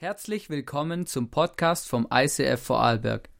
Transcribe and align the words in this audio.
Herzlich 0.00 0.48
willkommen 0.48 1.06
zum 1.06 1.28
Podcast 1.28 1.88
vom 1.88 2.06
ICF 2.08 2.62
Vorarlberg. 2.62 3.30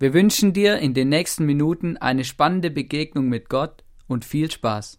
Wir 0.00 0.12
wünschen 0.12 0.52
dir 0.52 0.78
in 0.78 0.92
den 0.92 1.08
nächsten 1.08 1.46
Minuten 1.46 1.96
eine 1.96 2.24
spannende 2.24 2.72
Begegnung 2.72 3.28
mit 3.28 3.48
Gott 3.48 3.84
und 4.08 4.24
viel 4.24 4.50
Spaß. 4.50 4.98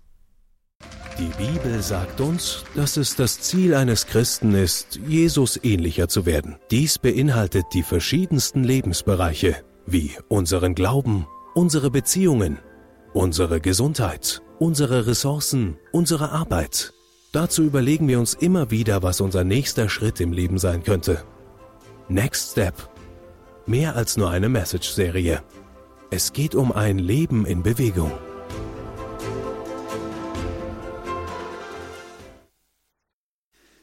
Die 1.20 1.30
Bibel 1.38 1.82
sagt 1.82 2.22
uns, 2.22 2.64
dass 2.76 2.96
es 2.96 3.18
das 3.18 3.42
Ziel 3.42 3.76
eines 3.76 4.08
Christen 4.08 4.56
ist, 4.56 4.96
Jesus 5.06 5.62
ähnlicher 5.62 6.08
zu 6.08 6.26
werden. 6.26 6.56
Dies 6.72 6.98
beinhaltet 6.98 7.66
die 7.74 7.84
verschiedensten 7.84 8.64
Lebensbereiche, 8.64 9.66
wie 9.86 10.12
unseren 10.30 10.76
Glauben, 10.76 11.28
unsere 11.56 11.92
Beziehungen, 11.92 12.58
unsere 13.14 13.60
Gesundheit, 13.60 14.42
unsere 14.60 15.08
Ressourcen, 15.08 15.78
unsere 15.92 16.32
Arbeit 16.32 16.94
Dazu 17.36 17.64
überlegen 17.64 18.08
wir 18.08 18.18
uns 18.18 18.34
immer 18.34 18.72
wieder, 18.72 19.04
was 19.04 19.20
unser 19.20 19.44
nächster 19.44 19.90
Schritt 19.90 20.22
im 20.22 20.32
Leben 20.32 20.58
sein 20.58 20.86
könnte. 20.86 21.26
Next 22.08 22.54
Step. 22.54 22.76
Mehr 23.66 23.98
als 23.98 24.16
nur 24.16 24.30
eine 24.30 24.48
Message-Serie. 24.48 25.44
Es 26.12 26.32
geht 26.32 26.56
um 26.56 26.72
ein 26.72 26.98
Leben 26.98 27.46
in 27.46 27.62
Bewegung. 27.62 28.14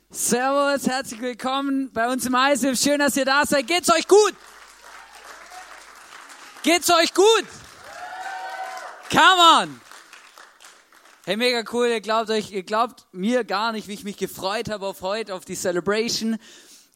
Servus, 0.09 0.87
herzlich 0.87 1.21
willkommen 1.21 1.93
bei 1.93 2.11
uns 2.11 2.25
im 2.25 2.35
ISIF. 2.35 2.81
Schön, 2.81 3.01
dass 3.01 3.19
ihr 3.19 3.27
da 3.27 3.45
seid. 3.45 3.67
Geht's 3.67 3.93
euch 3.93 4.09
gut? 4.09 4.35
Geht's 6.63 6.89
euch 6.89 7.13
gut? 7.13 7.45
Come 9.11 9.43
on! 9.61 9.82
Hey, 11.25 11.37
mega 11.37 11.63
cool. 11.73 11.87
Ihr 11.87 12.01
glaubt 12.01 12.31
euch, 12.31 12.51
ihr 12.51 12.65
glaubt 12.65 13.07
mir 13.13 13.45
gar 13.45 13.71
nicht, 13.71 13.87
wie 13.87 13.93
ich 13.93 14.03
mich 14.03 14.17
gefreut 14.17 14.69
habe 14.69 14.85
auf 14.89 15.03
heute, 15.03 15.37
auf 15.37 15.45
die 15.45 15.55
Celebration. 15.55 16.37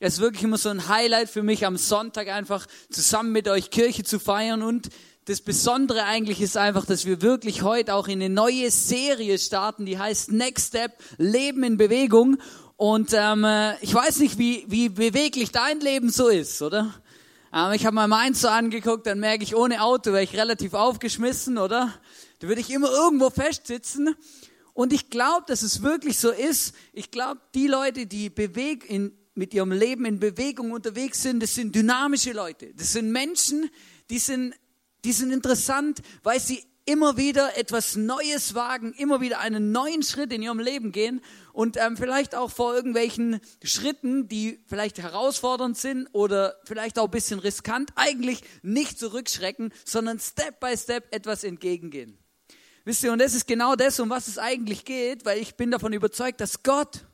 Es 0.01 0.15
ist 0.15 0.21
wirklich 0.21 0.43
immer 0.43 0.59
so 0.59 0.69
ein 0.69 0.89
Highlight 0.89 1.31
für 1.31 1.45
mich, 1.45 1.65
am 1.65 1.77
Sonntag 1.77 2.27
einfach 2.27 2.67
zusammen 2.91 3.31
mit 3.31 3.47
euch 3.47 3.71
Kirche 3.71 4.03
zu 4.03 4.19
feiern. 4.19 4.65
Und 4.65 4.89
das 5.27 5.43
Besondere 5.43 6.03
eigentlich 6.03 6.41
ist 6.41 6.57
einfach, 6.57 6.87
dass 6.87 7.07
wir 7.07 7.23
wirklich 7.23 7.63
heute 7.63 7.95
auch 7.95 8.09
in 8.09 8.21
eine 8.21 8.29
neue 8.29 8.73
Serie 8.73 9.39
starten, 9.39 9.87
die 9.87 9.97
heißt 9.97 10.33
Next 10.33 10.71
Step, 10.71 10.95
Leben 11.19 11.63
in 11.63 11.77
Bewegung. 11.77 12.39
Und 12.75 13.13
ähm, 13.13 13.45
äh, 13.45 13.79
ich 13.81 13.95
weiß 13.95 14.19
nicht, 14.19 14.39
wie, 14.39 14.65
wie 14.67 14.89
beweglich 14.89 15.53
dein 15.53 15.79
Leben 15.79 16.11
so 16.11 16.27
ist, 16.27 16.61
oder? 16.63 16.93
Ich 17.75 17.87
habe 17.87 17.95
mal 17.95 18.07
meins 18.07 18.43
so 18.43 18.49
angeguckt, 18.49 19.07
dann 19.07 19.19
merke 19.19 19.43
ich, 19.43 19.57
ohne 19.57 19.81
Auto 19.81 20.13
wäre 20.13 20.23
ich 20.23 20.37
relativ 20.37 20.75
aufgeschmissen, 20.75 21.57
oder? 21.57 21.91
Da 22.39 22.49
würde 22.49 22.61
ich 22.61 22.69
immer 22.71 22.91
irgendwo 22.91 23.31
festsitzen. 23.31 24.15
Und 24.75 24.93
ich 24.93 25.09
glaube, 25.09 25.47
dass 25.47 25.63
es 25.63 25.81
wirklich 25.81 26.19
so 26.19 26.31
ist. 26.31 26.75
Ich 26.93 27.11
glaube, 27.11 27.41
die 27.55 27.67
Leute, 27.67 28.05
die 28.05 28.29
beweg 28.29 28.85
in, 28.91 29.17
mit 29.35 29.55
ihrem 29.55 29.73
Leben 29.73 30.05
in 30.05 30.21
Bewegung 30.21 30.73
unterwegs 30.73 31.23
sind, 31.23 31.43
das 31.43 31.55
sind 31.55 31.75
dynamische 31.75 32.33
Leute. 32.33 32.75
Das 32.75 32.93
sind 32.93 33.11
Menschen, 33.11 33.71
die 34.11 34.19
sind, 34.19 34.55
die 35.07 35.13
sind 35.13 35.31
interessant, 35.31 36.03
weil 36.23 36.41
sie 36.41 36.63
immer 36.87 37.17
wieder 37.17 37.59
etwas 37.59 37.97
Neues 37.97 38.55
wagen, 38.55 38.93
immer 38.95 39.21
wieder 39.21 39.41
einen 39.41 39.73
neuen 39.73 40.03
Schritt 40.03 40.33
in 40.33 40.41
ihrem 40.41 40.61
Leben 40.61 40.93
gehen 40.93 41.21
und 41.53 41.77
ähm, 41.77 41.97
vielleicht 41.97 42.35
auch 42.35 42.51
vor 42.51 42.75
irgendwelchen 42.75 43.41
Schritten, 43.63 44.29
die 44.29 44.61
vielleicht 44.67 44.99
herausfordernd 44.99 45.77
sind 45.77 46.09
oder 46.13 46.57
vielleicht 46.65 46.99
auch 46.99 47.07
ein 47.07 47.11
bisschen 47.11 47.41
riskant, 47.41 47.91
eigentlich 47.97 48.43
nicht 48.63 48.99
zurückschrecken, 48.99 49.73
sondern 49.85 50.21
Step 50.21 50.61
by 50.61 50.77
Step 50.77 51.13
etwas 51.13 51.45
entgegengehen. 51.45 52.19
Wisst 52.85 53.03
ihr, 53.03 53.13
und 53.13 53.19
das 53.19 53.35
ist 53.35 53.49
genau 53.49 53.75
das, 53.75 53.99
um 53.99 54.09
was 54.09 54.29
es 54.29 54.39
eigentlich 54.39 54.85
geht, 54.85 55.25
weil 55.25 55.41
ich 55.41 55.57
bin 55.57 55.73
davon 55.73 55.93
überzeugt, 55.93 56.41
dass 56.41 56.63
Gott, 56.63 57.05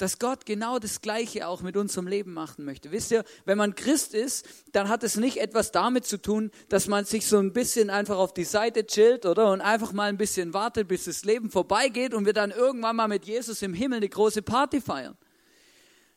dass 0.00 0.18
Gott 0.18 0.46
genau 0.46 0.78
das 0.78 1.02
Gleiche 1.02 1.46
auch 1.46 1.60
mit 1.60 1.76
unserem 1.76 2.06
Leben 2.06 2.32
machen 2.32 2.64
möchte. 2.64 2.90
Wisst 2.90 3.10
ihr, 3.10 3.24
wenn 3.44 3.58
man 3.58 3.74
Christ 3.74 4.14
ist, 4.14 4.46
dann 4.72 4.88
hat 4.88 5.02
es 5.02 5.16
nicht 5.16 5.36
etwas 5.36 5.72
damit 5.72 6.06
zu 6.06 6.20
tun, 6.20 6.50
dass 6.68 6.86
man 6.86 7.04
sich 7.04 7.26
so 7.26 7.38
ein 7.38 7.52
bisschen 7.52 7.90
einfach 7.90 8.16
auf 8.16 8.32
die 8.32 8.44
Seite 8.44 8.86
chillt, 8.86 9.26
oder? 9.26 9.50
Und 9.52 9.60
einfach 9.60 9.92
mal 9.92 10.08
ein 10.08 10.16
bisschen 10.16 10.54
wartet, 10.54 10.88
bis 10.88 11.04
das 11.04 11.24
Leben 11.24 11.50
vorbeigeht 11.50 12.14
und 12.14 12.24
wir 12.24 12.32
dann 12.32 12.50
irgendwann 12.50 12.96
mal 12.96 13.08
mit 13.08 13.26
Jesus 13.26 13.62
im 13.62 13.74
Himmel 13.74 13.98
eine 13.98 14.08
große 14.08 14.42
Party 14.42 14.80
feiern. 14.80 15.16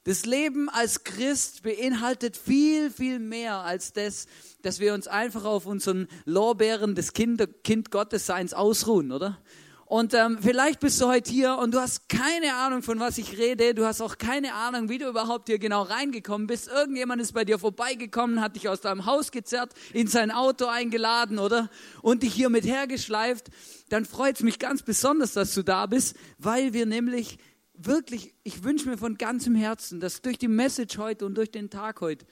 Das 0.05 0.25
Leben 0.25 0.69
als 0.69 1.05
Christ 1.05 1.63
beinhaltet 1.63 2.35
viel, 2.35 2.91
viel 2.91 3.19
mehr 3.19 3.59
als 3.59 3.93
das, 3.93 4.27
dass 4.61 4.79
wir 4.79 4.93
uns 4.93 5.07
einfach 5.07 5.45
auf 5.45 5.65
unseren 5.65 6.07
Lorbeeren 6.25 6.93
des 6.93 7.13
kind, 7.13 7.41
kind 7.63 7.89
Gottesseins 7.89 8.53
ausruhen, 8.53 9.13
oder? 9.13 9.39
Und 9.85 10.13
ähm, 10.13 10.37
vielleicht 10.41 10.79
bist 10.79 10.99
du 11.01 11.07
heute 11.07 11.29
hier 11.29 11.57
und 11.57 11.73
du 11.73 11.79
hast 11.79 12.07
keine 12.09 12.55
Ahnung, 12.55 12.81
von 12.83 12.99
was 12.99 13.17
ich 13.17 13.37
rede. 13.37 13.73
Du 13.73 13.85
hast 13.85 14.01
auch 14.01 14.17
keine 14.17 14.53
Ahnung, 14.53 14.89
wie 14.89 14.97
du 14.97 15.07
überhaupt 15.07 15.49
hier 15.49 15.59
genau 15.59 15.83
reingekommen 15.83 16.47
bist. 16.47 16.67
Irgendjemand 16.69 17.21
ist 17.21 17.33
bei 17.33 17.45
dir 17.45 17.59
vorbeigekommen, 17.59 18.41
hat 18.41 18.55
dich 18.55 18.69
aus 18.69 18.81
deinem 18.81 19.05
Haus 19.05 19.31
gezerrt, 19.31 19.73
in 19.93 20.07
sein 20.07 20.31
Auto 20.31 20.65
eingeladen, 20.65 21.37
oder? 21.37 21.69
Und 22.01 22.23
dich 22.23 22.33
hier 22.33 22.49
mit 22.49 22.65
hergeschleift. 22.65 23.47
Dann 23.89 24.05
freut 24.05 24.37
es 24.37 24.41
mich 24.41 24.57
ganz 24.57 24.83
besonders, 24.83 25.33
dass 25.33 25.53
du 25.53 25.63
da 25.63 25.85
bist, 25.85 26.15
weil 26.37 26.73
wir 26.73 26.85
nämlich 26.85 27.37
wirklich, 27.73 28.33
ich 28.43 28.63
wünsche 28.63 28.89
mir 28.89 28.97
von 28.97 29.17
ganzem 29.17 29.55
Herzen, 29.55 29.99
dass 29.99 30.21
durch 30.21 30.37
die 30.37 30.47
Message 30.47 30.97
heute 30.97 31.25
und 31.25 31.35
durch 31.35 31.51
den 31.51 31.69
Tag 31.69 32.01
heute 32.01 32.25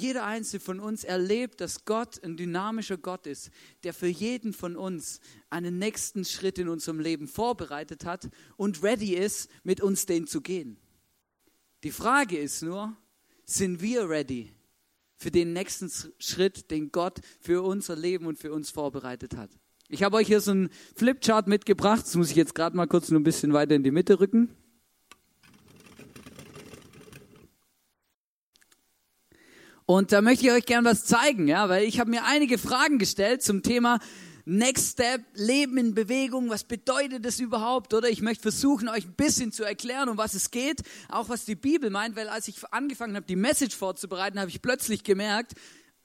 jeder 0.00 0.24
einzelne 0.24 0.60
von 0.60 0.80
uns 0.80 1.04
erlebt, 1.04 1.60
dass 1.60 1.84
Gott 1.84 2.22
ein 2.22 2.36
dynamischer 2.36 2.96
Gott 2.96 3.26
ist, 3.26 3.50
der 3.84 3.94
für 3.94 4.06
jeden 4.06 4.52
von 4.52 4.76
uns 4.76 5.20
einen 5.50 5.78
nächsten 5.78 6.24
Schritt 6.24 6.58
in 6.58 6.68
unserem 6.68 7.00
Leben 7.00 7.28
vorbereitet 7.28 8.04
hat 8.04 8.28
und 8.56 8.82
ready 8.82 9.14
ist, 9.14 9.50
mit 9.62 9.80
uns 9.80 10.06
den 10.06 10.26
zu 10.26 10.40
gehen. 10.40 10.78
Die 11.84 11.92
Frage 11.92 12.38
ist 12.38 12.62
nur, 12.62 12.96
sind 13.44 13.80
wir 13.80 14.08
ready 14.08 14.52
für 15.16 15.30
den 15.30 15.52
nächsten 15.52 15.90
Schritt, 16.18 16.70
den 16.70 16.90
Gott 16.92 17.20
für 17.40 17.62
unser 17.62 17.96
Leben 17.96 18.26
und 18.26 18.38
für 18.38 18.52
uns 18.52 18.70
vorbereitet 18.70 19.36
hat? 19.36 19.50
Ich 19.88 20.02
habe 20.02 20.16
euch 20.16 20.26
hier 20.26 20.40
so 20.40 20.50
einen 20.50 20.70
Flipchart 20.96 21.48
mitgebracht. 21.48 22.02
Das 22.02 22.14
muss 22.14 22.30
ich 22.30 22.36
jetzt 22.36 22.54
gerade 22.54 22.76
mal 22.76 22.86
kurz 22.86 23.10
nur 23.10 23.20
ein 23.20 23.24
bisschen 23.24 23.52
weiter 23.54 23.74
in 23.74 23.82
die 23.82 23.90
Mitte 23.90 24.20
rücken. 24.20 24.54
Und 29.90 30.12
da 30.12 30.20
möchte 30.20 30.44
ich 30.44 30.52
euch 30.52 30.66
gern 30.66 30.84
was 30.84 31.06
zeigen, 31.06 31.48
ja, 31.48 31.70
weil 31.70 31.84
ich 31.84 31.98
habe 31.98 32.10
mir 32.10 32.26
einige 32.26 32.58
Fragen 32.58 32.98
gestellt 32.98 33.42
zum 33.42 33.62
Thema 33.62 34.00
Next 34.44 34.92
Step, 34.92 35.22
Leben 35.32 35.78
in 35.78 35.94
Bewegung, 35.94 36.50
was 36.50 36.64
bedeutet 36.64 37.24
das 37.24 37.40
überhaupt? 37.40 37.94
Oder 37.94 38.10
ich 38.10 38.20
möchte 38.20 38.42
versuchen, 38.42 38.90
euch 38.90 39.06
ein 39.06 39.14
bisschen 39.14 39.50
zu 39.50 39.64
erklären, 39.64 40.10
um 40.10 40.18
was 40.18 40.34
es 40.34 40.50
geht, 40.50 40.82
auch 41.08 41.30
was 41.30 41.46
die 41.46 41.54
Bibel 41.54 41.88
meint, 41.88 42.16
weil 42.16 42.28
als 42.28 42.48
ich 42.48 42.56
angefangen 42.70 43.16
habe, 43.16 43.24
die 43.24 43.34
Message 43.34 43.74
vorzubereiten, 43.74 44.38
habe 44.38 44.50
ich 44.50 44.60
plötzlich 44.60 45.04
gemerkt, 45.04 45.54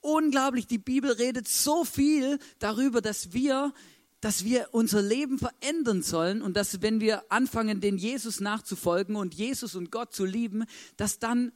unglaublich, 0.00 0.66
die 0.66 0.78
Bibel 0.78 1.12
redet 1.12 1.46
so 1.46 1.84
viel 1.84 2.38
darüber, 2.60 3.02
dass 3.02 3.34
wir 3.34 3.74
dass 4.22 4.46
wir 4.46 4.68
unser 4.72 5.02
Leben 5.02 5.38
verändern 5.38 6.02
sollen 6.02 6.40
und 6.40 6.56
dass 6.56 6.80
wenn 6.80 6.98
wir 6.98 7.30
anfangen, 7.30 7.82
den 7.82 7.98
Jesus 7.98 8.40
nachzufolgen 8.40 9.16
und 9.16 9.34
Jesus 9.34 9.74
und 9.74 9.90
Gott 9.92 10.14
zu 10.14 10.24
lieben, 10.24 10.64
dass 10.96 11.18
dann 11.18 11.52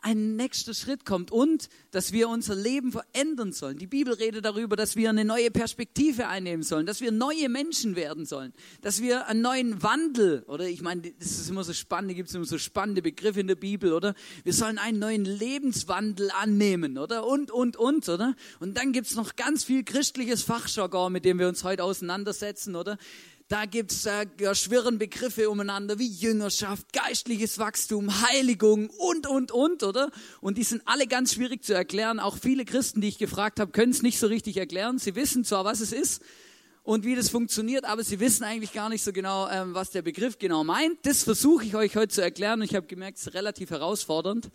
ein 0.00 0.36
nächster 0.36 0.74
Schritt 0.74 1.04
kommt 1.04 1.30
und 1.30 1.68
dass 1.90 2.12
wir 2.12 2.28
unser 2.28 2.54
Leben 2.54 2.92
verändern 2.92 3.52
sollen. 3.52 3.78
Die 3.78 3.86
Bibel 3.86 4.14
redet 4.14 4.44
darüber, 4.44 4.76
dass 4.76 4.96
wir 4.96 5.10
eine 5.10 5.24
neue 5.24 5.50
Perspektive 5.50 6.28
einnehmen 6.28 6.62
sollen, 6.62 6.86
dass 6.86 7.00
wir 7.00 7.10
neue 7.10 7.48
Menschen 7.48 7.96
werden 7.96 8.24
sollen, 8.24 8.52
dass 8.80 9.02
wir 9.02 9.26
einen 9.26 9.42
neuen 9.42 9.82
Wandel, 9.82 10.44
oder 10.46 10.68
ich 10.68 10.82
meine, 10.82 11.02
das 11.18 11.32
ist 11.32 11.50
immer 11.50 11.64
so 11.64 11.72
spannend, 11.72 12.14
gibt 12.14 12.28
es 12.28 12.34
immer 12.34 12.44
so 12.44 12.58
spannende 12.58 13.02
Begriffe 13.02 13.40
in 13.40 13.48
der 13.48 13.56
Bibel, 13.56 13.92
oder? 13.92 14.14
Wir 14.44 14.52
sollen 14.52 14.78
einen 14.78 14.98
neuen 14.98 15.24
Lebenswandel 15.24 16.30
annehmen, 16.30 16.96
oder? 16.98 17.26
Und, 17.26 17.50
und, 17.50 17.76
und, 17.76 18.08
oder? 18.08 18.36
Und 18.60 18.76
dann 18.76 18.92
gibt 18.92 19.08
es 19.08 19.16
noch 19.16 19.36
ganz 19.36 19.64
viel 19.64 19.82
christliches 19.84 20.42
Fachjargon, 20.42 21.12
mit 21.12 21.24
dem 21.24 21.38
wir 21.38 21.48
uns 21.48 21.64
heute 21.64 21.82
auseinandersetzen, 21.82 22.76
oder? 22.76 22.98
Da 23.48 23.64
gibt's 23.64 24.04
äh, 24.04 24.26
ja, 24.38 24.54
schwirren 24.54 24.98
Begriffe 24.98 25.48
umeinander 25.48 25.98
wie 25.98 26.06
Jüngerschaft, 26.06 26.92
geistliches 26.92 27.58
Wachstum, 27.58 28.20
Heiligung 28.20 28.90
und, 28.90 29.26
und, 29.26 29.52
und, 29.52 29.82
oder? 29.82 30.10
Und 30.42 30.58
die 30.58 30.64
sind 30.64 30.82
alle 30.84 31.06
ganz 31.06 31.32
schwierig 31.32 31.64
zu 31.64 31.72
erklären. 31.72 32.20
Auch 32.20 32.36
viele 32.36 32.66
Christen, 32.66 33.00
die 33.00 33.08
ich 33.08 33.16
gefragt 33.16 33.58
habe, 33.58 33.72
können 33.72 33.90
es 33.90 34.02
nicht 34.02 34.18
so 34.18 34.26
richtig 34.26 34.58
erklären. 34.58 34.98
Sie 34.98 35.14
wissen 35.14 35.44
zwar, 35.44 35.64
was 35.64 35.80
es 35.80 35.92
ist 35.92 36.22
und 36.82 37.06
wie 37.06 37.16
das 37.16 37.30
funktioniert, 37.30 37.86
aber 37.86 38.04
sie 38.04 38.20
wissen 38.20 38.44
eigentlich 38.44 38.74
gar 38.74 38.90
nicht 38.90 39.02
so 39.02 39.14
genau, 39.14 39.48
ähm, 39.48 39.72
was 39.72 39.92
der 39.92 40.02
Begriff 40.02 40.38
genau 40.38 40.62
meint. 40.62 40.98
Das 41.04 41.22
versuche 41.22 41.64
ich 41.64 41.74
euch 41.74 41.96
heute 41.96 42.08
zu 42.08 42.20
erklären 42.20 42.60
und 42.60 42.66
ich 42.66 42.74
habe 42.74 42.86
gemerkt, 42.86 43.16
es 43.16 43.28
ist 43.28 43.34
relativ 43.34 43.70
herausfordernd. 43.70 44.50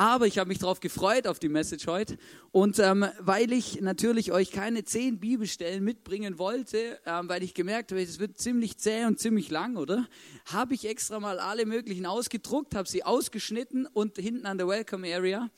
Aber 0.00 0.26
ich 0.26 0.38
habe 0.38 0.48
mich 0.48 0.56
darauf 0.56 0.80
gefreut, 0.80 1.26
auf 1.26 1.38
die 1.38 1.50
Message 1.50 1.86
heute. 1.86 2.16
Und 2.52 2.78
ähm, 2.78 3.04
weil 3.18 3.52
ich 3.52 3.82
natürlich 3.82 4.32
euch 4.32 4.50
keine 4.50 4.82
zehn 4.82 5.20
Bibelstellen 5.20 5.84
mitbringen 5.84 6.38
wollte, 6.38 6.98
ähm, 7.04 7.28
weil 7.28 7.42
ich 7.42 7.52
gemerkt 7.52 7.92
habe, 7.92 8.00
es 8.00 8.18
wird 8.18 8.38
ziemlich 8.38 8.78
zäh 8.78 9.04
und 9.04 9.20
ziemlich 9.20 9.50
lang, 9.50 9.76
oder? 9.76 10.08
Habe 10.46 10.72
ich 10.72 10.88
extra 10.88 11.20
mal 11.20 11.38
alle 11.38 11.66
möglichen 11.66 12.06
ausgedruckt, 12.06 12.74
habe 12.74 12.88
sie 12.88 13.04
ausgeschnitten 13.04 13.84
und 13.84 14.16
hinten 14.16 14.46
an 14.46 14.56
der 14.56 14.68
Welcome 14.68 15.06
Area 15.14 15.50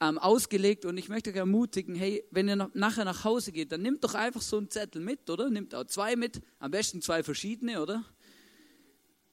ähm, 0.00 0.18
ausgelegt. 0.18 0.84
Und 0.86 0.98
ich 0.98 1.08
möchte 1.08 1.30
euch 1.30 1.36
ermutigen, 1.36 1.94
hey, 1.94 2.24
wenn 2.32 2.48
ihr 2.48 2.56
noch, 2.56 2.74
nachher 2.74 3.04
nach 3.04 3.22
Hause 3.22 3.52
geht, 3.52 3.70
dann 3.70 3.82
nehmt 3.82 4.02
doch 4.02 4.14
einfach 4.14 4.42
so 4.42 4.56
einen 4.56 4.70
Zettel 4.70 5.02
mit, 5.02 5.30
oder? 5.30 5.50
Nehmt 5.50 5.72
auch 5.72 5.84
zwei 5.84 6.16
mit, 6.16 6.40
am 6.58 6.72
besten 6.72 7.00
zwei 7.00 7.22
verschiedene, 7.22 7.80
oder? 7.80 8.04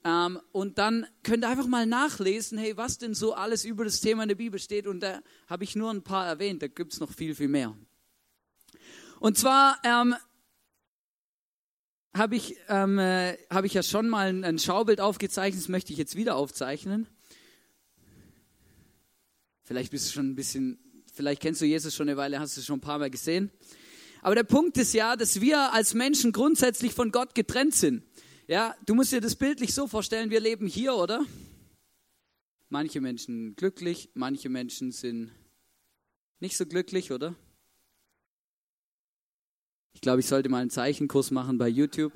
Ähm, 0.04 0.40
und 0.52 0.78
dann 0.78 1.06
könnt 1.24 1.44
ihr 1.44 1.50
einfach 1.50 1.68
mal 1.68 1.86
nachlesen, 1.86 2.58
hey, 2.58 2.76
was 2.76 2.98
denn 2.98 3.14
so 3.14 3.34
alles 3.34 3.66
über 3.66 3.84
das 3.86 4.02
Thema 4.02 4.24
in 4.24 4.30
der 4.30 4.36
Bibel 4.36 4.60
steht. 4.60 4.88
Und 4.88 5.02
da 5.02 5.22
habe 5.48 5.64
ich 5.64 5.76
nur 5.76 5.92
ein 5.92 6.02
paar 6.02 6.26
erwähnt, 6.26 6.62
da 6.62 6.68
gibt 6.68 6.94
es 6.94 7.00
noch 7.00 7.12
viel, 7.12 7.36
viel 7.36 7.48
mehr. 7.48 7.76
Und 9.20 9.38
zwar 9.38 9.80
ähm, 9.84 10.16
habe 12.14 12.36
ich, 12.36 12.56
ähm, 12.68 12.98
äh, 12.98 13.38
hab 13.50 13.64
ich 13.66 13.74
ja 13.74 13.84
schon 13.84 14.10
mal 14.10 14.30
ein, 14.30 14.44
ein 14.44 14.60
Schaubild 14.60 15.00
aufgezeichnet, 15.00 15.62
das 15.62 15.70
möchte 15.70 15.94
ich 15.94 16.00
jetzt 16.00 16.16
wieder 16.16 16.36
aufzeichnen. 16.36 17.08
Vielleicht 19.64 19.92
bist 19.92 20.10
du 20.10 20.14
schon 20.14 20.32
ein 20.32 20.36
bisschen, 20.36 20.80
vielleicht 21.14 21.42
kennst 21.42 21.62
du 21.62 21.66
Jesus 21.66 21.96
schon 21.96 22.10
eine 22.10 22.18
Weile, 22.18 22.40
hast 22.40 22.58
du 22.58 22.62
schon 22.62 22.80
ein 22.80 22.82
paar 22.82 22.98
Mal 23.00 23.12
gesehen. 23.12 23.52
Aber 24.22 24.36
der 24.36 24.44
Punkt 24.44 24.78
ist 24.78 24.94
ja, 24.94 25.16
dass 25.16 25.42
wir 25.42 25.74
als 25.74 25.94
Menschen 25.94 26.32
grundsätzlich 26.32 26.94
von 26.94 27.12
Gott 27.12 27.36
getrennt 27.36 27.76
sind. 27.76 28.04
Ja, 28.48 28.76
du 28.86 28.96
musst 28.96 29.12
dir 29.12 29.22
das 29.22 29.36
bildlich 29.36 29.74
so 29.74 29.88
vorstellen, 29.88 30.30
wir 30.30 30.40
leben 30.40 30.68
hier, 30.68 30.96
oder? 30.96 31.24
Manche 32.70 33.00
Menschen 33.00 33.56
glücklich, 33.56 34.10
manche 34.14 34.50
Menschen 34.50 34.92
sind 34.92 35.32
nicht 36.40 36.58
so 36.58 36.66
glücklich, 36.66 37.12
oder? 37.12 37.36
Ich 39.94 40.02
glaube, 40.02 40.22
ich 40.22 40.28
sollte 40.28 40.50
mal 40.50 40.62
einen 40.62 40.70
Zeichenkurs 40.70 41.32
machen 41.32 41.58
bei 41.58 41.68
YouTube. 41.68 42.14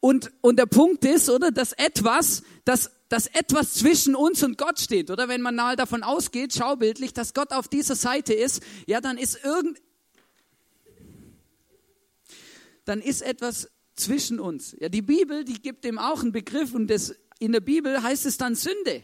Und, 0.00 0.32
und 0.42 0.58
der 0.58 0.66
Punkt 0.66 1.04
ist, 1.04 1.30
oder, 1.30 1.50
dass 1.50 1.72
etwas, 1.72 2.42
dass, 2.64 2.90
dass 3.08 3.28
etwas 3.28 3.74
zwischen 3.74 4.14
uns 4.14 4.42
und 4.42 4.58
Gott 4.58 4.80
steht, 4.80 5.10
oder? 5.10 5.28
Wenn 5.28 5.40
man 5.40 5.54
mal 5.54 5.76
davon 5.76 6.02
ausgeht, 6.02 6.52
schaubildlich, 6.52 7.14
dass 7.14 7.34
Gott 7.34 7.52
auf 7.52 7.68
dieser 7.68 7.94
Seite 7.94 8.34
ist, 8.34 8.62
ja, 8.86 9.00
dann 9.00 9.16
ist 9.16 9.42
irgend, 9.44 9.80
dann 12.84 13.00
ist 13.00 13.22
etwas 13.22 13.70
zwischen 14.02 14.40
uns. 14.40 14.76
Ja, 14.80 14.88
die 14.88 15.02
Bibel, 15.02 15.44
die 15.44 15.60
gibt 15.60 15.84
dem 15.84 15.98
auch 15.98 16.22
einen 16.22 16.32
Begriff 16.32 16.74
und 16.74 16.88
das, 16.88 17.14
in 17.38 17.52
der 17.52 17.60
Bibel 17.60 18.02
heißt 18.02 18.26
es 18.26 18.36
dann 18.36 18.54
Sünde. 18.54 19.02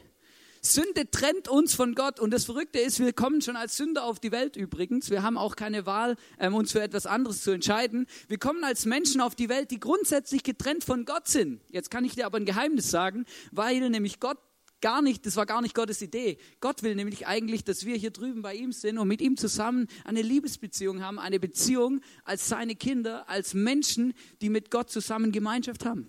Sünde 0.60 1.10
trennt 1.10 1.48
uns 1.48 1.74
von 1.74 1.94
Gott 1.94 2.18
und 2.20 2.32
das 2.32 2.44
Verrückte 2.44 2.78
ist, 2.78 2.98
wir 2.98 3.12
kommen 3.12 3.40
schon 3.42 3.56
als 3.56 3.76
Sünder 3.76 4.04
auf 4.04 4.18
die 4.18 4.32
Welt 4.32 4.56
übrigens. 4.56 5.10
Wir 5.10 5.22
haben 5.22 5.38
auch 5.38 5.56
keine 5.56 5.86
Wahl, 5.86 6.16
ähm, 6.38 6.54
uns 6.54 6.72
für 6.72 6.82
etwas 6.82 7.06
anderes 7.06 7.42
zu 7.42 7.52
entscheiden. 7.52 8.06
Wir 8.26 8.38
kommen 8.38 8.64
als 8.64 8.84
Menschen 8.84 9.20
auf 9.20 9.34
die 9.34 9.48
Welt, 9.48 9.70
die 9.70 9.80
grundsätzlich 9.80 10.42
getrennt 10.42 10.84
von 10.84 11.04
Gott 11.04 11.28
sind. 11.28 11.60
Jetzt 11.70 11.90
kann 11.90 12.04
ich 12.04 12.14
dir 12.14 12.26
aber 12.26 12.38
ein 12.38 12.44
Geheimnis 12.44 12.90
sagen, 12.90 13.24
weil 13.52 13.88
nämlich 13.88 14.20
Gott 14.20 14.38
gar 14.80 15.02
nicht, 15.02 15.26
das 15.26 15.36
war 15.36 15.46
gar 15.46 15.62
nicht 15.62 15.74
Gottes 15.74 16.02
Idee. 16.02 16.38
Gott 16.60 16.82
will 16.82 16.94
nämlich 16.94 17.26
eigentlich, 17.26 17.64
dass 17.64 17.84
wir 17.84 17.96
hier 17.96 18.10
drüben 18.10 18.42
bei 18.42 18.54
ihm 18.54 18.72
sind 18.72 18.98
und 18.98 19.08
mit 19.08 19.20
ihm 19.20 19.36
zusammen 19.36 19.88
eine 20.04 20.22
Liebesbeziehung 20.22 21.02
haben, 21.02 21.18
eine 21.18 21.40
Beziehung 21.40 22.00
als 22.24 22.48
seine 22.48 22.76
Kinder, 22.76 23.28
als 23.28 23.54
Menschen, 23.54 24.14
die 24.40 24.48
mit 24.48 24.70
Gott 24.70 24.90
zusammen 24.90 25.32
Gemeinschaft 25.32 25.84
haben. 25.84 26.06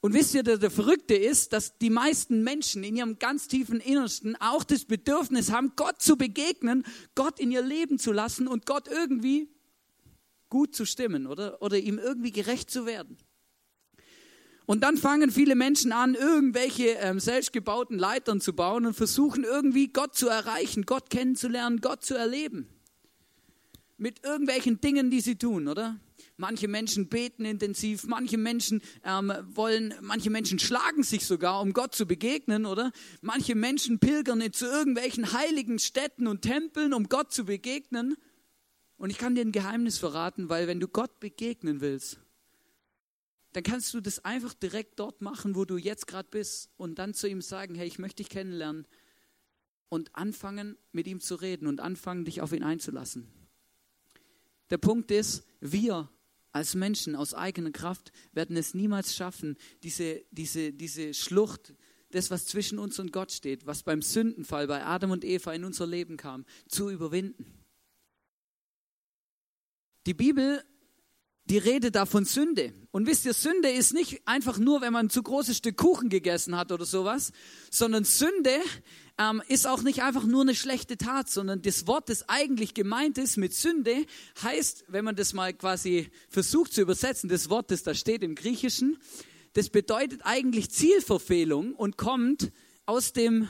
Und 0.00 0.14
wisst 0.14 0.34
ihr, 0.34 0.42
der, 0.42 0.58
der 0.58 0.70
Verrückte 0.70 1.14
ist, 1.14 1.52
dass 1.52 1.78
die 1.78 1.90
meisten 1.90 2.44
Menschen 2.44 2.84
in 2.84 2.96
ihrem 2.96 3.18
ganz 3.18 3.48
tiefen 3.48 3.80
Innersten 3.80 4.36
auch 4.36 4.62
das 4.62 4.84
Bedürfnis 4.84 5.50
haben, 5.50 5.72
Gott 5.74 6.00
zu 6.00 6.16
begegnen, 6.16 6.84
Gott 7.14 7.40
in 7.40 7.50
ihr 7.50 7.62
Leben 7.62 7.98
zu 7.98 8.12
lassen 8.12 8.46
und 8.46 8.66
Gott 8.66 8.88
irgendwie 8.88 9.48
gut 10.48 10.74
zu 10.76 10.84
stimmen 10.84 11.26
oder, 11.26 11.60
oder 11.60 11.78
ihm 11.78 11.98
irgendwie 11.98 12.30
gerecht 12.30 12.70
zu 12.70 12.86
werden. 12.86 13.18
Und 14.66 14.82
dann 14.82 14.96
fangen 14.96 15.30
viele 15.30 15.54
Menschen 15.54 15.92
an, 15.92 16.16
irgendwelche 16.16 16.88
ähm, 17.00 17.20
selbstgebauten 17.20 17.98
Leitern 17.98 18.40
zu 18.40 18.52
bauen 18.52 18.84
und 18.84 18.94
versuchen 18.94 19.44
irgendwie 19.44 19.88
Gott 19.88 20.16
zu 20.16 20.28
erreichen, 20.28 20.84
Gott 20.86 21.08
kennenzulernen, 21.08 21.80
Gott 21.80 22.04
zu 22.04 22.14
erleben. 22.14 22.68
Mit 23.96 24.24
irgendwelchen 24.24 24.80
Dingen, 24.80 25.08
die 25.08 25.20
sie 25.20 25.36
tun, 25.36 25.68
oder? 25.68 25.98
Manche 26.36 26.68
Menschen 26.68 27.08
beten 27.08 27.44
intensiv, 27.44 28.06
manche 28.06 28.36
Menschen 28.36 28.82
ähm, 29.04 29.32
wollen, 29.46 29.94
manche 30.02 30.30
Menschen 30.30 30.58
schlagen 30.58 31.02
sich 31.02 31.24
sogar, 31.24 31.62
um 31.62 31.72
Gott 31.72 31.94
zu 31.94 32.04
begegnen, 32.04 32.66
oder? 32.66 32.90
Manche 33.22 33.54
Menschen 33.54 34.00
pilgern 34.00 34.42
zu 34.52 34.66
irgendwelchen 34.66 35.32
heiligen 35.32 35.78
Städten 35.78 36.26
und 36.26 36.42
Tempeln, 36.42 36.92
um 36.92 37.08
Gott 37.08 37.32
zu 37.32 37.44
begegnen. 37.44 38.16
Und 38.98 39.10
ich 39.10 39.18
kann 39.18 39.34
dir 39.34 39.42
ein 39.42 39.52
Geheimnis 39.52 39.98
verraten, 39.98 40.48
weil 40.48 40.66
wenn 40.66 40.80
du 40.80 40.88
Gott 40.88 41.20
begegnen 41.20 41.80
willst, 41.80 42.18
dann 43.56 43.64
kannst 43.64 43.94
du 43.94 44.02
das 44.02 44.22
einfach 44.22 44.52
direkt 44.52 44.98
dort 44.98 45.22
machen, 45.22 45.54
wo 45.54 45.64
du 45.64 45.78
jetzt 45.78 46.06
gerade 46.06 46.28
bist 46.30 46.68
und 46.76 46.98
dann 46.98 47.14
zu 47.14 47.26
ihm 47.26 47.40
sagen, 47.40 47.74
hey, 47.74 47.86
ich 47.86 47.98
möchte 47.98 48.22
dich 48.22 48.28
kennenlernen 48.28 48.86
und 49.88 50.14
anfangen, 50.14 50.76
mit 50.92 51.06
ihm 51.06 51.20
zu 51.20 51.36
reden 51.36 51.66
und 51.66 51.80
anfangen, 51.80 52.26
dich 52.26 52.42
auf 52.42 52.52
ihn 52.52 52.62
einzulassen. 52.62 53.26
Der 54.68 54.76
Punkt 54.76 55.10
ist, 55.10 55.42
wir 55.60 56.10
als 56.52 56.74
Menschen 56.74 57.16
aus 57.16 57.32
eigener 57.32 57.70
Kraft 57.70 58.12
werden 58.32 58.58
es 58.58 58.74
niemals 58.74 59.16
schaffen, 59.16 59.56
diese, 59.82 60.22
diese, 60.32 60.74
diese 60.74 61.14
Schlucht, 61.14 61.72
das, 62.10 62.30
was 62.30 62.44
zwischen 62.44 62.78
uns 62.78 62.98
und 62.98 63.10
Gott 63.10 63.32
steht, 63.32 63.64
was 63.64 63.82
beim 63.82 64.02
Sündenfall 64.02 64.66
bei 64.66 64.84
Adam 64.84 65.12
und 65.12 65.24
Eva 65.24 65.54
in 65.54 65.64
unser 65.64 65.86
Leben 65.86 66.18
kam, 66.18 66.44
zu 66.68 66.90
überwinden. 66.90 67.46
Die 70.04 70.12
Bibel 70.12 70.62
die 71.46 71.58
Rede 71.58 71.90
da 71.90 72.06
von 72.06 72.24
Sünde. 72.24 72.72
Und 72.90 73.06
wisst 73.06 73.24
ihr, 73.24 73.34
Sünde 73.34 73.70
ist 73.70 73.94
nicht 73.94 74.20
einfach 74.26 74.58
nur, 74.58 74.80
wenn 74.80 74.92
man 74.92 75.06
ein 75.06 75.10
zu 75.10 75.22
großes 75.22 75.58
Stück 75.58 75.76
Kuchen 75.76 76.08
gegessen 76.08 76.56
hat 76.56 76.72
oder 76.72 76.84
sowas, 76.84 77.32
sondern 77.70 78.04
Sünde 78.04 78.58
ähm, 79.18 79.42
ist 79.48 79.66
auch 79.66 79.82
nicht 79.82 80.02
einfach 80.02 80.24
nur 80.24 80.42
eine 80.42 80.54
schlechte 80.54 80.96
Tat, 80.96 81.30
sondern 81.30 81.62
das 81.62 81.86
Wort, 81.86 82.08
das 82.08 82.28
eigentlich 82.28 82.74
gemeint 82.74 83.16
ist 83.18 83.36
mit 83.36 83.54
Sünde, 83.54 84.04
heißt, 84.42 84.84
wenn 84.88 85.04
man 85.04 85.16
das 85.16 85.32
mal 85.32 85.54
quasi 85.54 86.10
versucht 86.28 86.72
zu 86.72 86.82
übersetzen, 86.82 87.28
das 87.28 87.48
Wort, 87.48 87.70
das 87.70 87.82
da 87.82 87.94
steht 87.94 88.22
im 88.22 88.34
Griechischen, 88.34 88.98
das 89.52 89.70
bedeutet 89.70 90.20
eigentlich 90.24 90.70
Zielverfehlung 90.70 91.74
und 91.74 91.96
kommt 91.96 92.52
aus 92.84 93.12
dem, 93.12 93.48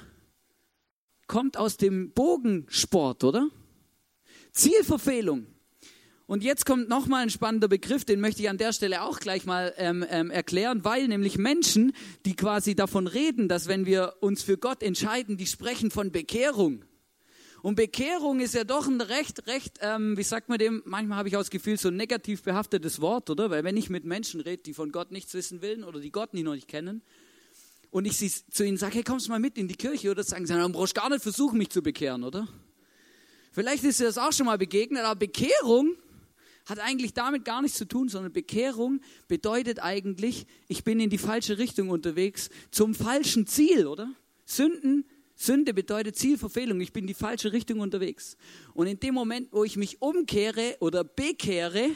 kommt 1.26 1.56
aus 1.56 1.78
dem 1.78 2.12
Bogensport, 2.12 3.24
oder? 3.24 3.48
Zielverfehlung. 4.52 5.46
Und 6.26 6.42
jetzt 6.42 6.66
kommt 6.66 6.88
nochmal 6.88 7.22
ein 7.22 7.30
spannender 7.30 7.68
Begriff, 7.68 8.04
den 8.04 8.20
möchte 8.20 8.42
ich 8.42 8.50
an 8.50 8.58
der 8.58 8.72
Stelle 8.72 9.02
auch 9.02 9.20
gleich 9.20 9.46
mal 9.46 9.72
ähm, 9.76 10.04
ähm, 10.10 10.30
erklären, 10.30 10.84
weil 10.84 11.06
nämlich 11.06 11.38
Menschen, 11.38 11.92
die 12.24 12.34
quasi 12.34 12.74
davon 12.74 13.06
reden, 13.06 13.48
dass 13.48 13.68
wenn 13.68 13.86
wir 13.86 14.14
uns 14.20 14.42
für 14.42 14.58
Gott 14.58 14.82
entscheiden, 14.82 15.36
die 15.36 15.46
sprechen 15.46 15.92
von 15.92 16.10
Bekehrung. 16.10 16.84
Und 17.62 17.76
Bekehrung 17.76 18.40
ist 18.40 18.54
ja 18.54 18.64
doch 18.64 18.88
ein 18.88 19.00
recht, 19.00 19.46
recht, 19.46 19.78
ähm, 19.82 20.16
wie 20.16 20.24
sagt 20.24 20.48
man 20.48 20.58
dem, 20.58 20.82
manchmal 20.84 21.18
habe 21.18 21.28
ich 21.28 21.36
auch 21.36 21.40
das 21.40 21.50
Gefühl, 21.50 21.78
so 21.78 21.88
ein 21.88 21.96
negativ 21.96 22.42
behaftetes 22.42 23.00
Wort, 23.00 23.30
oder? 23.30 23.50
Weil 23.50 23.62
wenn 23.62 23.76
ich 23.76 23.88
mit 23.88 24.04
Menschen 24.04 24.40
rede, 24.40 24.62
die 24.64 24.74
von 24.74 24.90
Gott 24.90 25.12
nichts 25.12 25.32
wissen 25.32 25.62
wollen 25.62 25.84
oder 25.84 26.00
die 26.00 26.10
Gott 26.10 26.34
nie 26.34 26.42
noch 26.42 26.54
nicht 26.54 26.68
kennen, 26.68 27.02
und 27.90 28.04
ich 28.04 28.16
sie, 28.16 28.30
zu 28.50 28.64
ihnen 28.64 28.76
sage, 28.76 28.96
hey, 28.96 29.04
kommst 29.04 29.26
du 29.26 29.30
mal 29.30 29.38
mit 29.38 29.56
in 29.56 29.68
die 29.68 29.76
Kirche, 29.76 30.10
oder 30.10 30.24
sagen 30.24 30.44
sie, 30.44 30.52
dann 30.52 30.72
brauchst 30.72 30.96
du 30.96 31.00
gar 31.00 31.08
nicht 31.08 31.22
versuchen, 31.22 31.56
mich 31.56 31.70
zu 31.70 31.82
bekehren, 31.82 32.24
oder? 32.24 32.48
Vielleicht 33.52 33.84
ist 33.84 34.00
dir 34.00 34.04
das 34.04 34.18
auch 34.18 34.32
schon 34.32 34.46
mal 34.46 34.58
begegnet, 34.58 35.04
aber 35.04 35.18
Bekehrung 35.18 35.94
hat 36.66 36.80
eigentlich 36.80 37.14
damit 37.14 37.44
gar 37.44 37.62
nichts 37.62 37.78
zu 37.78 37.86
tun, 37.86 38.08
sondern 38.08 38.32
Bekehrung 38.32 39.00
bedeutet 39.28 39.78
eigentlich, 39.80 40.46
ich 40.68 40.84
bin 40.84 41.00
in 41.00 41.10
die 41.10 41.18
falsche 41.18 41.58
Richtung 41.58 41.88
unterwegs, 41.88 42.50
zum 42.70 42.94
falschen 42.94 43.46
Ziel, 43.46 43.86
oder? 43.86 44.10
Sünden, 44.44 45.04
Sünde 45.36 45.74
bedeutet 45.74 46.16
Zielverfehlung, 46.16 46.80
ich 46.80 46.92
bin 46.92 47.04
in 47.04 47.08
die 47.08 47.14
falsche 47.14 47.52
Richtung 47.52 47.80
unterwegs. 47.80 48.36
Und 48.74 48.86
in 48.86 48.98
dem 48.98 49.14
Moment, 49.14 49.48
wo 49.52 49.64
ich 49.64 49.76
mich 49.76 50.02
umkehre 50.02 50.76
oder 50.80 51.04
bekehre, 51.04 51.90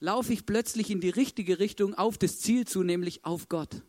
laufe 0.00 0.32
ich 0.32 0.46
plötzlich 0.46 0.90
in 0.90 1.00
die 1.00 1.10
richtige 1.10 1.58
Richtung 1.58 1.94
auf 1.94 2.18
das 2.18 2.38
Ziel 2.40 2.66
zu, 2.66 2.82
nämlich 2.82 3.24
auf 3.24 3.48
Gott. 3.48 3.82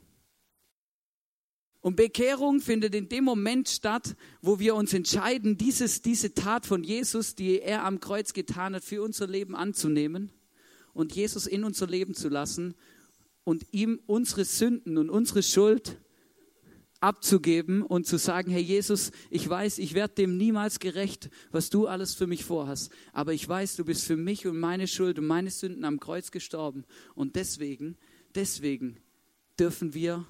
Und 1.85 1.97
Bekehrung 1.97 2.61
findet 2.61 2.95
in 2.95 3.09
dem 3.09 3.23
Moment 3.23 3.69
statt, 3.69 4.15
wo 4.41 4.57
wir 4.57 4.73
uns 4.73 4.91
entscheiden, 4.91 5.55
dieses, 5.55 6.01
diese 6.01 6.33
Tat 6.33 6.65
von 6.65 6.83
Jesus, 6.83 7.35
die 7.35 7.61
er 7.61 7.83
am 7.83 7.99
Kreuz 7.99 8.33
getan 8.33 8.73
hat, 8.73 8.83
für 8.83 9.03
unser 9.03 9.27
Leben 9.27 9.55
anzunehmen 9.55 10.31
und 10.95 11.13
Jesus 11.13 11.45
in 11.45 11.63
unser 11.63 11.85
Leben 11.85 12.15
zu 12.15 12.27
lassen 12.27 12.73
und 13.43 13.67
ihm 13.71 13.99
unsere 14.07 14.45
Sünden 14.45 14.97
und 14.97 15.11
unsere 15.11 15.43
Schuld 15.43 15.99
abzugeben 17.01 17.83
und 17.83 18.07
zu 18.07 18.17
sagen, 18.17 18.49
Herr 18.49 18.59
Jesus, 18.59 19.11
ich 19.29 19.47
weiß, 19.47 19.77
ich 19.77 19.93
werde 19.93 20.15
dem 20.15 20.37
niemals 20.37 20.79
gerecht, 20.79 21.29
was 21.51 21.69
du 21.69 21.85
alles 21.85 22.15
für 22.15 22.25
mich 22.25 22.45
vorhast, 22.45 22.91
aber 23.13 23.31
ich 23.33 23.47
weiß, 23.47 23.75
du 23.75 23.85
bist 23.85 24.05
für 24.05 24.17
mich 24.17 24.47
und 24.47 24.57
meine 24.57 24.87
Schuld 24.87 25.19
und 25.19 25.27
meine 25.27 25.51
Sünden 25.51 25.85
am 25.85 25.99
Kreuz 25.99 26.31
gestorben 26.31 26.83
und 27.13 27.35
deswegen, 27.35 27.95
deswegen 28.33 28.97
dürfen 29.59 29.93
wir 29.93 30.25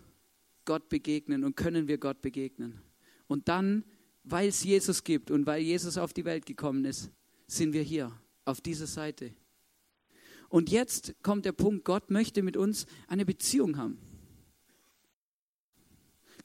Gott 0.66 0.90
begegnen 0.90 1.44
und 1.44 1.56
können 1.56 1.88
wir 1.88 1.98
Gott 1.98 2.22
begegnen. 2.22 2.82
Und 3.28 3.48
dann, 3.48 3.84
weil 4.24 4.50
es 4.50 4.64
Jesus 4.64 5.04
gibt 5.04 5.32
und 5.32 5.46
weil 5.46 5.62
Jesus 5.62 5.98
auf 5.98 6.14
die 6.14 6.26
Welt 6.26 6.46
gekommen 6.46 6.86
ist, 6.86 7.12
sind 7.48 7.74
wir 7.74 7.84
hier 7.84 8.12
auf 8.44 8.62
dieser 8.62 8.88
Seite. 8.88 9.34
Und 10.50 10.70
jetzt 10.70 11.16
kommt 11.22 11.46
der 11.46 11.52
Punkt, 11.52 11.86
Gott 11.86 12.12
möchte 12.12 12.44
mit 12.44 12.58
uns 12.58 12.86
eine 13.08 13.26
Beziehung 13.26 13.78
haben. 13.78 14.00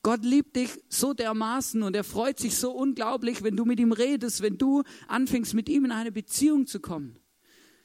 Gott 0.03 0.25
liebt 0.25 0.57
dich 0.57 0.71
so 0.89 1.13
dermaßen 1.13 1.83
und 1.83 1.95
er 1.95 2.05
freut 2.05 2.39
sich 2.39 2.57
so 2.57 2.73
unglaublich, 2.73 3.43
wenn 3.43 3.55
du 3.55 3.67
mit 3.67 3.79
ihm 3.79 3.93
redest, 3.93 4.41
wenn 4.41 4.57
du 4.57 4.83
anfängst, 5.09 5.53
mit 5.53 5.69
ihm 5.69 5.85
in 5.85 5.93
eine 5.93 6.11
Beziehung 6.11 6.67
zu 6.67 6.81
kommen. 6.81 7.20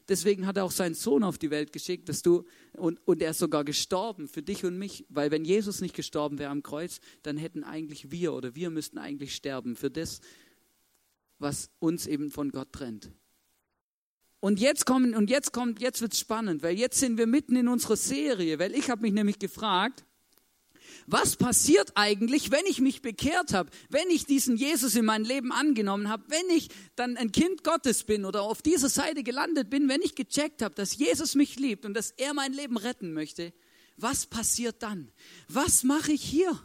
Deswegen 0.07 0.45
hat 0.45 0.57
er 0.57 0.65
auch 0.65 0.71
seinen 0.71 0.93
Sohn 0.93 1.24
auf 1.24 1.38
die 1.38 1.50
Welt 1.50 1.74
geschickt, 1.74 2.09
dass 2.09 2.21
du 2.21 2.43
und, 2.74 3.00
und 3.07 3.21
er 3.21 3.31
ist 3.31 3.39
sogar 3.39 3.63
gestorben 3.63 4.27
für 4.27 4.43
dich 4.43 4.63
und 4.63 4.77
mich, 4.77 5.05
weil 5.09 5.31
wenn 5.31 5.45
Jesus 5.45 5.81
nicht 5.81 5.95
gestorben 5.95 6.38
wäre 6.38 6.51
am 6.51 6.62
Kreuz, 6.62 7.00
dann 7.24 7.38
hätten 7.38 7.63
eigentlich 7.63 8.12
wir 8.12 8.33
oder 8.33 8.55
wir 8.55 8.69
müssten 8.69 9.00
eigentlich 9.00 9.35
sterben 9.35 9.75
für 9.75 9.89
das, 9.89 10.21
was 11.39 11.71
uns 11.79 12.05
eben 12.05 12.29
von 12.29 12.51
Gott 12.51 12.71
trennt. 12.71 13.12
Und 14.39 14.59
jetzt 14.59 14.85
kommen 14.85 15.15
und 15.15 15.31
jetzt 15.31 15.53
kommt, 15.53 15.81
jetzt 15.81 16.01
wird's 16.01 16.19
spannend, 16.19 16.62
weil 16.62 16.77
jetzt 16.77 17.00
sind 17.00 17.17
wir 17.17 17.25
mitten 17.25 17.55
in 17.55 17.67
unserer 17.67 17.95
Serie, 17.95 18.59
weil 18.59 18.75
ich 18.75 18.91
habe 18.91 19.01
mich 19.01 19.13
nämlich 19.13 19.39
gefragt, 19.39 20.05
was 21.07 21.35
passiert 21.35 21.91
eigentlich, 21.95 22.51
wenn 22.51 22.65
ich 22.65 22.81
mich 22.81 23.01
bekehrt 23.01 23.53
habe, 23.53 23.69
wenn 23.89 24.09
ich 24.09 24.25
diesen 24.25 24.57
Jesus 24.57 24.95
in 24.95 25.05
mein 25.05 25.24
Leben 25.24 25.51
angenommen 25.51 26.09
habe, 26.09 26.24
wenn 26.29 26.50
ich 26.50 26.69
dann 26.95 27.15
ein 27.17 27.31
Kind 27.31 27.63
Gottes 27.63 28.03
bin 28.03 28.25
oder 28.25 28.41
auf 28.41 28.62
dieser 28.62 28.89
Seite 28.89 29.24
gelandet 29.24 29.69
bin, 29.69 29.88
wenn 29.88 30.01
ich 30.01 30.15
gecheckt 30.15 30.62
habe, 30.62 30.74
dass 30.74 30.97
Jesus 30.97 31.35
mich 31.35 31.59
liebt 31.59 31.85
und 31.85 31.93
dass 31.93 32.12
er 32.12 32.33
mein 32.33 32.53
Leben 32.53 32.77
retten 32.77 33.13
möchte, 33.13 33.53
was 33.97 34.25
passiert 34.25 34.81
dann? 34.81 35.12
Was 35.47 35.83
mache 35.83 36.12
ich 36.12 36.24
hier? 36.24 36.59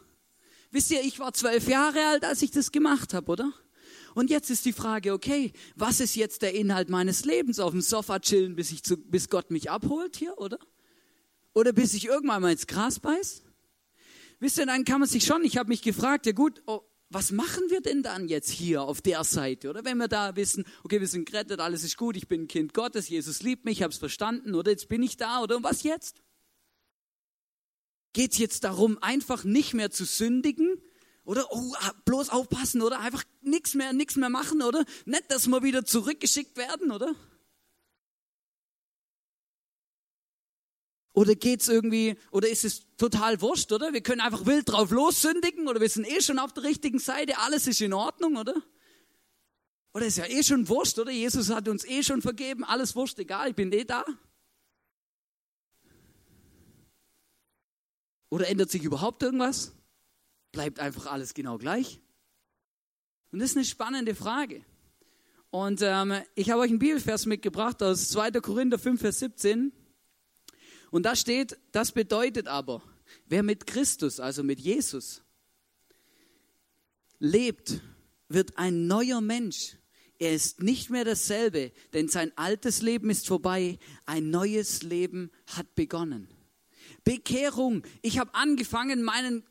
Wisst 0.71 0.91
ihr, 0.91 1.03
ich 1.03 1.19
war 1.19 1.33
zwölf 1.33 1.69
Jahre 1.69 2.07
alt, 2.07 2.25
als 2.25 2.43
ich 2.43 2.51
das 2.51 2.73
gemacht 2.73 3.15
habe, 3.15 3.31
oder? 3.31 3.53
Und 4.15 4.31
jetzt 4.31 4.51
ist 4.51 4.65
die 4.65 4.73
Frage, 4.73 5.13
okay, 5.13 5.53
was 5.77 6.01
ist 6.01 6.17
jetzt 6.17 6.43
der 6.43 6.55
Inhalt 6.55 6.89
meines 6.89 7.25
Lebens? 7.25 7.61
Auf 7.61 7.73
dem 7.73 7.81
Sofa 7.81 8.19
chillen, 8.19 8.57
bis, 8.57 8.73
ich 8.73 8.83
zu, 8.83 8.97
bis 8.97 9.29
Gott 9.29 9.51
mich 9.51 9.71
abholt 9.71 10.17
hier, 10.17 10.39
oder? 10.39 10.59
Oder 11.55 11.73
bis 11.73 11.95
ich 11.95 12.07
irgendwann 12.07 12.43
mal 12.43 12.53
ins 12.53 12.67
Gras 12.67 12.99
beiß? 13.01 13.43
Wisst 14.41 14.59
ihr, 14.59 14.67
dann 14.67 14.85
kann 14.85 15.01
man 15.01 15.09
sich 15.09 15.25
schon, 15.25 15.45
ich 15.45 15.59
habe 15.59 15.69
mich 15.69 15.83
gefragt, 15.83 16.27
ja 16.27 16.33
gut, 16.33 16.63
oh, 16.67 16.81
was 17.11 17.31
machen 17.31 17.63
wir 17.69 17.81
denn 17.81 18.03
dann 18.03 18.29
jetzt 18.29 18.51
hier 18.51 18.83
auf 18.83 19.03
der 19.03 19.23
Seite? 19.25 19.69
Oder 19.69 19.85
wenn 19.85 19.99
wir 19.99 20.09
da 20.09 20.35
wissen, 20.37 20.65
okay, 20.85 21.01
wir 21.01 21.09
sind 21.09 21.27
gerettet, 21.27 21.61
alles 21.61 21.85
ist 21.85 21.97
gut, 21.97 22.17
ich 22.17 22.27
bin 22.27 22.43
ein 22.43 22.49
Kind 22.49 22.73
Gottes, 22.73 23.09
Jesus 23.09 23.43
liebt 23.43 23.65
mich, 23.65 23.79
ich 23.79 23.83
habe 23.83 23.93
es 23.93 23.99
verstanden, 23.99 24.55
oder 24.55 24.71
jetzt 24.71 24.89
bin 24.89 25.03
ich 25.03 25.17
da, 25.17 25.43
oder 25.43 25.63
was 25.63 25.83
jetzt? 25.83 26.23
Geht 28.13 28.33
es 28.33 28.39
jetzt 28.39 28.65
darum, 28.65 28.97
einfach 29.03 29.45
nicht 29.45 29.75
mehr 29.75 29.91
zu 29.91 30.05
sündigen? 30.05 30.81
Oder 31.25 31.47
oh, 31.51 31.75
ah, 31.79 31.93
bloß 32.07 32.31
aufpassen, 32.31 32.81
oder 32.81 33.01
einfach 33.01 33.25
nichts 33.43 33.75
mehr, 33.75 33.93
nichts 33.93 34.17
mehr 34.17 34.31
machen, 34.31 34.63
oder? 34.63 34.85
Nicht, 35.05 35.31
dass 35.31 35.49
wir 35.49 35.63
wieder 35.63 35.85
zurückgeschickt 35.85 36.57
werden, 36.57 36.91
oder? 36.93 37.15
Oder 41.13 41.35
geht's 41.35 41.69
irgendwie, 41.69 42.17
oder 42.31 42.49
ist 42.49 42.65
es 42.65 42.87
total 42.97 43.41
wurscht, 43.41 43.73
oder? 43.73 43.93
Wir 43.93 44.01
können 44.01 44.21
einfach 44.21 44.47
wild 44.47 44.69
drauf 44.69 44.91
lossündigen, 44.91 45.67
oder 45.67 45.81
wir 45.81 45.89
sind 45.89 46.07
eh 46.07 46.21
schon 46.21 46.39
auf 46.39 46.53
der 46.53 46.63
richtigen 46.63 47.01
Seite, 47.01 47.39
alles 47.39 47.67
ist 47.67 47.81
in 47.81 47.93
Ordnung, 47.93 48.37
oder? 48.37 48.55
Oder 49.93 50.07
ist 50.07 50.19
ja 50.19 50.27
eh 50.27 50.43
schon 50.45 50.69
wurscht, 50.69 50.99
oder? 51.01 51.11
Jesus 51.11 51.51
hat 51.51 51.67
uns 51.67 51.85
eh 51.85 52.05
schon 52.05 52.23
vergeben, 52.23 52.63
alles 52.63 52.95
wurscht, 52.95 53.19
egal, 53.19 53.51
ich 53.51 53.57
bin 53.57 53.73
eh 53.73 53.85
da. 53.85 54.05
Oder 58.29 58.47
ändert 58.47 58.71
sich 58.71 58.85
überhaupt 58.85 59.23
irgendwas? 59.25 59.73
Bleibt 60.53 60.79
einfach 60.79 61.07
alles 61.07 61.35
genau 61.35 61.59
gleich? 61.59 62.01
Und 63.33 63.41
das 63.41 63.51
ist 63.51 63.57
eine 63.57 63.65
spannende 63.65 64.15
Frage. 64.15 64.65
Und 65.51 65.81
ähm, 65.83 66.15
ich 66.37 66.51
habe 66.51 66.61
euch 66.61 66.71
einen 66.71 66.79
Bibelvers 66.79 67.27
mitgebracht 67.27 67.83
aus 67.83 68.09
2. 68.11 68.31
Korinther 68.41 68.79
5, 68.79 69.01
Vers 69.01 69.19
17. 69.19 69.73
Und 70.91 71.05
da 71.05 71.15
steht, 71.17 71.59
das 71.73 71.93
bedeutet 71.93 72.49
aber, 72.49 72.83
wer 73.27 73.43
mit 73.43 73.67
Christus, 73.67 74.21
also 74.21 74.43
mit 74.43 74.61
Jesus, 74.61 75.23
lebt, 77.19 77.81
wird 78.29 78.59
ein 78.59 78.87
neuer 78.87 79.21
Mensch. 79.21 79.77
Er 80.19 80.35
ist 80.35 80.63
nicht 80.63 80.91
mehr 80.91 81.05
dasselbe, 81.05 81.73
denn 81.93 82.09
sein 82.09 82.33
altes 82.37 82.83
Leben 82.83 83.09
ist 83.09 83.27
vorbei, 83.27 83.79
ein 84.05 84.31
neues 84.31 84.83
Leben 84.83 85.31
hat 85.47 85.75
begonnen. 85.75 86.29
Bekehrung. 87.05 87.83
Ich 88.03 88.19
habe 88.19 88.35
angefangen, 88.35 89.03
meinen 89.03 89.45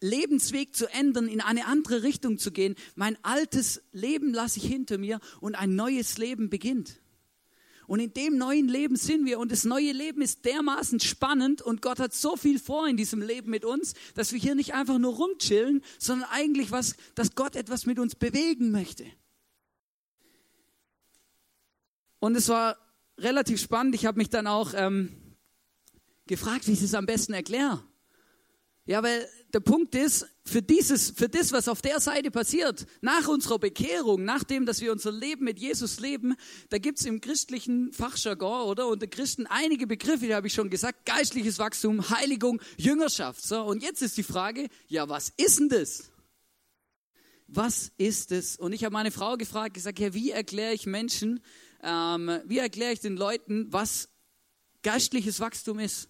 Lebensweg 0.00 0.74
zu 0.76 0.86
ändern, 0.88 1.28
in 1.28 1.40
eine 1.40 1.66
andere 1.66 2.02
Richtung 2.02 2.38
zu 2.38 2.50
gehen. 2.50 2.74
Mein 2.94 3.16
altes 3.24 3.82
Leben 3.92 4.34
lasse 4.34 4.58
ich 4.58 4.66
hinter 4.66 4.98
mir 4.98 5.20
und 5.40 5.54
ein 5.54 5.76
neues 5.76 6.18
Leben 6.18 6.50
beginnt. 6.50 7.00
Und 7.86 8.00
in 8.00 8.12
dem 8.12 8.36
neuen 8.38 8.68
Leben 8.68 8.96
sind 8.96 9.26
wir. 9.26 9.38
Und 9.38 9.50
das 9.52 9.64
neue 9.64 9.92
Leben 9.92 10.22
ist 10.22 10.44
dermaßen 10.44 11.00
spannend 11.00 11.62
und 11.62 11.82
Gott 11.82 11.98
hat 11.98 12.14
so 12.14 12.36
viel 12.36 12.58
vor 12.58 12.86
in 12.88 12.96
diesem 12.96 13.20
Leben 13.20 13.50
mit 13.50 13.64
uns, 13.64 13.94
dass 14.14 14.32
wir 14.32 14.38
hier 14.38 14.54
nicht 14.54 14.74
einfach 14.74 14.98
nur 14.98 15.14
rumchillen, 15.14 15.82
sondern 15.98 16.28
eigentlich 16.30 16.70
was, 16.70 16.94
dass 17.14 17.34
Gott 17.34 17.56
etwas 17.56 17.86
mit 17.86 17.98
uns 17.98 18.14
bewegen 18.14 18.70
möchte. 18.70 19.04
Und 22.20 22.36
es 22.36 22.48
war 22.48 22.78
relativ 23.18 23.60
spannend. 23.60 23.94
Ich 23.94 24.06
habe 24.06 24.18
mich 24.18 24.30
dann 24.30 24.46
auch 24.46 24.74
ähm, 24.74 25.36
gefragt, 26.26 26.68
wie 26.68 26.72
ich 26.72 26.82
es 26.82 26.94
am 26.94 27.06
besten 27.06 27.32
erkläre. 27.32 27.82
Ja, 28.84 29.02
weil 29.02 29.28
der 29.52 29.60
Punkt 29.60 29.94
ist, 29.94 30.26
für 30.44 30.60
dieses, 30.60 31.10
für 31.10 31.28
das, 31.28 31.52
was 31.52 31.68
auf 31.68 31.82
der 31.82 32.00
Seite 32.00 32.30
passiert, 32.30 32.86
nach 33.00 33.28
unserer 33.28 33.58
Bekehrung, 33.58 34.24
nachdem, 34.24 34.66
dass 34.66 34.80
wir 34.80 34.90
unser 34.90 35.12
Leben 35.12 35.44
mit 35.44 35.60
Jesus 35.60 36.00
leben, 36.00 36.34
da 36.68 36.78
gibt's 36.78 37.04
im 37.04 37.20
christlichen 37.20 37.92
Fachjargon 37.92 38.68
oder 38.68 38.88
unter 38.88 39.06
Christen 39.06 39.46
einige 39.46 39.86
Begriffe, 39.86 40.26
die 40.26 40.34
habe 40.34 40.48
ich 40.48 40.54
schon 40.54 40.68
gesagt, 40.68 41.06
geistliches 41.06 41.58
Wachstum, 41.58 42.10
Heiligung, 42.10 42.60
Jüngerschaft. 42.76 43.42
So, 43.42 43.62
und 43.62 43.82
jetzt 43.82 44.02
ist 44.02 44.16
die 44.16 44.24
Frage, 44.24 44.68
ja, 44.88 45.08
was 45.08 45.32
ist 45.36 45.60
denn 45.60 45.68
das? 45.68 46.10
Was 47.46 47.92
ist 47.96 48.32
es? 48.32 48.56
Und 48.56 48.72
ich 48.72 48.82
habe 48.84 48.92
meine 48.92 49.10
Frau 49.10 49.36
gefragt, 49.36 49.74
gesagt, 49.74 49.98
ja, 49.98 50.12
wie 50.14 50.30
erkläre 50.30 50.72
ich 50.72 50.86
Menschen, 50.86 51.40
ähm, 51.82 52.40
wie 52.46 52.58
erkläre 52.58 52.92
ich 52.92 53.00
den 53.00 53.16
Leuten, 53.16 53.72
was 53.72 54.08
geistliches 54.82 55.38
Wachstum 55.38 55.78
ist? 55.78 56.08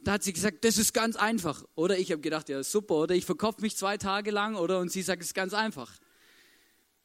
Da 0.00 0.12
hat 0.12 0.22
sie 0.22 0.32
gesagt, 0.32 0.64
das 0.64 0.78
ist 0.78 0.94
ganz 0.94 1.16
einfach. 1.16 1.64
Oder 1.74 1.98
ich 1.98 2.12
habe 2.12 2.20
gedacht, 2.20 2.48
ja 2.48 2.62
super, 2.62 2.94
oder 2.94 3.14
ich 3.14 3.24
verkopfe 3.24 3.60
mich 3.60 3.76
zwei 3.76 3.96
Tage 3.96 4.30
lang, 4.30 4.54
oder 4.56 4.80
und 4.80 4.90
sie 4.90 5.02
sagt, 5.02 5.22
es 5.22 5.28
ist 5.28 5.34
ganz 5.34 5.54
einfach. 5.54 5.98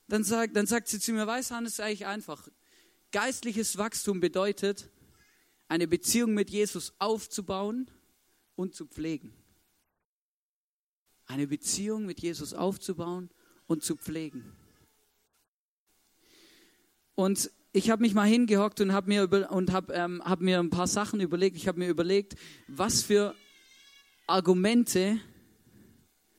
Dann 0.08 0.24
sagt, 0.24 0.56
dann 0.56 0.68
sagt 0.68 0.88
sie 0.88 1.00
zu 1.00 1.12
mir, 1.14 1.26
weiß 1.26 1.52
Han, 1.52 1.66
es 1.66 1.74
ist 1.74 1.80
eigentlich 1.80 2.06
einfach. 2.06 2.48
Geistliches 3.12 3.78
Wachstum 3.78 4.20
bedeutet, 4.20 4.90
eine 5.68 5.88
Beziehung 5.88 6.34
mit 6.34 6.50
Jesus 6.50 6.94
aufzubauen 7.00 7.90
und 8.56 8.76
zu 8.76 8.86
pflegen. 8.86 9.34
Eine 11.26 11.48
Beziehung 11.48 12.06
mit 12.06 12.22
Jesus 12.22 12.54
aufzubauen 12.54 13.30
und 13.66 13.84
zu 13.84 13.96
pflegen. 13.96 14.56
Und 17.16 17.52
ich 17.76 17.90
habe 17.90 18.04
mich 18.04 18.14
mal 18.14 18.28
hingehockt 18.28 18.80
und 18.82 18.94
habe 18.94 19.10
mir, 19.10 19.24
über, 19.24 19.52
und 19.52 19.74
hab, 19.74 19.90
ähm, 19.92 20.22
hab 20.24 20.42
mir 20.42 20.60
ein 20.60 20.70
paar 20.70 20.88
Sachen 20.88 21.20
überlegt. 21.20 21.58
Ich 21.58 21.68
habe 21.68 21.80
mir 21.80 21.90
überlegt, 21.90 22.36
was 22.68 23.02
für 23.02 23.36
Argumente 24.28 25.20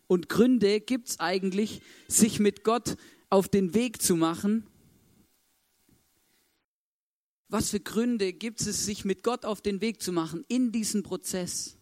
und 0.07 0.29
Gründe 0.29 0.81
gibt 0.81 1.09
es 1.09 1.21
eigentlich, 1.21 1.83
sich 2.07 2.39
mit 2.39 2.63
Gott 2.63 2.97
auf 3.31 3.49
den 3.49 3.75
Weg 3.75 4.01
zu 4.01 4.15
machen. 4.15 4.69
Was 7.49 7.71
für 7.71 7.81
Gründe 7.81 8.33
gibt 8.33 8.61
es, 8.61 8.87
sich 8.87 9.05
mit 9.05 9.25
Gott 9.25 9.45
auf 9.45 9.61
den 9.61 9.81
Weg 9.81 10.01
zu 10.01 10.13
machen 10.13 10.45
in 10.47 10.71
diesen 10.71 11.03
Prozess 11.03 11.77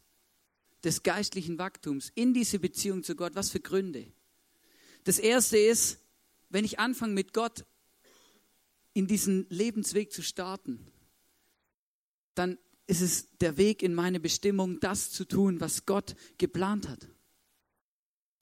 des 0.82 1.02
geistlichen 1.02 1.58
Wachstums, 1.58 2.10
in 2.14 2.32
diese 2.32 2.58
Beziehung 2.58 3.02
zu 3.02 3.14
Gott? 3.16 3.34
Was 3.34 3.50
für 3.50 3.60
Gründe? 3.60 4.06
Das 5.04 5.18
erste 5.18 5.58
ist, 5.58 6.00
wenn 6.48 6.64
ich 6.64 6.78
anfange 6.78 7.12
mit 7.12 7.34
Gott 7.34 7.66
in 8.94 9.06
diesen 9.06 9.46
Lebensweg 9.48 10.12
zu 10.12 10.22
starten, 10.22 10.86
dann 12.34 12.58
ist 12.86 13.00
es 13.00 13.28
der 13.38 13.56
Weg 13.56 13.82
in 13.82 13.94
meine 13.94 14.20
Bestimmung, 14.20 14.80
das 14.80 15.10
zu 15.10 15.24
tun, 15.24 15.60
was 15.60 15.86
Gott 15.86 16.14
geplant 16.38 16.88
hat. 16.88 17.08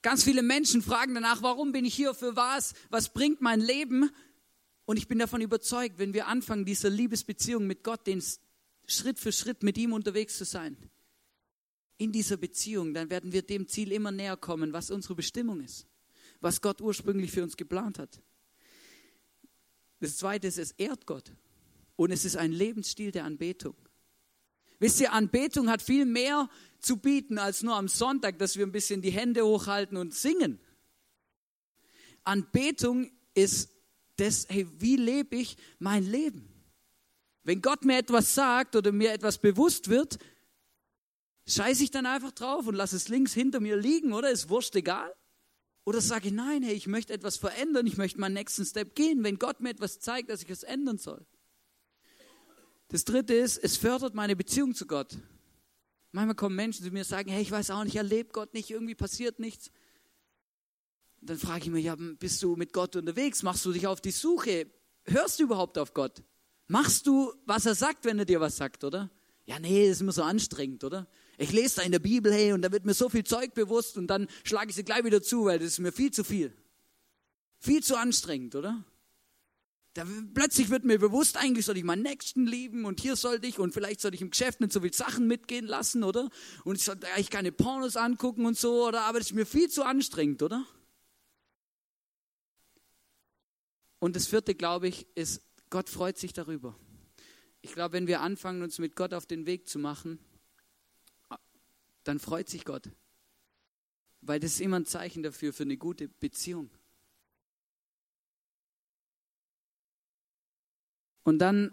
Ganz 0.02 0.24
viele 0.24 0.42
Menschen 0.42 0.82
fragen 0.82 1.14
danach, 1.14 1.42
warum 1.42 1.72
bin 1.72 1.84
ich 1.84 1.94
hier, 1.94 2.14
für 2.14 2.34
was, 2.34 2.74
was 2.88 3.12
bringt 3.12 3.40
mein 3.40 3.60
Leben? 3.60 4.10
Und 4.86 4.96
ich 4.96 5.08
bin 5.08 5.18
davon 5.18 5.42
überzeugt, 5.42 5.98
wenn 5.98 6.14
wir 6.14 6.26
anfangen, 6.26 6.64
dieser 6.64 6.88
Liebesbeziehung 6.88 7.66
mit 7.66 7.84
Gott, 7.84 8.06
den 8.06 8.22
Schritt 8.86 9.18
für 9.18 9.30
Schritt 9.30 9.62
mit 9.62 9.76
ihm 9.76 9.92
unterwegs 9.92 10.38
zu 10.38 10.44
sein, 10.44 10.76
in 11.98 12.12
dieser 12.12 12.38
Beziehung, 12.38 12.94
dann 12.94 13.10
werden 13.10 13.32
wir 13.32 13.42
dem 13.42 13.68
Ziel 13.68 13.92
immer 13.92 14.10
näher 14.10 14.38
kommen, 14.38 14.72
was 14.72 14.90
unsere 14.90 15.14
Bestimmung 15.14 15.60
ist, 15.60 15.86
was 16.40 16.62
Gott 16.62 16.80
ursprünglich 16.80 17.30
für 17.30 17.42
uns 17.42 17.58
geplant 17.58 17.98
hat. 17.98 18.22
Das 20.00 20.16
zweite 20.16 20.48
ist, 20.48 20.58
es 20.58 20.72
ehrt 20.72 21.06
Gott. 21.06 21.32
Und 21.96 22.10
es 22.10 22.24
ist 22.24 22.36
ein 22.36 22.52
Lebensstil 22.52 23.12
der 23.12 23.24
Anbetung. 23.24 23.76
Wisst 24.78 25.00
ihr, 25.00 25.12
Anbetung 25.12 25.68
hat 25.68 25.82
viel 25.82 26.06
mehr 26.06 26.48
zu 26.78 26.96
bieten 26.96 27.38
als 27.38 27.62
nur 27.62 27.76
am 27.76 27.88
Sonntag, 27.88 28.38
dass 28.38 28.56
wir 28.56 28.66
ein 28.66 28.72
bisschen 28.72 29.02
die 29.02 29.10
Hände 29.10 29.44
hochhalten 29.44 29.98
und 29.98 30.14
singen. 30.14 30.58
Anbetung 32.24 33.10
ist 33.34 33.70
das, 34.16 34.46
hey, 34.48 34.66
wie 34.78 34.96
lebe 34.96 35.36
ich 35.36 35.56
mein 35.78 36.04
Leben? 36.04 36.48
Wenn 37.42 37.60
Gott 37.60 37.84
mir 37.84 37.98
etwas 37.98 38.34
sagt 38.34 38.76
oder 38.76 38.92
mir 38.92 39.12
etwas 39.12 39.38
bewusst 39.38 39.88
wird, 39.88 40.18
scheiße 41.46 41.84
ich 41.84 41.90
dann 41.90 42.06
einfach 42.06 42.32
drauf 42.32 42.66
und 42.66 42.74
lasse 42.74 42.96
es 42.96 43.08
links 43.08 43.34
hinter 43.34 43.60
mir 43.60 43.76
liegen, 43.76 44.12
oder? 44.12 44.30
Ist 44.30 44.48
wurscht 44.48 44.74
egal. 44.76 45.14
Oder 45.84 46.00
sage 46.00 46.28
ich, 46.28 46.34
nein, 46.34 46.62
hey, 46.62 46.74
ich 46.74 46.86
möchte 46.86 47.12
etwas 47.12 47.36
verändern, 47.36 47.86
ich 47.86 47.96
möchte 47.96 48.20
meinen 48.20 48.34
nächsten 48.34 48.64
Step 48.64 48.94
gehen, 48.94 49.24
wenn 49.24 49.38
Gott 49.38 49.60
mir 49.60 49.70
etwas 49.70 49.98
zeigt, 50.00 50.30
dass 50.30 50.42
ich 50.42 50.50
es 50.50 50.62
ändern 50.62 50.98
soll. 50.98 51.24
Das 52.88 53.04
dritte 53.04 53.34
ist, 53.34 53.56
es 53.56 53.76
fördert 53.76 54.14
meine 54.14 54.36
Beziehung 54.36 54.74
zu 54.74 54.86
Gott. 54.86 55.16
Manchmal 56.12 56.34
kommen 56.34 56.56
Menschen 56.56 56.84
zu 56.84 56.90
mir 56.90 57.00
und 57.00 57.06
sagen, 57.06 57.30
hey, 57.30 57.40
ich 57.40 57.50
weiß 57.50 57.70
auch 57.70 57.84
nicht, 57.84 57.94
ich 57.94 57.98
erlebe 57.98 58.30
Gott 58.32 58.52
nicht, 58.52 58.68
irgendwie 58.70 58.96
passiert 58.96 59.38
nichts. 59.38 59.70
Dann 61.20 61.38
frage 61.38 61.64
ich 61.64 61.70
mich, 61.70 61.84
ja, 61.84 61.96
bist 61.96 62.42
du 62.42 62.56
mit 62.56 62.72
Gott 62.72 62.96
unterwegs? 62.96 63.42
Machst 63.42 63.64
du 63.64 63.72
dich 63.72 63.86
auf 63.86 64.00
die 64.00 64.10
Suche? 64.10 64.66
Hörst 65.04 65.38
du 65.38 65.44
überhaupt 65.44 65.78
auf 65.78 65.94
Gott? 65.94 66.22
Machst 66.66 67.06
du, 67.06 67.32
was 67.46 67.66
er 67.66 67.74
sagt, 67.74 68.04
wenn 68.04 68.18
er 68.18 68.24
dir 68.24 68.40
was 68.40 68.56
sagt, 68.56 68.84
oder? 68.84 69.10
Ja, 69.44 69.58
nee, 69.58 69.86
das 69.86 69.96
ist 69.96 70.00
immer 70.00 70.12
so 70.12 70.22
anstrengend, 70.22 70.82
oder? 70.84 71.08
Ich 71.40 71.52
lese 71.52 71.76
da 71.76 71.82
in 71.82 71.92
der 71.92 72.00
Bibel, 72.00 72.30
hey, 72.30 72.52
und 72.52 72.60
da 72.60 72.70
wird 72.70 72.84
mir 72.84 72.92
so 72.92 73.08
viel 73.08 73.24
Zeug 73.24 73.54
bewusst 73.54 73.96
und 73.96 74.08
dann 74.08 74.28
schlage 74.44 74.68
ich 74.68 74.76
sie 74.76 74.84
gleich 74.84 75.04
wieder 75.04 75.22
zu, 75.22 75.46
weil 75.46 75.58
das 75.58 75.68
ist 75.68 75.78
mir 75.78 75.90
viel 75.90 76.10
zu 76.10 76.22
viel. 76.22 76.54
Viel 77.58 77.82
zu 77.82 77.96
anstrengend, 77.96 78.56
oder? 78.56 78.84
Da, 79.94 80.04
plötzlich 80.34 80.68
wird 80.68 80.84
mir 80.84 80.98
bewusst, 80.98 81.38
eigentlich 81.38 81.64
soll 81.64 81.78
ich 81.78 81.82
meinen 81.84 82.02
Nächsten 82.02 82.46
lieben 82.46 82.84
und 82.84 83.00
hier 83.00 83.16
sollte 83.16 83.46
ich 83.46 83.58
und 83.58 83.72
vielleicht 83.72 84.02
sollte 84.02 84.16
ich 84.16 84.20
im 84.20 84.28
Geschäft 84.28 84.60
nicht 84.60 84.70
so 84.70 84.82
viel 84.82 84.92
Sachen 84.92 85.26
mitgehen 85.28 85.66
lassen, 85.66 86.04
oder? 86.04 86.28
Und 86.64 86.76
ich 86.76 86.84
sollte 86.84 87.06
eigentlich 87.08 87.30
keine 87.30 87.52
Pornos 87.52 87.96
angucken 87.96 88.44
und 88.44 88.58
so, 88.58 88.86
oder? 88.86 89.04
Aber 89.04 89.18
das 89.18 89.28
ist 89.28 89.34
mir 89.34 89.46
viel 89.46 89.70
zu 89.70 89.82
anstrengend, 89.82 90.42
oder? 90.42 90.66
Und 93.98 94.14
das 94.14 94.26
vierte, 94.26 94.54
glaube 94.54 94.88
ich, 94.88 95.06
ist, 95.14 95.40
Gott 95.70 95.88
freut 95.88 96.18
sich 96.18 96.34
darüber. 96.34 96.76
Ich 97.62 97.72
glaube, 97.72 97.94
wenn 97.94 98.06
wir 98.06 98.20
anfangen, 98.20 98.60
uns 98.60 98.78
mit 98.78 98.94
Gott 98.94 99.14
auf 99.14 99.24
den 99.24 99.46
Weg 99.46 99.70
zu 99.70 99.78
machen, 99.78 100.18
dann 102.04 102.18
freut 102.18 102.48
sich 102.48 102.64
Gott. 102.64 102.90
Weil 104.20 104.40
das 104.40 104.52
ist 104.52 104.60
immer 104.60 104.78
ein 104.78 104.86
Zeichen 104.86 105.22
dafür, 105.22 105.52
für 105.52 105.62
eine 105.62 105.76
gute 105.76 106.08
Beziehung. 106.08 106.70
Und 111.22 111.38
dann 111.38 111.72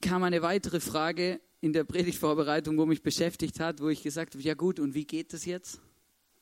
kam 0.00 0.22
eine 0.22 0.42
weitere 0.42 0.80
Frage 0.80 1.40
in 1.60 1.72
der 1.72 1.84
Predigtvorbereitung, 1.84 2.78
wo 2.78 2.86
mich 2.86 3.02
beschäftigt 3.02 3.60
hat, 3.60 3.80
wo 3.80 3.88
ich 3.88 4.02
gesagt 4.02 4.34
habe, 4.34 4.42
ja 4.42 4.54
gut, 4.54 4.80
und 4.80 4.94
wie 4.94 5.04
geht 5.04 5.32
das 5.32 5.44
jetzt? 5.44 5.80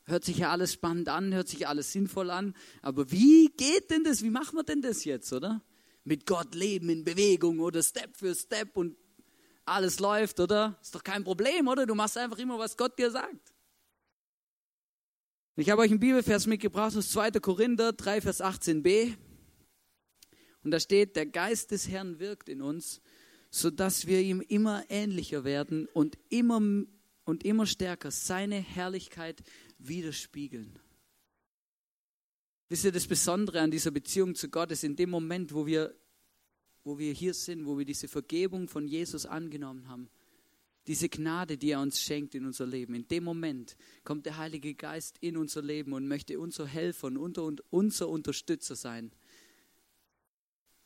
Hört 0.04 0.24
sich 0.24 0.38
ja 0.38 0.50
alles 0.50 0.72
spannend 0.72 1.08
an, 1.08 1.34
hört 1.34 1.48
sich 1.48 1.66
alles 1.66 1.92
sinnvoll 1.92 2.30
an, 2.30 2.54
aber 2.82 3.10
wie 3.10 3.48
geht 3.56 3.90
denn 3.90 4.04
das? 4.04 4.22
Wie 4.22 4.30
machen 4.30 4.56
wir 4.56 4.62
denn 4.62 4.80
das 4.80 5.04
jetzt, 5.04 5.32
oder? 5.32 5.62
Mit 6.04 6.24
Gott 6.24 6.54
leben 6.54 6.88
in 6.88 7.04
Bewegung 7.04 7.60
oder 7.60 7.82
Step 7.82 8.16
für 8.16 8.34
Step 8.34 8.76
und 8.76 8.96
alles 9.70 10.00
läuft, 10.00 10.40
oder? 10.40 10.78
Ist 10.80 10.94
doch 10.94 11.04
kein 11.04 11.24
Problem, 11.24 11.68
oder? 11.68 11.86
Du 11.86 11.94
machst 11.94 12.16
einfach 12.16 12.38
immer, 12.38 12.58
was 12.58 12.76
Gott 12.76 12.98
dir 12.98 13.10
sagt. 13.10 13.54
Ich 15.56 15.70
habe 15.70 15.82
euch 15.82 15.90
einen 15.90 15.98
Bibelvers 15.98 16.46
mitgebracht 16.46 16.96
aus 16.96 17.10
2. 17.10 17.32
Korinther 17.32 17.92
3, 17.92 18.20
Vers 18.20 18.40
18b. 18.40 19.16
Und 20.62 20.70
da 20.70 20.78
steht, 20.78 21.16
der 21.16 21.26
Geist 21.26 21.70
des 21.70 21.88
Herrn 21.88 22.18
wirkt 22.20 22.48
in 22.48 22.62
uns, 22.62 23.00
sodass 23.50 24.06
wir 24.06 24.20
ihm 24.20 24.40
immer 24.40 24.84
ähnlicher 24.88 25.44
werden 25.44 25.86
und 25.94 26.18
immer, 26.28 26.60
und 27.24 27.44
immer 27.44 27.66
stärker 27.66 28.10
seine 28.10 28.56
Herrlichkeit 28.60 29.42
widerspiegeln. 29.78 30.78
Wisst 32.68 32.84
ihr, 32.84 32.92
das 32.92 33.06
Besondere 33.06 33.60
an 33.60 33.70
dieser 33.70 33.90
Beziehung 33.90 34.34
zu 34.34 34.50
Gott 34.50 34.70
ist 34.70 34.84
in 34.84 34.94
dem 34.94 35.10
Moment, 35.10 35.54
wo 35.54 35.66
wir, 35.66 35.94
wo 36.88 36.98
wir 36.98 37.12
hier 37.12 37.34
sind, 37.34 37.66
wo 37.66 37.78
wir 37.78 37.84
diese 37.84 38.08
Vergebung 38.08 38.66
von 38.66 38.88
Jesus 38.88 39.26
angenommen 39.26 39.88
haben, 39.88 40.08
diese 40.86 41.08
Gnade, 41.08 41.58
die 41.58 41.70
er 41.70 41.80
uns 41.80 42.00
schenkt 42.00 42.34
in 42.34 42.46
unser 42.46 42.66
Leben. 42.66 42.94
In 42.94 43.06
dem 43.06 43.22
Moment 43.22 43.76
kommt 44.04 44.26
der 44.26 44.38
Heilige 44.38 44.74
Geist 44.74 45.18
in 45.20 45.36
unser 45.36 45.62
Leben 45.62 45.92
und 45.92 46.08
möchte 46.08 46.40
unser 46.40 46.66
Helfer 46.66 47.08
und 47.08 47.60
unser 47.70 48.08
Unterstützer 48.08 48.74
sein 48.74 49.12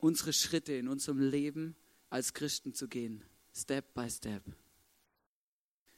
unsere 0.02 0.32
Schritte 0.32 0.72
in 0.72 0.88
unserem 0.88 1.20
Leben 1.20 1.76
als 2.10 2.34
Christen 2.34 2.74
zu 2.74 2.88
gehen, 2.88 3.24
Step 3.54 3.94
by 3.94 4.10
Step. 4.10 4.42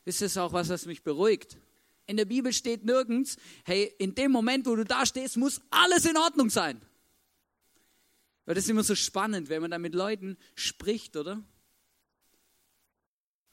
Ist 0.05 0.21
es 0.21 0.37
auch 0.37 0.53
was, 0.53 0.69
was 0.69 0.85
mich 0.85 1.03
beruhigt? 1.03 1.57
In 2.07 2.19
der 2.19 2.27
Bibel 2.27 2.53
steht 2.53 2.85
nirgends, 2.85 3.39
hey, 3.65 3.95
in 3.99 4.15
dem 4.15 4.31
Moment, 4.31 4.67
wo 4.67 4.77
du 4.77 4.85
da 4.85 5.07
stehst, 5.07 5.39
muss 5.39 5.63
alles 5.71 6.05
in 6.05 6.19
Ordnung 6.19 6.51
sein. 6.51 6.83
Weil 8.45 8.55
das 8.55 8.65
ist 8.65 8.71
immer 8.71 8.85
so 8.85 8.95
spannend, 8.95 9.49
wenn 9.49 9.63
man 9.63 9.71
da 9.71 9.79
mit 9.79 9.95
Leuten 9.95 10.37
spricht, 10.55 11.17
oder? 11.17 11.43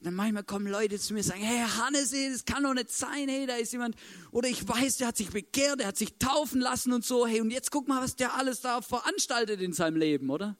dann 0.02 0.14
manchmal 0.14 0.44
kommen 0.44 0.66
Leute 0.66 0.98
zu 0.98 1.14
mir 1.14 1.20
und 1.20 1.26
sagen, 1.26 1.42
hey 1.42 1.64
Hannes, 1.78 2.10
das 2.10 2.44
kann 2.44 2.62
doch 2.62 2.74
nicht 2.74 2.90
sein, 2.90 3.28
hey, 3.28 3.46
da 3.46 3.56
ist 3.56 3.72
jemand, 3.72 3.96
oder 4.30 4.48
ich 4.48 4.66
weiß, 4.66 4.98
der 4.98 5.08
hat 5.08 5.16
sich 5.16 5.30
bekehrt, 5.30 5.80
der 5.80 5.88
hat 5.88 5.96
sich 5.96 6.18
taufen 6.18 6.60
lassen 6.60 6.92
und 6.92 7.04
so, 7.04 7.26
hey, 7.26 7.40
und 7.40 7.50
jetzt 7.50 7.70
guck 7.70 7.88
mal, 7.88 8.02
was 8.02 8.16
der 8.16 8.34
alles 8.34 8.60
da 8.60 8.82
veranstaltet 8.82 9.60
in 9.60 9.72
seinem 9.72 9.96
Leben, 9.96 10.30
oder? 10.30 10.56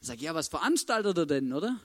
Ich 0.00 0.08
sage, 0.08 0.22
ja, 0.22 0.34
was 0.34 0.48
veranstaltet 0.48 1.16
er 1.18 1.26
denn, 1.26 1.52
oder? 1.52 1.78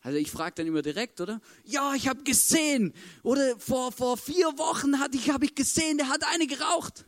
Also 0.00 0.18
ich 0.18 0.30
frage 0.30 0.54
dann 0.56 0.66
immer 0.66 0.82
direkt, 0.82 1.20
oder? 1.20 1.40
Ja, 1.64 1.94
ich 1.94 2.08
habe 2.08 2.22
gesehen, 2.22 2.94
oder 3.22 3.58
vor, 3.58 3.92
vor 3.92 4.16
vier 4.16 4.46
Wochen 4.58 5.00
habe 5.00 5.16
ich, 5.16 5.30
hab 5.30 5.42
ich 5.42 5.54
gesehen, 5.54 5.98
der 5.98 6.08
hat 6.08 6.24
eine 6.24 6.46
geraucht. 6.46 7.04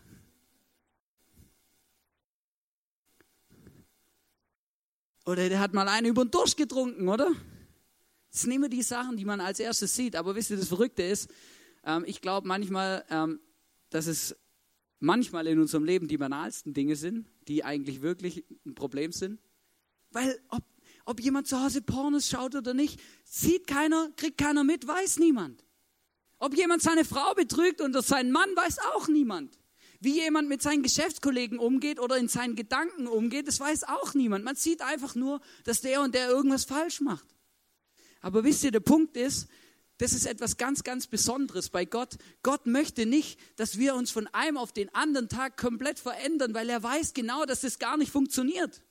Oder 5.26 5.48
der 5.48 5.60
hat 5.60 5.74
mal 5.74 5.88
eine 5.88 6.08
über 6.08 6.24
den 6.24 6.30
Durst 6.30 6.56
getrunken, 6.56 7.08
oder? 7.08 7.30
Das 8.30 8.42
sind 8.42 8.52
immer 8.52 8.68
die 8.68 8.82
Sachen, 8.82 9.16
die 9.16 9.24
man 9.24 9.40
als 9.40 9.60
erstes 9.60 9.94
sieht. 9.94 10.16
Aber 10.16 10.34
wisst 10.34 10.50
ihr, 10.50 10.56
das 10.56 10.68
Verrückte 10.68 11.02
ist, 11.02 11.30
ähm, 11.84 12.04
ich 12.06 12.20
glaube 12.20 12.46
manchmal, 12.46 13.04
ähm, 13.10 13.40
dass 13.90 14.06
es 14.06 14.36
manchmal 15.00 15.46
in 15.46 15.58
unserem 15.58 15.84
Leben 15.84 16.08
die 16.08 16.18
banalsten 16.18 16.74
Dinge 16.74 16.96
sind, 16.96 17.26
die 17.48 17.64
eigentlich 17.64 18.02
wirklich 18.02 18.44
ein 18.64 18.74
Problem 18.74 19.12
sind. 19.12 19.40
Weil 20.10 20.40
ob, 20.48 20.62
ob 21.04 21.20
jemand 21.20 21.48
zu 21.48 21.60
Hause 21.60 21.82
Pornos 21.82 22.28
schaut 22.28 22.54
oder 22.54 22.74
nicht, 22.74 23.00
sieht 23.24 23.66
keiner, 23.66 24.10
kriegt 24.16 24.38
keiner 24.38 24.64
mit, 24.64 24.86
weiß 24.86 25.18
niemand. 25.18 25.64
Ob 26.38 26.56
jemand 26.56 26.82
seine 26.82 27.04
Frau 27.04 27.34
betrügt 27.34 27.80
oder 27.80 28.02
seinen 28.02 28.32
Mann, 28.32 28.48
weiß 28.54 28.78
auch 28.94 29.08
niemand. 29.08 29.58
Wie 30.00 30.14
jemand 30.14 30.48
mit 30.48 30.62
seinen 30.62 30.82
Geschäftskollegen 30.82 31.58
umgeht 31.58 32.00
oder 32.00 32.16
in 32.16 32.28
seinen 32.28 32.56
Gedanken 32.56 33.06
umgeht, 33.06 33.46
das 33.46 33.60
weiß 33.60 33.84
auch 33.84 34.14
niemand. 34.14 34.44
Man 34.44 34.56
sieht 34.56 34.80
einfach 34.80 35.14
nur, 35.14 35.40
dass 35.64 35.82
der 35.82 36.00
und 36.00 36.14
der 36.14 36.28
irgendwas 36.28 36.64
falsch 36.64 37.02
macht. 37.02 37.26
Aber 38.22 38.42
wisst 38.42 38.64
ihr, 38.64 38.70
der 38.70 38.80
Punkt 38.80 39.16
ist, 39.16 39.46
das 39.98 40.14
ist 40.14 40.24
etwas 40.24 40.56
ganz, 40.56 40.82
ganz 40.82 41.06
Besonderes 41.06 41.68
bei 41.68 41.84
Gott. 41.84 42.16
Gott 42.42 42.66
möchte 42.66 43.04
nicht, 43.04 43.38
dass 43.56 43.76
wir 43.76 43.94
uns 43.94 44.10
von 44.10 44.26
einem 44.28 44.56
auf 44.56 44.72
den 44.72 44.92
anderen 44.94 45.28
Tag 45.28 45.58
komplett 45.58 45.98
verändern, 45.98 46.54
weil 46.54 46.70
er 46.70 46.82
weiß 46.82 47.12
genau, 47.12 47.44
dass 47.44 47.60
das 47.60 47.78
gar 47.78 47.98
nicht 47.98 48.10
funktioniert. 48.10 48.82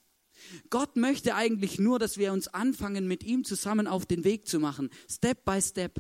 Gott 0.70 0.96
möchte 0.96 1.34
eigentlich 1.34 1.80
nur, 1.80 1.98
dass 1.98 2.20
wir 2.20 2.32
uns 2.32 2.48
anfangen, 2.48 3.08
mit 3.08 3.24
ihm 3.24 3.44
zusammen 3.44 3.88
auf 3.88 4.06
den 4.06 4.24
Weg 4.24 4.48
zu 4.48 4.60
machen, 4.60 4.92
Step 5.10 5.44
by 5.46 5.60
Step, 5.60 6.00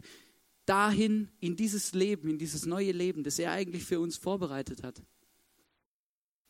dahin 0.69 1.29
in 1.39 1.55
dieses 1.55 1.93
Leben, 1.93 2.29
in 2.29 2.37
dieses 2.37 2.65
neue 2.65 2.91
Leben, 2.91 3.23
das 3.23 3.39
er 3.39 3.51
eigentlich 3.51 3.85
für 3.85 3.99
uns 3.99 4.17
vorbereitet 4.17 4.83
hat. 4.83 5.01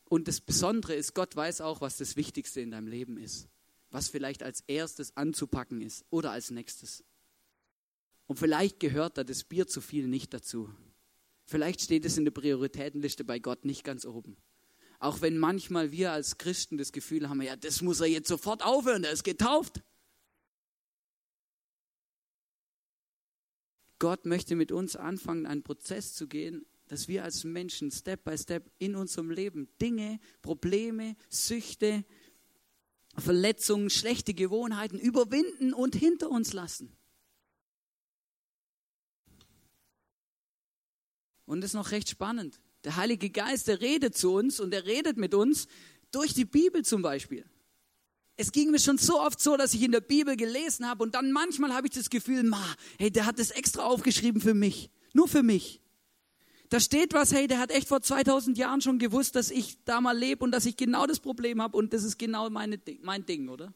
Und 0.08 0.28
das 0.28 0.40
Besondere 0.40 0.94
ist, 0.94 1.14
Gott 1.14 1.34
weiß 1.34 1.60
auch, 1.60 1.80
was 1.80 1.96
das 1.96 2.16
Wichtigste 2.16 2.60
in 2.60 2.70
deinem 2.70 2.88
Leben 2.88 3.16
ist 3.16 3.48
was 3.90 4.08
vielleicht 4.08 4.42
als 4.42 4.62
erstes 4.66 5.16
anzupacken 5.16 5.80
ist 5.82 6.04
oder 6.10 6.30
als 6.30 6.50
nächstes. 6.50 7.04
Und 8.26 8.38
vielleicht 8.38 8.78
gehört 8.80 9.18
da 9.18 9.24
das 9.24 9.44
Bier 9.44 9.66
zu 9.66 9.80
viel 9.80 10.06
nicht 10.06 10.32
dazu. 10.32 10.70
Vielleicht 11.44 11.80
steht 11.80 12.04
es 12.04 12.16
in 12.16 12.24
der 12.24 12.32
Prioritätenliste 12.32 13.24
bei 13.24 13.40
Gott 13.40 13.64
nicht 13.64 13.82
ganz 13.82 14.04
oben. 14.04 14.36
Auch 15.00 15.20
wenn 15.20 15.38
manchmal 15.38 15.90
wir 15.90 16.12
als 16.12 16.38
Christen 16.38 16.78
das 16.78 16.92
Gefühl 16.92 17.28
haben, 17.28 17.42
ja, 17.42 17.56
das 17.56 17.82
muss 17.82 18.00
er 18.00 18.06
jetzt 18.06 18.28
sofort 18.28 18.64
aufhören, 18.64 19.02
er 19.02 19.12
ist 19.12 19.24
getauft. 19.24 19.82
Gott 24.00 24.26
möchte 24.26 24.56
mit 24.56 24.72
uns 24.72 24.96
anfangen, 24.96 25.46
einen 25.46 25.62
Prozess 25.62 26.14
zu 26.14 26.26
gehen, 26.26 26.66
dass 26.88 27.06
wir 27.06 27.22
als 27.22 27.44
Menschen 27.44 27.92
Step 27.92 28.24
by 28.24 28.36
Step 28.36 28.68
in 28.78 28.96
unserem 28.96 29.30
Leben 29.30 29.68
Dinge, 29.80 30.18
Probleme, 30.42 31.14
Süchte, 31.28 32.04
Verletzungen, 33.16 33.90
schlechte 33.90 34.34
Gewohnheiten 34.34 34.98
überwinden 34.98 35.72
und 35.72 35.94
hinter 35.94 36.30
uns 36.30 36.52
lassen. 36.52 36.96
Und 41.44 41.60
das 41.60 41.70
ist 41.70 41.74
noch 41.74 41.90
recht 41.90 42.08
spannend. 42.08 42.60
Der 42.84 42.96
Heilige 42.96 43.28
Geist, 43.28 43.68
der 43.68 43.80
redet 43.80 44.16
zu 44.16 44.32
uns 44.32 44.60
und 44.60 44.72
er 44.72 44.86
redet 44.86 45.16
mit 45.16 45.34
uns 45.34 45.68
durch 46.10 46.32
die 46.32 46.44
Bibel 46.44 46.84
zum 46.84 47.02
Beispiel. 47.02 47.44
Es 48.40 48.52
ging 48.52 48.70
mir 48.70 48.78
schon 48.78 48.96
so 48.96 49.20
oft 49.20 49.38
so, 49.38 49.58
dass 49.58 49.74
ich 49.74 49.82
in 49.82 49.92
der 49.92 50.00
Bibel 50.00 50.34
gelesen 50.34 50.88
habe 50.88 51.02
und 51.02 51.14
dann 51.14 51.30
manchmal 51.30 51.74
habe 51.74 51.88
ich 51.88 51.92
das 51.92 52.08
Gefühl, 52.08 52.42
ma, 52.42 52.64
hey, 52.98 53.10
der 53.10 53.26
hat 53.26 53.38
das 53.38 53.50
extra 53.50 53.82
aufgeschrieben 53.82 54.40
für 54.40 54.54
mich, 54.54 54.90
nur 55.12 55.28
für 55.28 55.42
mich. 55.42 55.82
Da 56.70 56.80
steht 56.80 57.12
was, 57.12 57.34
hey, 57.34 57.48
der 57.48 57.58
hat 57.58 57.70
echt 57.70 57.86
vor 57.86 58.00
2000 58.00 58.56
Jahren 58.56 58.80
schon 58.80 58.98
gewusst, 58.98 59.36
dass 59.36 59.50
ich 59.50 59.84
da 59.84 60.00
mal 60.00 60.16
lebe 60.16 60.42
und 60.42 60.52
dass 60.52 60.64
ich 60.64 60.78
genau 60.78 61.06
das 61.06 61.20
Problem 61.20 61.60
habe 61.60 61.76
und 61.76 61.92
das 61.92 62.02
ist 62.02 62.18
genau 62.18 62.48
meine, 62.48 62.80
mein 63.02 63.26
Ding, 63.26 63.50
oder? 63.50 63.74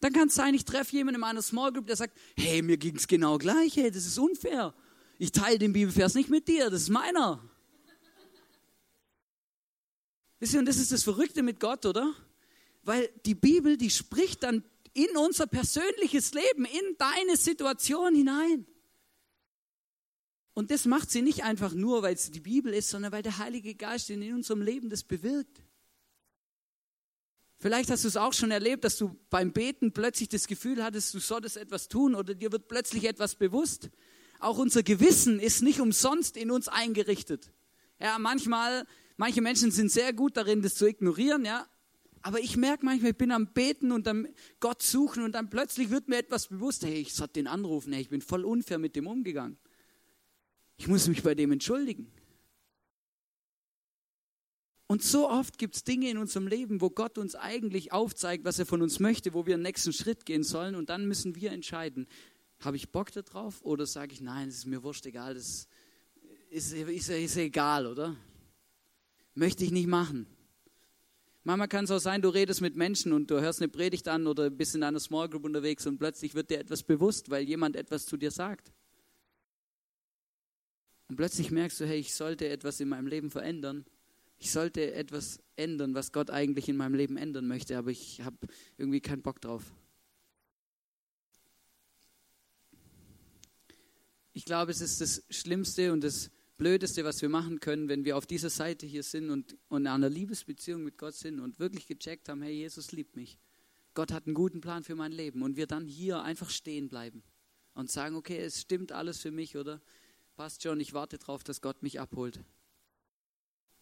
Dann 0.00 0.12
kann 0.12 0.26
es 0.26 0.34
sein, 0.34 0.54
ich 0.54 0.64
treffe 0.64 0.96
jemanden 0.96 1.14
in 1.14 1.20
meiner 1.20 1.40
Small 1.40 1.72
Group, 1.72 1.86
der 1.86 1.94
sagt, 1.94 2.18
hey, 2.36 2.62
mir 2.62 2.78
ging 2.78 2.96
es 2.96 3.06
genau 3.06 3.38
gleich, 3.38 3.76
hey, 3.76 3.92
das 3.92 4.04
ist 4.04 4.18
unfair. 4.18 4.74
Ich 5.16 5.30
teile 5.30 5.60
den 5.60 5.72
Bibelvers 5.72 6.14
nicht 6.16 6.28
mit 6.28 6.48
dir, 6.48 6.70
das 6.70 6.82
ist 6.82 6.88
meiner. 6.88 7.40
Wisst 10.40 10.54
ihr, 10.54 10.58
und 10.58 10.66
das 10.66 10.76
ist 10.76 10.90
das 10.90 11.04
Verrückte 11.04 11.44
mit 11.44 11.60
Gott, 11.60 11.86
oder? 11.86 12.12
Weil 12.86 13.10
die 13.26 13.34
Bibel, 13.34 13.76
die 13.76 13.90
spricht 13.90 14.44
dann 14.44 14.64
in 14.94 15.14
unser 15.16 15.48
persönliches 15.48 16.32
Leben, 16.32 16.64
in 16.64 16.96
deine 16.96 17.36
Situation 17.36 18.14
hinein. 18.14 18.64
Und 20.54 20.70
das 20.70 20.86
macht 20.86 21.10
sie 21.10 21.20
nicht 21.20 21.42
einfach 21.42 21.74
nur, 21.74 22.02
weil 22.02 22.14
es 22.14 22.30
die 22.30 22.40
Bibel 22.40 22.72
ist, 22.72 22.88
sondern 22.88 23.10
weil 23.10 23.24
der 23.24 23.38
Heilige 23.38 23.74
Geist 23.74 24.08
in 24.08 24.32
unserem 24.32 24.62
Leben 24.62 24.88
das 24.88 25.02
bewirkt. 25.02 25.62
Vielleicht 27.58 27.90
hast 27.90 28.04
du 28.04 28.08
es 28.08 28.16
auch 28.16 28.32
schon 28.32 28.52
erlebt, 28.52 28.84
dass 28.84 28.96
du 28.96 29.18
beim 29.30 29.52
Beten 29.52 29.92
plötzlich 29.92 30.28
das 30.28 30.46
Gefühl 30.46 30.84
hattest, 30.84 31.12
du 31.12 31.18
solltest 31.18 31.56
etwas 31.56 31.88
tun 31.88 32.14
oder 32.14 32.36
dir 32.36 32.52
wird 32.52 32.68
plötzlich 32.68 33.04
etwas 33.04 33.34
bewusst. 33.34 33.90
Auch 34.38 34.58
unser 34.58 34.84
Gewissen 34.84 35.40
ist 35.40 35.60
nicht 35.60 35.80
umsonst 35.80 36.36
in 36.36 36.52
uns 36.52 36.68
eingerichtet. 36.68 37.50
Ja, 37.98 38.18
manchmal, 38.20 38.86
manche 39.16 39.42
Menschen 39.42 39.72
sind 39.72 39.90
sehr 39.90 40.12
gut 40.12 40.36
darin, 40.36 40.62
das 40.62 40.76
zu 40.76 40.86
ignorieren, 40.86 41.44
ja. 41.44 41.66
Aber 42.26 42.40
ich 42.40 42.56
merke 42.56 42.84
manchmal, 42.84 43.12
ich 43.12 43.16
bin 43.16 43.30
am 43.30 43.46
Beten 43.52 43.92
und 43.92 44.08
am 44.08 44.26
Gott 44.58 44.82
suchen 44.82 45.22
und 45.22 45.30
dann 45.36 45.48
plötzlich 45.48 45.90
wird 45.90 46.08
mir 46.08 46.16
etwas 46.16 46.48
bewusst. 46.48 46.84
Hey, 46.84 46.94
ich 46.94 47.14
sollte 47.14 47.34
den 47.34 47.46
anrufen. 47.46 47.92
Hey, 47.92 48.02
ich 48.02 48.08
bin 48.08 48.20
voll 48.20 48.44
unfair 48.44 48.78
mit 48.78 48.96
dem 48.96 49.06
umgegangen. 49.06 49.56
Ich 50.76 50.88
muss 50.88 51.06
mich 51.06 51.22
bei 51.22 51.36
dem 51.36 51.52
entschuldigen. 51.52 52.10
Und 54.88 55.04
so 55.04 55.30
oft 55.30 55.56
gibt 55.56 55.76
es 55.76 55.84
Dinge 55.84 56.10
in 56.10 56.18
unserem 56.18 56.48
Leben, 56.48 56.80
wo 56.80 56.90
Gott 56.90 57.16
uns 57.16 57.36
eigentlich 57.36 57.92
aufzeigt, 57.92 58.44
was 58.44 58.58
er 58.58 58.66
von 58.66 58.82
uns 58.82 58.98
möchte, 58.98 59.32
wo 59.32 59.46
wir 59.46 59.56
den 59.56 59.62
nächsten 59.62 59.92
Schritt 59.92 60.26
gehen 60.26 60.42
sollen. 60.42 60.74
Und 60.74 60.90
dann 60.90 61.06
müssen 61.06 61.36
wir 61.36 61.52
entscheiden, 61.52 62.08
habe 62.58 62.76
ich 62.76 62.90
Bock 62.90 63.12
darauf 63.12 63.62
oder 63.62 63.86
sage 63.86 64.12
ich, 64.12 64.20
nein, 64.20 64.48
es 64.48 64.56
ist 64.56 64.66
mir 64.66 64.82
wurscht, 64.82 65.06
egal, 65.06 65.34
das 65.34 65.68
ist, 66.50 66.72
ist, 66.72 67.08
ist 67.08 67.36
egal, 67.36 67.86
oder? 67.86 68.16
Möchte 69.36 69.62
ich 69.62 69.70
nicht 69.70 69.86
machen. 69.86 70.26
Manchmal 71.46 71.68
kann 71.68 71.84
es 71.84 71.92
auch 71.92 72.00
sein, 72.00 72.22
du 72.22 72.28
redest 72.28 72.60
mit 72.60 72.74
Menschen 72.74 73.12
und 73.12 73.30
du 73.30 73.40
hörst 73.40 73.62
eine 73.62 73.68
Predigt 73.68 74.08
an 74.08 74.26
oder 74.26 74.50
bist 74.50 74.74
in 74.74 74.82
einer 74.82 74.98
Small 74.98 75.28
Group 75.28 75.44
unterwegs 75.44 75.86
und 75.86 75.96
plötzlich 75.96 76.34
wird 76.34 76.50
dir 76.50 76.58
etwas 76.58 76.82
bewusst, 76.82 77.30
weil 77.30 77.44
jemand 77.44 77.76
etwas 77.76 78.04
zu 78.04 78.16
dir 78.16 78.32
sagt. 78.32 78.72
Und 81.08 81.14
plötzlich 81.14 81.52
merkst 81.52 81.78
du, 81.78 81.86
hey, 81.86 82.00
ich 82.00 82.14
sollte 82.14 82.48
etwas 82.48 82.80
in 82.80 82.88
meinem 82.88 83.06
Leben 83.06 83.30
verändern. 83.30 83.84
Ich 84.38 84.50
sollte 84.50 84.92
etwas 84.92 85.38
ändern, 85.54 85.94
was 85.94 86.10
Gott 86.10 86.32
eigentlich 86.32 86.68
in 86.68 86.76
meinem 86.76 86.96
Leben 86.96 87.16
ändern 87.16 87.46
möchte, 87.46 87.78
aber 87.78 87.92
ich 87.92 88.22
habe 88.22 88.38
irgendwie 88.76 89.00
keinen 89.00 89.22
Bock 89.22 89.40
drauf. 89.40 89.72
Ich 94.32 94.44
glaube, 94.44 94.72
es 94.72 94.80
ist 94.80 95.00
das 95.00 95.22
Schlimmste 95.30 95.92
und 95.92 96.02
das 96.02 96.32
Blödeste, 96.56 97.04
was 97.04 97.20
wir 97.20 97.28
machen 97.28 97.60
können, 97.60 97.88
wenn 97.88 98.04
wir 98.04 98.16
auf 98.16 98.26
dieser 98.26 98.50
Seite 98.50 98.86
hier 98.86 99.02
sind 99.02 99.30
und, 99.30 99.56
und 99.68 99.82
in 99.82 99.86
einer 99.88 100.08
Liebesbeziehung 100.08 100.82
mit 100.82 100.96
Gott 100.96 101.14
sind 101.14 101.40
und 101.40 101.58
wirklich 101.58 101.86
gecheckt 101.86 102.28
haben, 102.28 102.42
hey, 102.42 102.52
Jesus 102.52 102.92
liebt 102.92 103.16
mich. 103.16 103.38
Gott 103.94 104.12
hat 104.12 104.26
einen 104.26 104.34
guten 104.34 104.60
Plan 104.60 104.82
für 104.82 104.94
mein 104.94 105.12
Leben 105.12 105.42
und 105.42 105.56
wir 105.56 105.66
dann 105.66 105.86
hier 105.86 106.22
einfach 106.22 106.50
stehen 106.50 106.88
bleiben 106.88 107.22
und 107.74 107.90
sagen, 107.90 108.16
okay, 108.16 108.38
es 108.38 108.60
stimmt 108.62 108.92
alles 108.92 109.20
für 109.20 109.30
mich 109.30 109.56
oder 109.56 109.82
passt 110.34 110.62
schon, 110.62 110.80
ich 110.80 110.92
warte 110.92 111.18
darauf, 111.18 111.44
dass 111.44 111.60
Gott 111.60 111.82
mich 111.82 112.00
abholt. 112.00 112.40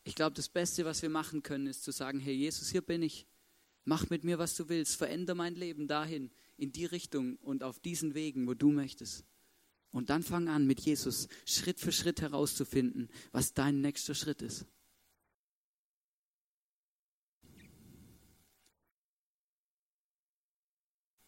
Ich 0.05 0.15
glaube, 0.15 0.35
das 0.35 0.49
Beste, 0.49 0.85
was 0.85 1.01
wir 1.03 1.11
machen 1.11 1.43
können, 1.43 1.67
ist 1.67 1.85
zu 1.85 1.91
sagen, 1.91 2.21
hey 2.21 2.35
Jesus, 2.35 2.71
hier 2.71 2.83
bin 2.83 3.03
ich. 3.03 3.27
Mach 3.85 4.11
mit 4.11 4.25
mir, 4.25 4.39
was 4.39 4.55
du 4.55 4.69
willst. 4.69 4.97
Veränder 4.97 5.35
mein 5.35 5.55
Leben 5.55 5.87
dahin, 5.87 6.31
in 6.57 6.73
die 6.73 6.87
Richtung 6.87 7.37
und 7.37 7.63
auf 7.63 7.81
diesen 7.81 8.15
Wegen, 8.15 8.47
wo 8.47 8.55
du 8.55 8.71
möchtest. 8.71 9.25
Und 9.95 10.11
dann 10.11 10.25
fang 10.25 10.49
an, 10.49 10.67
mit 10.67 10.81
Jesus 10.81 11.29
Schritt 11.47 11.79
für 11.79 11.93
Schritt 11.93 12.21
herauszufinden, 12.21 13.09
was 13.31 13.55
dein 13.55 13.81
nächster 13.81 14.17
Schritt 14.17 14.43
ist. 14.43 14.67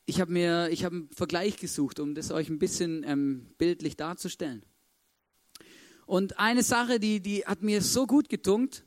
Ich 0.05 0.21
habe 0.21 0.33
mir, 0.33 0.69
ich 0.71 0.85
habe 0.85 0.97
einen 0.97 1.11
Vergleich 1.13 1.59
gesucht, 1.59 2.01
um 2.01 2.17
das 2.17 2.33
euch 2.33 2.49
ein 2.49 2.59
bisschen 2.59 3.05
ähm, 3.05 3.55
bildlich 3.57 3.97
darzustellen. 3.97 4.67
Und 6.05 6.41
eine 6.41 6.65
Sache, 6.65 6.99
die, 6.99 7.21
die 7.21 7.47
hat 7.47 7.63
mir 7.63 7.81
so 7.81 8.05
gut 8.05 8.29
getunkt, 8.29 8.85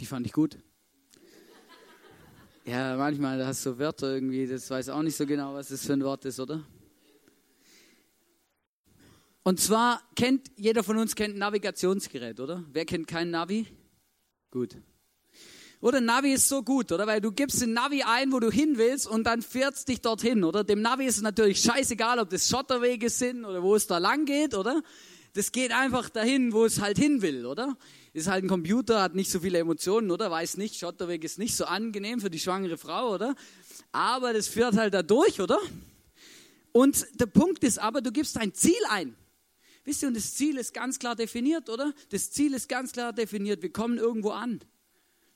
die 0.00 0.06
fand 0.06 0.26
ich 0.26 0.32
gut. 0.32 0.58
Ja, 2.66 2.94
manchmal 2.96 3.44
hast 3.46 3.64
du 3.64 3.78
Wörter 3.78 4.14
irgendwie, 4.14 4.46
das 4.46 4.68
weiß 4.68 4.90
auch 4.90 5.02
nicht 5.02 5.16
so 5.16 5.24
genau, 5.24 5.54
was 5.54 5.68
das 5.68 5.84
für 5.84 5.94
ein 5.94 6.04
Wort 6.04 6.24
ist, 6.26 6.38
oder? 6.38 6.62
Und 9.42 9.58
zwar 9.58 10.02
kennt, 10.14 10.50
jeder 10.56 10.84
von 10.84 10.98
uns 10.98 11.14
kennt 11.14 11.34
ein 11.34 11.38
Navigationsgerät, 11.38 12.38
oder? 12.38 12.62
Wer 12.70 12.84
kennt 12.84 13.08
kein 13.08 13.30
Navi? 13.30 13.66
Gut. 14.50 14.76
Oder 15.80 16.02
Navi 16.02 16.34
ist 16.34 16.48
so 16.48 16.62
gut, 16.62 16.92
oder? 16.92 17.06
Weil 17.06 17.22
du 17.22 17.32
gibst 17.32 17.62
den 17.62 17.72
Navi 17.72 18.02
ein, 18.02 18.30
wo 18.30 18.38
du 18.38 18.50
hin 18.50 18.76
willst 18.76 19.06
und 19.06 19.24
dann 19.24 19.40
fährst 19.40 19.88
dich 19.88 20.02
dorthin, 20.02 20.44
oder? 20.44 20.62
Dem 20.62 20.82
Navi 20.82 21.06
ist 21.06 21.16
es 21.16 21.22
natürlich 21.22 21.60
scheißegal, 21.60 22.18
ob 22.18 22.28
das 22.28 22.46
Schotterwege 22.46 23.08
sind 23.08 23.46
oder 23.46 23.62
wo 23.62 23.74
es 23.74 23.86
da 23.86 23.96
lang 23.96 24.26
geht, 24.26 24.54
oder? 24.54 24.82
Das 25.34 25.52
geht 25.52 25.72
einfach 25.72 26.10
dahin, 26.10 26.52
wo 26.52 26.64
es 26.64 26.80
halt 26.80 26.98
hin 26.98 27.22
will, 27.22 27.46
oder? 27.46 27.76
ist 28.12 28.26
halt 28.26 28.44
ein 28.44 28.48
Computer, 28.48 29.02
hat 29.02 29.14
nicht 29.14 29.30
so 29.30 29.40
viele 29.40 29.58
Emotionen, 29.58 30.10
oder? 30.10 30.30
Weiß 30.30 30.56
nicht, 30.56 30.76
Schotterweg 30.76 31.22
ist 31.24 31.38
nicht 31.38 31.54
so 31.54 31.64
angenehm 31.64 32.20
für 32.20 32.30
die 32.30 32.40
schwangere 32.40 32.76
Frau, 32.76 33.14
oder? 33.14 33.34
Aber 33.92 34.32
das 34.32 34.48
führt 34.48 34.76
halt 34.76 34.94
da 34.94 35.02
durch, 35.02 35.40
oder? 35.40 35.58
Und 36.72 37.06
der 37.14 37.26
Punkt 37.26 37.62
ist 37.64 37.78
aber, 37.78 38.00
du 38.00 38.10
gibst 38.10 38.36
ein 38.36 38.52
Ziel 38.52 38.80
ein. 38.88 39.14
Wisst 39.84 40.02
ihr, 40.02 40.08
und 40.08 40.16
das 40.16 40.34
Ziel 40.34 40.56
ist 40.58 40.74
ganz 40.74 40.98
klar 40.98 41.16
definiert, 41.16 41.68
oder? 41.68 41.92
Das 42.10 42.30
Ziel 42.30 42.54
ist 42.54 42.68
ganz 42.68 42.92
klar 42.92 43.12
definiert. 43.12 43.62
Wir 43.62 43.72
kommen 43.72 43.98
irgendwo 43.98 44.30
an. 44.30 44.60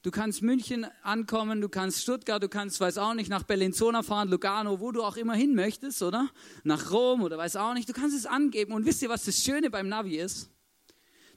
Du 0.04 0.10
kannst 0.10 0.42
München 0.42 0.86
ankommen, 1.02 1.62
du 1.62 1.70
kannst 1.70 2.02
Stuttgart, 2.02 2.42
du 2.42 2.50
kannst, 2.50 2.78
weiß 2.78 2.98
auch 2.98 3.14
nicht, 3.14 3.30
nach 3.30 3.42
Bellinzona 3.42 4.02
fahren, 4.02 4.28
Lugano, 4.28 4.78
wo 4.78 4.92
du 4.92 5.02
auch 5.02 5.16
immer 5.16 5.32
hin 5.32 5.54
möchtest, 5.54 6.02
oder? 6.02 6.28
Nach 6.62 6.90
Rom 6.90 7.22
oder 7.22 7.38
weiß 7.38 7.56
auch 7.56 7.72
nicht. 7.72 7.88
Du 7.88 7.94
kannst 7.94 8.14
es 8.14 8.26
angeben. 8.26 8.74
Und 8.74 8.84
wisst 8.84 9.00
ihr, 9.00 9.08
was 9.08 9.24
das 9.24 9.42
Schöne 9.42 9.70
beim 9.70 9.88
Navi 9.88 10.18
ist? 10.18 10.50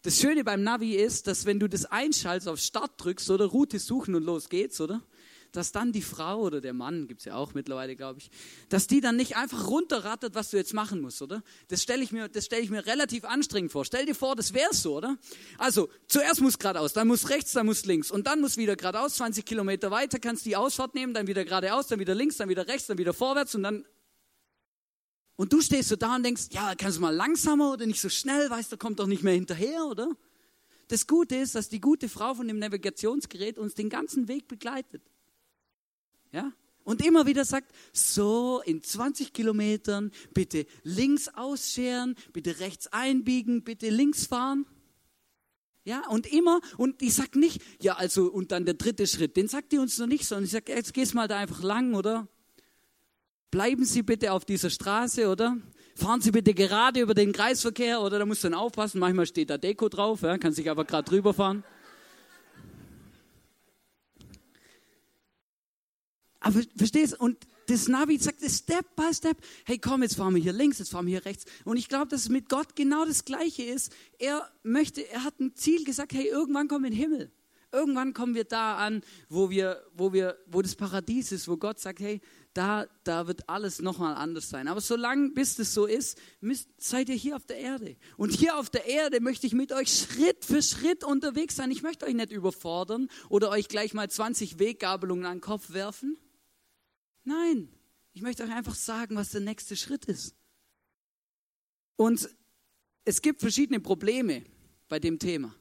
Das 0.01 0.19
Schöne 0.19 0.43
beim 0.43 0.63
Navi 0.63 0.95
ist, 0.95 1.27
dass 1.27 1.45
wenn 1.45 1.62
du 1.62 1.69
das 1.69 1.86
einschaltest, 1.86 2.49
auf 2.49 2.60
Start 2.60 2.91
drückst 2.97 3.30
oder 3.30 3.45
Route 3.45 3.80
suchen 3.80 4.15
und 4.15 4.25
los 4.25 4.49
geht's, 4.49 4.82
oder? 4.82 5.01
Dass 5.58 5.72
dann 5.72 5.91
die 5.91 6.04
Frau 6.04 6.41
oder 6.41 6.62
der 6.62 6.74
Mann, 6.74 7.08
gibt's 7.08 7.26
ja 7.26 7.34
auch 7.34 7.56
mittlerweile, 7.56 7.96
glaube 7.96 8.20
ich, 8.20 8.30
dass 8.70 8.86
die 8.86 9.02
dann 9.02 9.15
nicht 9.15 9.38
einfach 9.38 9.67
runterrattert, 9.67 10.36
was 10.36 10.52
du 10.52 10.58
jetzt 10.58 10.76
machen 10.76 11.02
musst, 11.02 11.20
oder? 11.24 11.41
Das 11.67 11.82
stelle 11.82 12.04
ich, 12.04 12.12
mir, 12.12 12.30
stell 12.38 12.62
ich 12.62 12.70
mir 12.70 12.86
relativ 12.86 13.26
anstrengend 13.26 13.72
vor. 13.72 13.84
Stell 13.84 14.06
dir 14.06 14.13
vor, 14.13 14.36
das 14.36 14.54
wäre 14.54 14.72
so, 14.72 14.98
oder? 14.98 15.17
Also, 15.58 15.89
zuerst 16.08 16.41
muss 16.41 16.60
geradeaus, 16.60 16.93
dann 16.93 17.08
muss 17.08 17.30
rechts, 17.30 17.54
dann 17.54 17.65
muss 17.65 17.86
links 17.86 18.12
und 18.12 18.28
dann 18.28 18.39
muss 18.39 18.56
wieder 18.58 18.76
geradeaus, 18.76 19.15
20 19.15 19.43
Kilometer 19.43 19.89
weiter, 19.89 20.20
kannst 20.20 20.46
die 20.46 20.56
Ausfahrt 20.56 20.93
nehmen, 20.93 21.15
dann 21.15 21.26
wieder 21.26 21.43
geradeaus, 21.43 21.88
dann 21.88 22.00
wieder 22.00 22.13
links, 22.13 22.38
dann 22.38 22.50
wieder 22.50 22.67
rechts, 22.67 22.86
dann 22.86 23.00
wieder 23.00 23.15
vorwärts 23.15 23.56
und 23.56 23.63
dann 23.63 23.84
und 25.38 25.54
du 25.54 25.62
stehst 25.62 25.89
so 25.89 25.96
da 25.96 26.15
und 26.15 26.24
denkst, 26.24 26.50
ja, 26.52 26.76
kannst 26.76 26.98
du 26.98 27.02
mal 27.02 27.15
langsamer 27.15 27.72
oder 27.74 27.88
nicht 27.88 28.02
so 28.02 28.10
schnell, 28.10 28.48
weißt 28.50 28.72
du, 28.72 28.78
kommt 28.78 29.00
doch 29.00 29.08
nicht 29.08 29.24
mehr 29.24 29.34
hinterher, 29.34 29.86
oder? 29.86 30.12
Das 30.88 31.08
Gute 31.08 31.36
ist, 31.36 31.56
dass 31.56 31.67
die 31.67 31.82
gute 31.82 32.10
Frau 32.10 32.36
von 32.36 32.48
dem 32.48 32.60
Navigationsgerät 32.60 33.58
uns 33.58 33.74
den 33.74 33.89
ganzen 33.89 34.28
Weg 34.28 34.48
begleitet. 34.48 35.02
Ja? 36.32 36.52
Und 36.84 37.06
immer 37.06 37.26
wieder 37.26 37.44
sagt, 37.44 37.72
so 37.92 38.62
in 38.66 38.82
20 38.82 39.34
Kilometern 39.34 40.12
bitte 40.34 40.66
links 40.84 41.28
ausscheren, 41.28 42.16
bitte 42.32 42.60
rechts 42.60 42.88
einbiegen, 42.88 43.63
bitte 43.63 43.90
links 43.90 44.26
fahren. 44.26 44.66
Ja, 45.84 46.08
und 46.10 46.32
immer, 46.32 46.60
und 46.78 47.02
die 47.02 47.10
sagt 47.10 47.36
nicht, 47.36 47.62
ja, 47.82 47.96
also, 47.96 48.26
und 48.26 48.52
dann 48.52 48.66
der 48.66 48.74
dritte 48.74 49.08
Schritt, 49.08 49.38
den 49.38 49.48
sagt 49.48 49.72
die 49.72 49.78
uns 49.78 49.98
noch 49.98 50.08
nicht, 50.08 50.26
sondern 50.26 50.46
ich 50.46 50.52
sage, 50.52 50.74
jetzt 50.74 50.94
gehst 50.94 51.13
mal 51.13 51.28
da 51.28 51.38
einfach 51.38 51.63
lang, 51.63 51.94
oder? 51.94 52.28
Bleiben 53.52 53.86
Sie 53.86 54.04
bitte 54.04 54.34
auf 54.34 54.44
dieser 54.44 54.70
Straße, 54.70 55.30
oder? 55.30 55.58
Fahren 55.96 56.22
Sie 56.22 56.32
bitte 56.32 56.54
gerade 56.54 57.00
über 57.00 57.13
den 57.13 57.32
Kreisverkehr, 57.32 58.02
oder? 58.02 58.20
Da 58.20 58.26
musst 58.26 58.44
du 58.44 58.50
dann 58.50 58.60
aufpassen. 58.60 59.00
Manchmal 59.00 59.26
steht 59.26 59.50
da 59.50 59.58
Deko 59.58 59.90
drauf, 59.90 60.22
ja? 60.22 60.38
kann 60.38 60.52
sich 60.52 60.70
aber 60.70 60.86
gerade 60.86 61.10
drüber 61.10 61.34
fahren. 61.34 61.63
Aber 66.39 66.62
verstehst 66.76 67.13
du? 67.13 67.17
Und 67.17 67.38
das 67.67 67.88
Navi 67.88 68.17
sagt 68.17 68.39
Step 68.50 68.95
by 68.95 69.13
Step. 69.13 69.38
Hey, 69.65 69.78
komm, 69.78 70.02
jetzt 70.02 70.15
fahren 70.15 70.34
wir 70.34 70.41
hier 70.41 70.54
links, 70.54 70.80
jetzt 70.80 70.91
fahren 70.91 71.06
wir 71.06 71.12
hier 71.12 71.26
rechts. 71.26 71.45
Und 71.65 71.78
ich 71.78 71.89
glaube, 71.89 72.08
dass 72.08 72.21
es 72.21 72.30
mit 72.30 72.47
Gott 72.50 72.76
genau 72.76 73.06
das 73.06 73.26
Gleiche 73.26 73.63
ist. 73.63 73.91
Er 74.19 74.50
möchte, 74.63 75.08
er 75.10 75.23
hat 75.23 75.39
ein 75.39 75.56
Ziel 75.56 75.84
gesagt, 75.84 76.13
hey, 76.13 76.28
irgendwann 76.28 76.67
kommen 76.67 76.86
wir 76.86 76.91
in 76.91 76.97
den 76.97 77.02
Himmel. 77.02 77.32
Irgendwann 77.73 78.13
kommen 78.13 78.34
wir 78.34 78.45
da 78.45 78.78
an, 78.78 79.02
wo 79.28 79.50
wir, 79.50 79.84
wo 79.93 80.13
wir, 80.13 80.38
wo 80.47 80.62
das 80.62 80.76
Paradies 80.76 81.34
ist, 81.34 81.50
wo 81.50 81.58
Gott 81.58 81.80
sagt, 81.80 82.00
hey, 82.00 82.21
da, 82.54 82.88
da 83.04 83.28
wird 83.28 83.50
alles 83.50 83.82
nochmal 83.82 84.15
anders 84.15 84.50
sein. 84.50 84.69
Aber 84.69 84.80
solange, 84.80 85.32
bis 85.32 85.58
das 85.58 85.73
so 85.73 85.86
ist, 85.86 86.17
müsst, 86.39 86.69
seid 86.78 87.10
ihr 87.10 87.15
hier 87.15 87.36
auf 87.36 87.45
der 87.45 87.58
Erde. 87.58 87.97
Und 88.15 88.32
hier 88.32 88.58
auf 88.58 88.69
der 88.69 88.88
Erde 88.88 89.19
möchte 89.19 89.45
ich 89.45 89.54
mit 89.54 89.73
euch 89.73 89.89
Schritt 89.89 90.45
für 90.45 90.62
Schritt 90.62 91.04
unterwegs 91.04 91.58
sein. 91.58 91.69
Ich 91.69 91.84
möchte 91.84 92.06
euch 92.06 92.15
nicht 92.15 92.32
überfordern 92.32 93.10
oder 93.28 93.50
euch 93.50 93.67
gleich 93.67 93.93
mal 93.93 94.10
20 94.10 94.58
Weggabelungen 94.58 95.26
an 95.26 95.36
den 95.36 95.41
Kopf 95.41 95.73
werfen. 95.73 96.17
Nein, 97.28 97.68
ich 98.13 98.22
möchte 98.22 98.44
euch 98.44 98.54
einfach 98.54 98.74
sagen, 98.74 99.18
was 99.18 99.32
der 99.32 99.42
nächste 99.42 99.76
Schritt 99.76 100.06
ist. 100.06 100.34
Und 101.98 102.30
es 103.04 103.22
gibt 103.22 103.42
verschiedene 103.42 103.82
Probleme 103.82 104.46
bei 104.88 104.98
dem 104.98 105.20
Thema. 105.20 105.54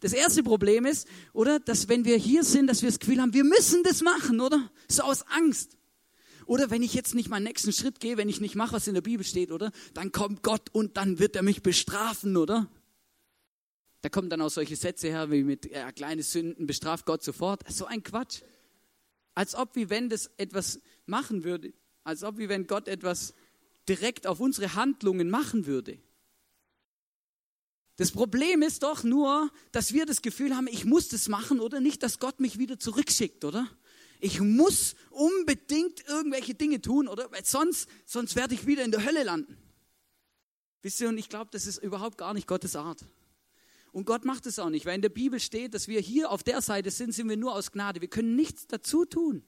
Das 0.00 0.14
erste 0.14 0.42
Problem 0.42 0.86
ist, 0.86 1.06
oder, 1.34 1.60
dass 1.60 1.88
wenn 1.88 2.06
wir 2.06 2.16
hier 2.16 2.42
sind, 2.42 2.68
dass 2.68 2.80
wir 2.80 2.88
das 2.88 2.98
Gefühl 2.98 3.20
haben, 3.20 3.34
wir 3.34 3.44
müssen 3.44 3.82
das 3.82 4.00
machen, 4.00 4.40
oder? 4.40 4.72
So 4.88 5.02
aus 5.02 5.26
Angst. 5.28 5.76
Oder 6.46 6.70
wenn 6.70 6.82
ich 6.82 6.94
jetzt 6.94 7.14
nicht 7.14 7.28
meinen 7.28 7.44
nächsten 7.44 7.74
Schritt 7.74 8.00
gehe, 8.00 8.16
wenn 8.16 8.30
ich 8.30 8.40
nicht 8.40 8.54
mache, 8.54 8.72
was 8.72 8.88
in 8.88 8.94
der 8.94 9.02
Bibel 9.02 9.26
steht, 9.26 9.52
oder? 9.52 9.72
Dann 9.92 10.12
kommt 10.12 10.42
Gott 10.42 10.70
und 10.72 10.96
dann 10.96 11.18
wird 11.18 11.36
er 11.36 11.42
mich 11.42 11.62
bestrafen, 11.62 12.38
oder? 12.38 12.70
Da 14.00 14.08
kommen 14.08 14.30
dann 14.30 14.40
auch 14.40 14.48
solche 14.48 14.74
Sätze 14.74 15.08
her, 15.08 15.30
wie 15.30 15.44
mit 15.44 15.70
äh, 15.70 15.92
kleine 15.92 16.22
Sünden 16.22 16.66
bestraft 16.66 17.04
Gott 17.04 17.22
sofort. 17.22 17.70
So 17.70 17.84
ein 17.84 18.02
Quatsch. 18.02 18.40
Als 19.40 19.54
ob 19.54 19.74
wie 19.74 19.88
wenn 19.88 20.10
das 20.10 20.30
etwas 20.36 20.82
machen 21.06 21.44
würde, 21.44 21.72
als 22.04 22.24
ob 22.24 22.36
wie 22.36 22.50
wenn 22.50 22.66
Gott 22.66 22.88
etwas 22.88 23.32
direkt 23.88 24.26
auf 24.26 24.38
unsere 24.38 24.74
Handlungen 24.74 25.30
machen 25.30 25.64
würde. 25.64 25.98
Das 27.96 28.10
Problem 28.10 28.60
ist 28.60 28.82
doch 28.82 29.02
nur, 29.02 29.50
dass 29.72 29.94
wir 29.94 30.04
das 30.04 30.20
Gefühl 30.20 30.54
haben, 30.54 30.66
ich 30.66 30.84
muss 30.84 31.08
das 31.08 31.28
machen 31.28 31.58
oder 31.58 31.80
nicht, 31.80 32.02
dass 32.02 32.18
Gott 32.18 32.38
mich 32.38 32.58
wieder 32.58 32.78
zurückschickt, 32.78 33.46
oder? 33.46 33.66
Ich 34.20 34.42
muss 34.42 34.94
unbedingt 35.08 36.06
irgendwelche 36.06 36.52
Dinge 36.52 36.82
tun, 36.82 37.08
oder? 37.08 37.32
Weil 37.32 37.46
sonst, 37.46 37.88
sonst 38.04 38.36
werde 38.36 38.52
ich 38.52 38.66
wieder 38.66 38.84
in 38.84 38.90
der 38.90 39.06
Hölle 39.06 39.22
landen. 39.22 39.56
Wisst 40.82 41.00
ihr, 41.00 41.08
und 41.08 41.16
ich 41.16 41.30
glaube, 41.30 41.48
das 41.50 41.66
ist 41.66 41.78
überhaupt 41.78 42.18
gar 42.18 42.34
nicht 42.34 42.46
Gottes 42.46 42.76
Art. 42.76 43.06
Und 43.92 44.04
Gott 44.04 44.24
macht 44.24 44.46
es 44.46 44.58
auch 44.58 44.70
nicht, 44.70 44.86
weil 44.86 44.94
in 44.94 45.02
der 45.02 45.08
Bibel 45.08 45.40
steht, 45.40 45.74
dass 45.74 45.88
wir 45.88 46.00
hier 46.00 46.30
auf 46.30 46.42
der 46.42 46.60
Seite 46.60 46.90
sind, 46.90 47.12
sind 47.12 47.28
wir 47.28 47.36
nur 47.36 47.54
aus 47.54 47.72
Gnade. 47.72 48.00
Wir 48.00 48.08
können 48.08 48.36
nichts 48.36 48.66
dazu 48.66 49.04
tun. 49.04 49.42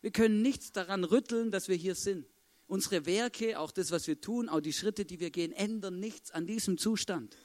Wir 0.00 0.10
können 0.10 0.42
nichts 0.42 0.72
daran 0.72 1.04
rütteln, 1.04 1.50
dass 1.50 1.68
wir 1.68 1.76
hier 1.76 1.94
sind. 1.94 2.26
Unsere 2.66 3.06
Werke, 3.06 3.58
auch 3.58 3.72
das, 3.72 3.90
was 3.90 4.06
wir 4.06 4.20
tun, 4.20 4.48
auch 4.48 4.60
die 4.60 4.74
Schritte, 4.74 5.06
die 5.06 5.20
wir 5.20 5.30
gehen, 5.30 5.52
ändern 5.52 5.98
nichts 5.98 6.30
an 6.30 6.46
diesem 6.46 6.76
Zustand. 6.76 7.36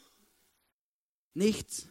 Nichts. 1.33 1.87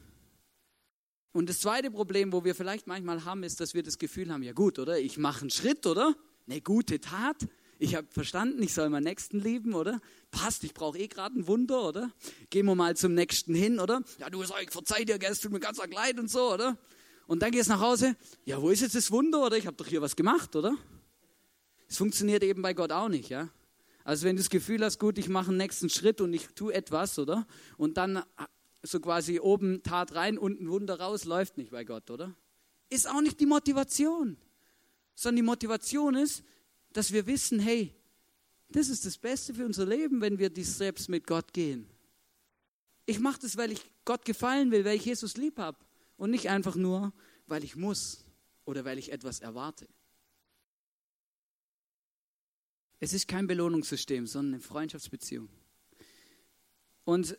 Und 1.32 1.48
das 1.48 1.60
zweite 1.60 1.90
Problem, 1.90 2.32
wo 2.32 2.44
wir 2.44 2.54
vielleicht 2.54 2.86
manchmal 2.86 3.24
haben, 3.24 3.42
ist, 3.42 3.58
dass 3.60 3.72
wir 3.72 3.82
das 3.82 3.98
Gefühl 3.98 4.30
haben, 4.30 4.42
ja 4.42 4.52
gut, 4.52 4.78
oder? 4.78 5.00
Ich 5.00 5.16
mache 5.16 5.40
einen 5.40 5.50
Schritt, 5.50 5.86
oder? 5.86 6.14
Eine 6.46 6.60
gute 6.60 7.00
Tat. 7.00 7.48
Ich 7.82 7.96
habe 7.96 8.06
verstanden, 8.12 8.62
ich 8.62 8.74
soll 8.74 8.88
meinen 8.90 9.02
Nächsten 9.02 9.40
lieben, 9.40 9.74
oder? 9.74 10.00
Passt, 10.30 10.62
ich 10.62 10.72
brauche 10.72 10.96
eh 10.96 11.08
gerade 11.08 11.36
ein 11.36 11.48
Wunder, 11.48 11.82
oder? 11.82 12.12
Gehen 12.48 12.64
wir 12.66 12.76
mal 12.76 12.96
zum 12.96 13.12
Nächsten 13.12 13.56
hin, 13.56 13.80
oder? 13.80 14.04
Ja, 14.20 14.30
du 14.30 14.40
sagst, 14.44 14.62
ich 14.62 14.70
verzeih 14.70 15.04
dir, 15.04 15.18
gell, 15.18 15.32
es 15.32 15.40
tut 15.40 15.50
mir 15.50 15.58
ganz 15.58 15.78
leid 15.90 16.20
und 16.20 16.30
so, 16.30 16.52
oder? 16.52 16.78
Und 17.26 17.42
dann 17.42 17.50
gehst 17.50 17.68
du 17.68 17.72
nach 17.72 17.80
Hause, 17.80 18.14
ja, 18.44 18.62
wo 18.62 18.70
ist 18.70 18.82
jetzt 18.82 18.94
das 18.94 19.10
Wunder, 19.10 19.44
oder? 19.44 19.56
Ich 19.56 19.66
habe 19.66 19.76
doch 19.76 19.88
hier 19.88 20.00
was 20.00 20.14
gemacht, 20.14 20.54
oder? 20.54 20.76
Es 21.88 21.96
funktioniert 21.96 22.44
eben 22.44 22.62
bei 22.62 22.72
Gott 22.72 22.92
auch 22.92 23.08
nicht, 23.08 23.30
ja? 23.30 23.48
Also 24.04 24.26
wenn 24.26 24.36
du 24.36 24.42
das 24.42 24.50
Gefühl 24.50 24.84
hast, 24.84 25.00
gut, 25.00 25.18
ich 25.18 25.28
mache 25.28 25.48
einen 25.48 25.56
nächsten 25.56 25.90
Schritt 25.90 26.20
und 26.20 26.32
ich 26.34 26.46
tue 26.54 26.72
etwas, 26.72 27.18
oder? 27.18 27.48
Und 27.78 27.96
dann 27.96 28.22
so 28.84 29.00
quasi 29.00 29.40
oben 29.40 29.82
Tat 29.82 30.14
rein, 30.14 30.38
unten 30.38 30.70
Wunder 30.70 31.00
raus, 31.00 31.24
läuft 31.24 31.58
nicht 31.58 31.72
bei 31.72 31.82
Gott, 31.82 32.12
oder? 32.12 32.32
Ist 32.90 33.10
auch 33.10 33.22
nicht 33.22 33.40
die 33.40 33.46
Motivation, 33.46 34.36
sondern 35.16 35.36
die 35.36 35.42
Motivation 35.42 36.14
ist, 36.14 36.44
dass 36.96 37.12
wir 37.12 37.26
wissen, 37.26 37.58
hey, 37.58 37.94
das 38.68 38.88
ist 38.88 39.04
das 39.04 39.18
Beste 39.18 39.54
für 39.54 39.64
unser 39.64 39.86
Leben, 39.86 40.20
wenn 40.20 40.38
wir 40.38 40.50
dies 40.50 40.78
selbst 40.78 41.08
mit 41.08 41.26
Gott 41.26 41.52
gehen. 41.52 41.86
Ich 43.06 43.18
mache 43.18 43.40
das, 43.40 43.56
weil 43.56 43.72
ich 43.72 43.80
Gott 44.04 44.24
gefallen 44.24 44.70
will, 44.70 44.84
weil 44.84 44.96
ich 44.96 45.04
Jesus 45.04 45.36
lieb 45.36 45.58
habe 45.58 45.78
und 46.16 46.30
nicht 46.30 46.48
einfach 46.48 46.76
nur, 46.76 47.12
weil 47.46 47.64
ich 47.64 47.76
muss 47.76 48.24
oder 48.64 48.84
weil 48.84 48.98
ich 48.98 49.12
etwas 49.12 49.40
erwarte. 49.40 49.86
Es 53.00 53.12
ist 53.12 53.26
kein 53.26 53.46
Belohnungssystem, 53.46 54.26
sondern 54.26 54.54
eine 54.54 54.62
Freundschaftsbeziehung. 54.62 55.48
Und 57.04 57.36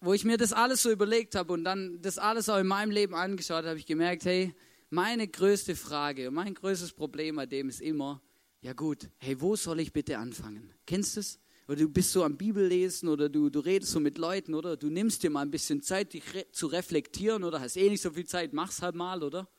wo 0.00 0.12
ich 0.12 0.24
mir 0.24 0.36
das 0.36 0.52
alles 0.52 0.82
so 0.82 0.90
überlegt 0.90 1.34
habe 1.34 1.52
und 1.52 1.64
dann 1.64 2.02
das 2.02 2.18
alles 2.18 2.48
auch 2.48 2.58
in 2.58 2.66
meinem 2.66 2.90
Leben 2.90 3.14
angeschaut 3.14 3.58
habe, 3.58 3.68
habe 3.68 3.78
ich 3.78 3.86
gemerkt, 3.86 4.24
hey, 4.24 4.54
meine 4.90 5.26
größte 5.26 5.76
Frage 5.76 6.30
mein 6.30 6.54
größtes 6.54 6.92
Problem 6.92 7.36
bei 7.36 7.46
dem 7.46 7.68
ist 7.68 7.80
immer, 7.80 8.20
ja 8.64 8.72
gut, 8.72 9.10
hey, 9.18 9.38
wo 9.42 9.56
soll 9.56 9.78
ich 9.80 9.92
bitte 9.92 10.16
anfangen? 10.16 10.72
Kennst 10.86 11.16
du 11.16 11.20
es? 11.20 11.38
Oder 11.68 11.76
du 11.76 11.88
bist 11.90 12.12
so 12.12 12.24
am 12.24 12.38
Bibellesen 12.38 13.10
oder 13.10 13.28
du, 13.28 13.50
du 13.50 13.60
redest 13.60 13.92
so 13.92 14.00
mit 14.00 14.16
Leuten 14.16 14.54
oder 14.54 14.78
du 14.78 14.88
nimmst 14.88 15.22
dir 15.22 15.28
mal 15.28 15.42
ein 15.42 15.50
bisschen 15.50 15.82
Zeit, 15.82 16.14
dich 16.14 16.32
re 16.32 16.46
zu 16.50 16.68
reflektieren 16.68 17.44
oder 17.44 17.60
hast 17.60 17.76
eh 17.76 17.90
nicht 17.90 18.00
so 18.00 18.10
viel 18.10 18.24
Zeit, 18.24 18.54
mach's 18.54 18.80
halt 18.80 18.94
mal, 18.94 19.22
oder? 19.22 19.50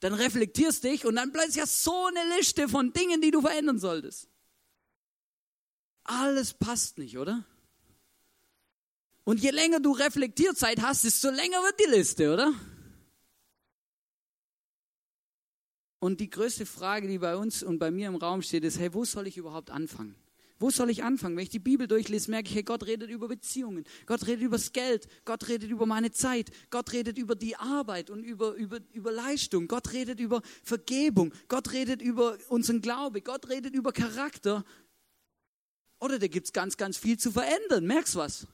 Dann 0.00 0.14
reflektierst 0.14 0.84
dich 0.84 1.04
und 1.04 1.16
dann 1.16 1.32
bleibt 1.32 1.54
ja 1.54 1.66
so 1.66 2.06
eine 2.06 2.36
Liste 2.38 2.66
von 2.66 2.94
Dingen, 2.94 3.20
die 3.20 3.30
du 3.30 3.42
verändern 3.42 3.78
solltest. 3.78 4.30
Alles 6.04 6.54
passt 6.54 6.96
nicht, 6.96 7.18
oder? 7.18 7.44
Und 9.24 9.40
je 9.40 9.50
länger 9.50 9.80
du 9.80 9.92
Reflektierzeit 9.92 10.80
hast, 10.80 11.04
desto 11.04 11.28
länger 11.28 11.58
wird 11.58 11.78
die 11.78 11.90
Liste, 11.90 12.32
oder? 12.32 12.54
Und 16.04 16.20
die 16.20 16.28
größte 16.28 16.66
Frage, 16.66 17.08
die 17.08 17.16
bei 17.16 17.34
uns 17.34 17.62
und 17.62 17.78
bei 17.78 17.90
mir 17.90 18.08
im 18.08 18.16
Raum 18.16 18.42
steht, 18.42 18.62
ist, 18.62 18.78
hey, 18.78 18.92
wo 18.92 19.06
soll 19.06 19.26
ich 19.26 19.38
überhaupt 19.38 19.70
anfangen? 19.70 20.14
Wo 20.58 20.68
soll 20.68 20.90
ich 20.90 21.02
anfangen? 21.02 21.34
Wenn 21.34 21.44
ich 21.44 21.48
die 21.48 21.58
Bibel 21.58 21.86
durchlese, 21.86 22.30
merke 22.30 22.50
ich, 22.50 22.54
hey, 22.54 22.62
Gott 22.62 22.84
redet 22.84 23.08
über 23.08 23.26
Beziehungen, 23.26 23.84
Gott 24.04 24.26
redet 24.26 24.42
über 24.42 24.58
das 24.58 24.74
Geld, 24.74 25.08
Gott 25.24 25.48
redet 25.48 25.70
über 25.70 25.86
meine 25.86 26.10
Zeit, 26.10 26.50
Gott 26.68 26.92
redet 26.92 27.16
über 27.16 27.34
die 27.34 27.56
Arbeit 27.56 28.10
und 28.10 28.22
über, 28.22 28.52
über, 28.52 28.80
über 28.92 29.12
Leistung, 29.12 29.66
Gott 29.66 29.94
redet 29.94 30.20
über 30.20 30.42
Vergebung, 30.62 31.32
Gott 31.48 31.72
redet 31.72 32.02
über 32.02 32.36
unseren 32.50 32.82
Glaube, 32.82 33.22
Gott 33.22 33.48
redet 33.48 33.74
über 33.74 33.90
Charakter. 33.90 34.62
Oder 36.00 36.18
da 36.18 36.26
gibt 36.26 36.48
es 36.48 36.52
ganz, 36.52 36.76
ganz 36.76 36.98
viel 36.98 37.18
zu 37.18 37.32
verändern. 37.32 37.86
Merkst 37.86 38.14
du 38.14 38.18
was? 38.18 38.46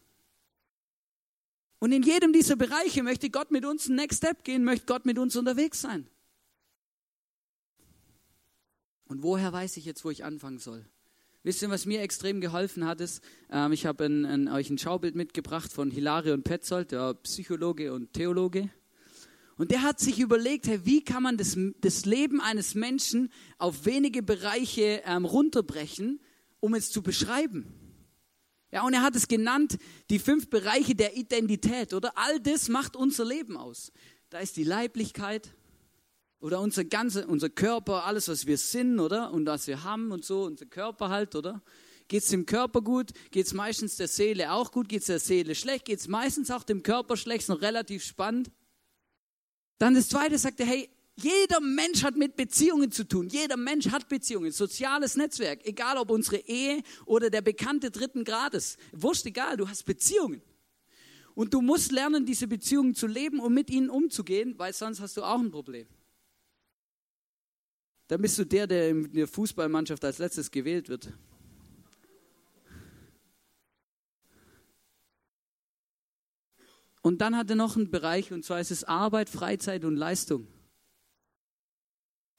Und 1.80 1.90
in 1.90 2.04
jedem 2.04 2.32
dieser 2.32 2.54
Bereiche 2.54 3.02
möchte 3.02 3.28
Gott 3.28 3.50
mit 3.50 3.64
uns 3.64 3.88
einen 3.88 3.96
Next 3.96 4.18
Step 4.18 4.44
gehen, 4.44 4.62
möchte 4.62 4.86
Gott 4.86 5.04
mit 5.04 5.18
uns 5.18 5.34
unterwegs 5.34 5.80
sein. 5.80 6.08
Und 9.10 9.24
woher 9.24 9.52
weiß 9.52 9.76
ich 9.76 9.86
jetzt, 9.86 10.04
wo 10.04 10.10
ich 10.10 10.24
anfangen 10.24 10.60
soll? 10.60 10.86
Wisst 11.42 11.62
ihr, 11.62 11.68
was 11.68 11.84
mir 11.84 12.00
extrem 12.00 12.40
geholfen 12.40 12.86
hat, 12.86 13.00
ist, 13.00 13.24
ähm, 13.50 13.72
ich 13.72 13.84
habe 13.84 14.04
euch 14.04 14.70
ein 14.70 14.78
Schaubild 14.78 15.16
mitgebracht 15.16 15.72
von 15.72 15.90
Hilare 15.90 16.32
und 16.32 16.44
Petzold, 16.44 16.92
der 16.92 17.14
Psychologe 17.14 17.92
und 17.92 18.12
Theologe. 18.12 18.70
Und 19.56 19.72
der 19.72 19.82
hat 19.82 19.98
sich 19.98 20.20
überlegt, 20.20 20.68
hey, 20.68 20.82
wie 20.84 21.02
kann 21.02 21.24
man 21.24 21.36
das, 21.36 21.58
das 21.80 22.06
Leben 22.06 22.40
eines 22.40 22.76
Menschen 22.76 23.32
auf 23.58 23.84
wenige 23.84 24.22
Bereiche 24.22 25.02
ähm, 25.04 25.24
runterbrechen, 25.24 26.20
um 26.60 26.74
es 26.74 26.92
zu 26.92 27.02
beschreiben. 27.02 27.66
Ja, 28.70 28.86
und 28.86 28.94
er 28.94 29.02
hat 29.02 29.16
es 29.16 29.26
genannt, 29.26 29.76
die 30.08 30.20
fünf 30.20 30.50
Bereiche 30.50 30.94
der 30.94 31.16
Identität, 31.16 31.94
oder? 31.94 32.12
All 32.14 32.38
das 32.38 32.68
macht 32.68 32.94
unser 32.94 33.24
Leben 33.24 33.56
aus. 33.56 33.90
Da 34.28 34.38
ist 34.38 34.56
die 34.56 34.62
Leiblichkeit 34.62 35.52
oder 36.40 36.60
unser 36.60 36.84
ganzer, 36.84 37.28
unser 37.28 37.50
Körper, 37.50 38.04
alles, 38.04 38.28
was 38.28 38.46
wir 38.46 38.58
sind, 38.58 38.98
oder? 38.98 39.32
Und 39.32 39.46
was 39.46 39.66
wir 39.66 39.84
haben 39.84 40.10
und 40.10 40.24
so, 40.24 40.44
unser 40.44 40.66
Körper 40.66 41.10
halt, 41.10 41.36
oder? 41.36 41.62
Geht 42.08 42.22
es 42.22 42.28
dem 42.28 42.44
Körper 42.44 42.82
gut? 42.82 43.12
Geht 43.30 43.46
es 43.46 43.54
meistens 43.54 43.96
der 43.96 44.08
Seele 44.08 44.50
auch 44.52 44.72
gut? 44.72 44.88
Geht 44.88 45.02
es 45.02 45.06
der 45.06 45.20
Seele 45.20 45.54
schlecht? 45.54 45.84
Geht 45.84 46.00
es 46.00 46.08
meistens 46.08 46.50
auch 46.50 46.64
dem 46.64 46.82
Körper 46.82 47.16
schlecht? 47.16 47.42
Ist 47.42 47.48
noch 47.48 47.62
relativ 47.62 48.02
spannend. 48.02 48.50
Dann 49.78 49.94
das 49.94 50.08
zweite 50.08 50.36
sagt 50.36 50.58
er, 50.60 50.66
hey, 50.66 50.90
jeder 51.14 51.60
Mensch 51.60 52.02
hat 52.02 52.16
mit 52.16 52.34
Beziehungen 52.34 52.90
zu 52.90 53.04
tun. 53.06 53.28
Jeder 53.28 53.56
Mensch 53.56 53.90
hat 53.90 54.08
Beziehungen. 54.08 54.50
Soziales 54.50 55.16
Netzwerk. 55.16 55.64
Egal 55.64 55.98
ob 55.98 56.10
unsere 56.10 56.38
Ehe 56.38 56.82
oder 57.04 57.30
der 57.30 57.42
bekannte 57.42 57.90
dritten 57.90 58.24
Grades. 58.24 58.76
Wurscht 58.92 59.26
egal, 59.26 59.56
du 59.56 59.68
hast 59.68 59.84
Beziehungen. 59.84 60.42
Und 61.34 61.54
du 61.54 61.60
musst 61.60 61.92
lernen, 61.92 62.26
diese 62.26 62.48
Beziehungen 62.48 62.94
zu 62.94 63.06
leben 63.06 63.38
und 63.38 63.54
mit 63.54 63.70
ihnen 63.70 63.88
umzugehen, 63.88 64.54
weil 64.58 64.72
sonst 64.72 65.00
hast 65.00 65.16
du 65.16 65.22
auch 65.22 65.38
ein 65.38 65.50
Problem. 65.50 65.86
Dann 68.10 68.20
bist 68.20 68.36
du 68.40 68.44
der, 68.44 68.66
der 68.66 68.88
in 68.88 69.12
der 69.12 69.28
Fußballmannschaft 69.28 70.04
als 70.04 70.18
letztes 70.18 70.50
gewählt 70.50 70.88
wird. 70.88 71.12
Und 77.02 77.20
dann 77.20 77.36
hat 77.36 77.48
er 77.50 77.54
noch 77.54 77.76
einen 77.76 77.92
Bereich, 77.92 78.32
und 78.32 78.44
zwar 78.44 78.58
ist 78.58 78.72
es 78.72 78.82
Arbeit, 78.82 79.28
Freizeit 79.28 79.84
und 79.84 79.94
Leistung. 79.94 80.48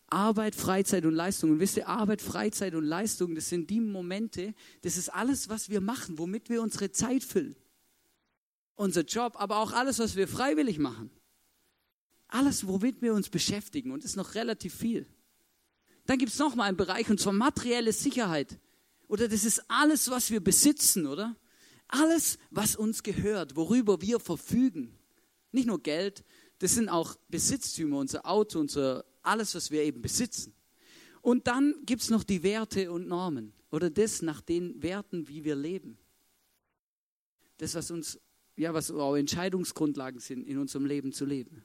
Arbeit, 0.07 0.55
Freizeit 0.55 1.05
und 1.05 1.13
Leistung. 1.13 1.51
Und 1.51 1.61
wisst 1.61 1.77
ihr, 1.77 1.87
Arbeit, 1.87 2.21
Freizeit 2.21 2.75
und 2.75 2.83
Leistung, 2.83 3.33
das 3.33 3.47
sind 3.47 3.69
die 3.69 3.79
Momente, 3.79 4.53
das 4.81 4.97
ist 4.97 5.07
alles, 5.07 5.47
was 5.47 5.69
wir 5.69 5.79
machen, 5.79 6.19
womit 6.19 6.49
wir 6.49 6.61
unsere 6.61 6.91
Zeit 6.91 7.23
füllen. 7.23 7.55
Unser 8.75 9.03
Job, 9.03 9.37
aber 9.37 9.55
auch 9.59 9.71
alles, 9.71 9.99
was 9.99 10.17
wir 10.17 10.27
freiwillig 10.27 10.79
machen. 10.79 11.11
Alles, 12.27 12.67
womit 12.67 13.01
wir 13.01 13.13
uns 13.13 13.29
beschäftigen. 13.29 13.91
Und 13.91 14.03
das 14.03 14.11
ist 14.11 14.17
noch 14.17 14.35
relativ 14.35 14.75
viel. 14.75 15.07
Dann 16.11 16.19
gibt 16.19 16.33
es 16.33 16.39
noch 16.39 16.55
mal 16.55 16.65
einen 16.65 16.75
Bereich, 16.75 17.09
und 17.09 17.21
zwar 17.21 17.31
materielle 17.31 17.93
Sicherheit. 17.93 18.59
Oder 19.07 19.29
das 19.29 19.45
ist 19.45 19.63
alles, 19.69 20.09
was 20.09 20.29
wir 20.29 20.41
besitzen, 20.41 21.07
oder? 21.07 21.37
Alles, 21.87 22.37
was 22.49 22.75
uns 22.75 23.01
gehört, 23.01 23.55
worüber 23.55 24.01
wir 24.01 24.19
verfügen. 24.19 24.99
Nicht 25.53 25.67
nur 25.67 25.81
Geld, 25.81 26.25
das 26.59 26.75
sind 26.75 26.89
auch 26.89 27.15
Besitztümer, 27.29 27.97
unser 27.97 28.25
Auto, 28.25 28.59
unser 28.59 29.05
alles, 29.21 29.55
was 29.55 29.71
wir 29.71 29.83
eben 29.83 30.01
besitzen. 30.01 30.53
Und 31.21 31.47
dann 31.47 31.75
gibt 31.85 32.01
es 32.01 32.09
noch 32.09 32.25
die 32.25 32.43
Werte 32.43 32.91
und 32.91 33.07
Normen 33.07 33.53
oder 33.69 33.89
das 33.89 34.21
nach 34.21 34.41
den 34.41 34.83
Werten, 34.83 35.29
wie 35.29 35.45
wir 35.45 35.55
leben. 35.55 35.97
Das, 37.55 37.73
was 37.73 37.89
uns 37.89 38.19
ja, 38.57 38.73
was 38.73 38.91
auch 38.91 39.15
Entscheidungsgrundlagen 39.15 40.19
sind, 40.19 40.45
in 40.45 40.57
unserem 40.57 40.85
Leben 40.85 41.13
zu 41.13 41.23
leben. 41.23 41.63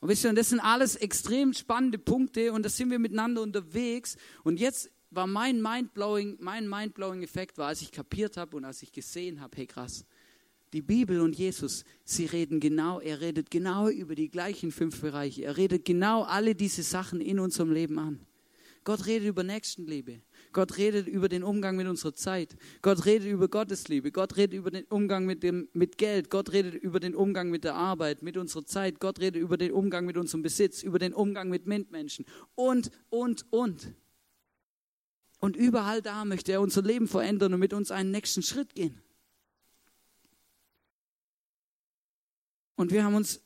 Und 0.00 0.08
wisst 0.08 0.24
ihr, 0.24 0.32
das 0.32 0.48
sind 0.48 0.60
alles 0.60 0.96
extrem 0.96 1.52
spannende 1.52 1.98
Punkte 1.98 2.52
und 2.52 2.64
da 2.64 2.70
sind 2.70 2.90
wir 2.90 2.98
miteinander 2.98 3.42
unterwegs. 3.42 4.16
Und 4.44 4.58
jetzt 4.58 4.90
war 5.10 5.26
mein 5.26 5.60
Mindblowing, 5.60 6.38
mein 6.40 6.68
Mindblowing 6.68 7.22
Effekt 7.22 7.58
war, 7.58 7.68
als 7.68 7.82
ich 7.82 7.92
kapiert 7.92 8.36
habe 8.36 8.56
und 8.56 8.64
als 8.64 8.82
ich 8.82 8.92
gesehen 8.92 9.40
habe, 9.40 9.56
hey 9.56 9.66
krass, 9.66 10.06
die 10.72 10.82
Bibel 10.82 11.20
und 11.20 11.36
Jesus, 11.36 11.84
sie 12.04 12.26
reden 12.26 12.60
genau, 12.60 13.00
er 13.00 13.20
redet 13.20 13.50
genau 13.50 13.88
über 13.88 14.14
die 14.14 14.30
gleichen 14.30 14.70
fünf 14.70 15.00
Bereiche. 15.00 15.42
Er 15.42 15.56
redet 15.56 15.84
genau 15.84 16.22
alle 16.22 16.54
diese 16.54 16.82
Sachen 16.82 17.20
in 17.20 17.40
unserem 17.40 17.72
Leben 17.72 17.98
an. 17.98 18.20
Gott 18.84 19.06
redet 19.06 19.28
über 19.28 19.42
Nächstenliebe. 19.42 20.20
Gott 20.52 20.76
redet 20.78 21.06
über 21.06 21.28
den 21.28 21.42
Umgang 21.42 21.76
mit 21.76 21.86
unserer 21.86 22.14
Zeit. 22.14 22.56
Gott 22.82 23.06
redet 23.06 23.28
über 23.28 23.48
Gottesliebe. 23.48 24.10
Gott 24.10 24.36
redet 24.36 24.58
über 24.58 24.70
den 24.70 24.84
Umgang 24.84 25.26
mit, 25.26 25.42
dem, 25.42 25.68
mit 25.72 25.98
Geld. 25.98 26.30
Gott 26.30 26.52
redet 26.52 26.74
über 26.74 27.00
den 27.00 27.14
Umgang 27.14 27.50
mit 27.50 27.64
der 27.64 27.74
Arbeit, 27.74 28.22
mit 28.22 28.36
unserer 28.36 28.64
Zeit. 28.64 29.00
Gott 29.00 29.20
redet 29.20 29.40
über 29.40 29.56
den 29.56 29.72
Umgang 29.72 30.06
mit 30.06 30.16
unserem 30.16 30.42
Besitz, 30.42 30.82
über 30.82 30.98
den 30.98 31.12
Umgang 31.14 31.48
mit 31.48 31.66
Mitmenschen 31.66 32.24
und, 32.54 32.90
und, 33.08 33.46
und. 33.50 33.92
Und 35.38 35.56
überall 35.56 36.02
da 36.02 36.24
möchte 36.24 36.52
er 36.52 36.60
unser 36.60 36.82
Leben 36.82 37.08
verändern 37.08 37.54
und 37.54 37.60
mit 37.60 37.72
uns 37.72 37.90
einen 37.90 38.10
nächsten 38.10 38.42
Schritt 38.42 38.74
gehen. 38.74 39.00
Und 42.76 42.92
wir 42.92 43.04
haben 43.04 43.14
uns 43.14 43.40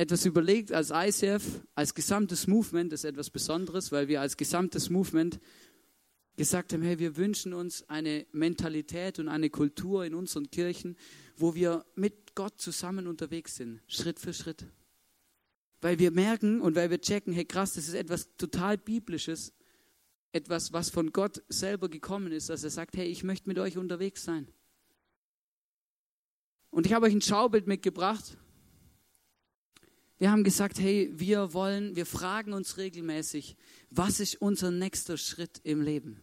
etwas 0.00 0.24
überlegt 0.24 0.72
als 0.72 0.90
ICF, 0.90 1.60
als 1.74 1.92
gesamtes 1.92 2.46
Movement, 2.46 2.90
ist 2.94 3.04
etwas 3.04 3.28
Besonderes, 3.28 3.92
weil 3.92 4.08
wir 4.08 4.22
als 4.22 4.38
gesamtes 4.38 4.88
Movement 4.88 5.38
gesagt 6.36 6.72
haben, 6.72 6.82
hey, 6.82 6.98
wir 6.98 7.18
wünschen 7.18 7.52
uns 7.52 7.86
eine 7.86 8.26
Mentalität 8.32 9.18
und 9.18 9.28
eine 9.28 9.50
Kultur 9.50 10.06
in 10.06 10.14
unseren 10.14 10.50
Kirchen, 10.50 10.96
wo 11.36 11.54
wir 11.54 11.84
mit 11.96 12.34
Gott 12.34 12.58
zusammen 12.62 13.06
unterwegs 13.06 13.56
sind, 13.56 13.82
Schritt 13.88 14.18
für 14.18 14.32
Schritt. 14.32 14.64
Weil 15.82 15.98
wir 15.98 16.12
merken 16.12 16.62
und 16.62 16.76
weil 16.76 16.88
wir 16.88 17.02
checken, 17.02 17.34
hey 17.34 17.44
krass, 17.44 17.74
das 17.74 17.86
ist 17.86 17.92
etwas 17.92 18.34
total 18.38 18.78
Biblisches, 18.78 19.52
etwas, 20.32 20.72
was 20.72 20.88
von 20.88 21.12
Gott 21.12 21.42
selber 21.50 21.90
gekommen 21.90 22.32
ist, 22.32 22.48
dass 22.48 22.64
er 22.64 22.70
sagt, 22.70 22.96
hey, 22.96 23.06
ich 23.06 23.22
möchte 23.22 23.50
mit 23.50 23.58
euch 23.58 23.76
unterwegs 23.76 24.24
sein. 24.24 24.48
Und 26.70 26.86
ich 26.86 26.94
habe 26.94 27.04
euch 27.04 27.12
ein 27.12 27.20
Schaubild 27.20 27.66
mitgebracht 27.66 28.38
wir 30.20 30.30
haben 30.30 30.44
gesagt, 30.44 30.78
hey, 30.78 31.10
wir 31.14 31.54
wollen, 31.54 31.96
wir 31.96 32.04
fragen 32.04 32.52
uns 32.52 32.76
regelmäßig, 32.76 33.56
was 33.88 34.20
ist 34.20 34.40
unser 34.42 34.70
nächster 34.70 35.16
Schritt 35.16 35.62
im 35.64 35.80
Leben? 35.80 36.20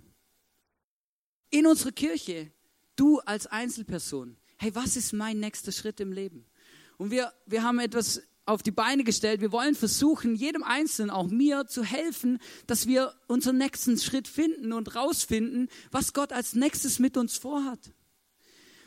In 1.49 1.65
unserer 1.65 1.91
Kirche, 1.91 2.51
du 2.95 3.19
als 3.21 3.47
Einzelperson, 3.47 4.37
hey, 4.57 4.75
was 4.75 4.97
ist 4.97 5.13
mein 5.13 5.39
nächster 5.39 5.71
Schritt 5.71 5.99
im 5.99 6.11
Leben? 6.13 6.45
Und 6.97 7.09
wir, 7.09 7.33
wir 7.47 7.63
haben 7.63 7.79
etwas 7.79 8.21
auf 8.45 8.61
die 8.61 8.71
Beine 8.71 9.03
gestellt. 9.03 9.41
Wir 9.41 9.51
wollen 9.51 9.73
versuchen, 9.73 10.35
jedem 10.35 10.61
Einzelnen, 10.61 11.09
auch 11.09 11.27
mir, 11.27 11.65
zu 11.65 11.83
helfen, 11.83 12.37
dass 12.67 12.85
wir 12.85 13.15
unseren 13.25 13.57
nächsten 13.57 13.97
Schritt 13.97 14.27
finden 14.27 14.73
und 14.73 14.95
rausfinden, 14.95 15.69
was 15.89 16.13
Gott 16.13 16.33
als 16.33 16.53
nächstes 16.53 16.99
mit 16.99 17.17
uns 17.17 17.35
vorhat. 17.35 17.79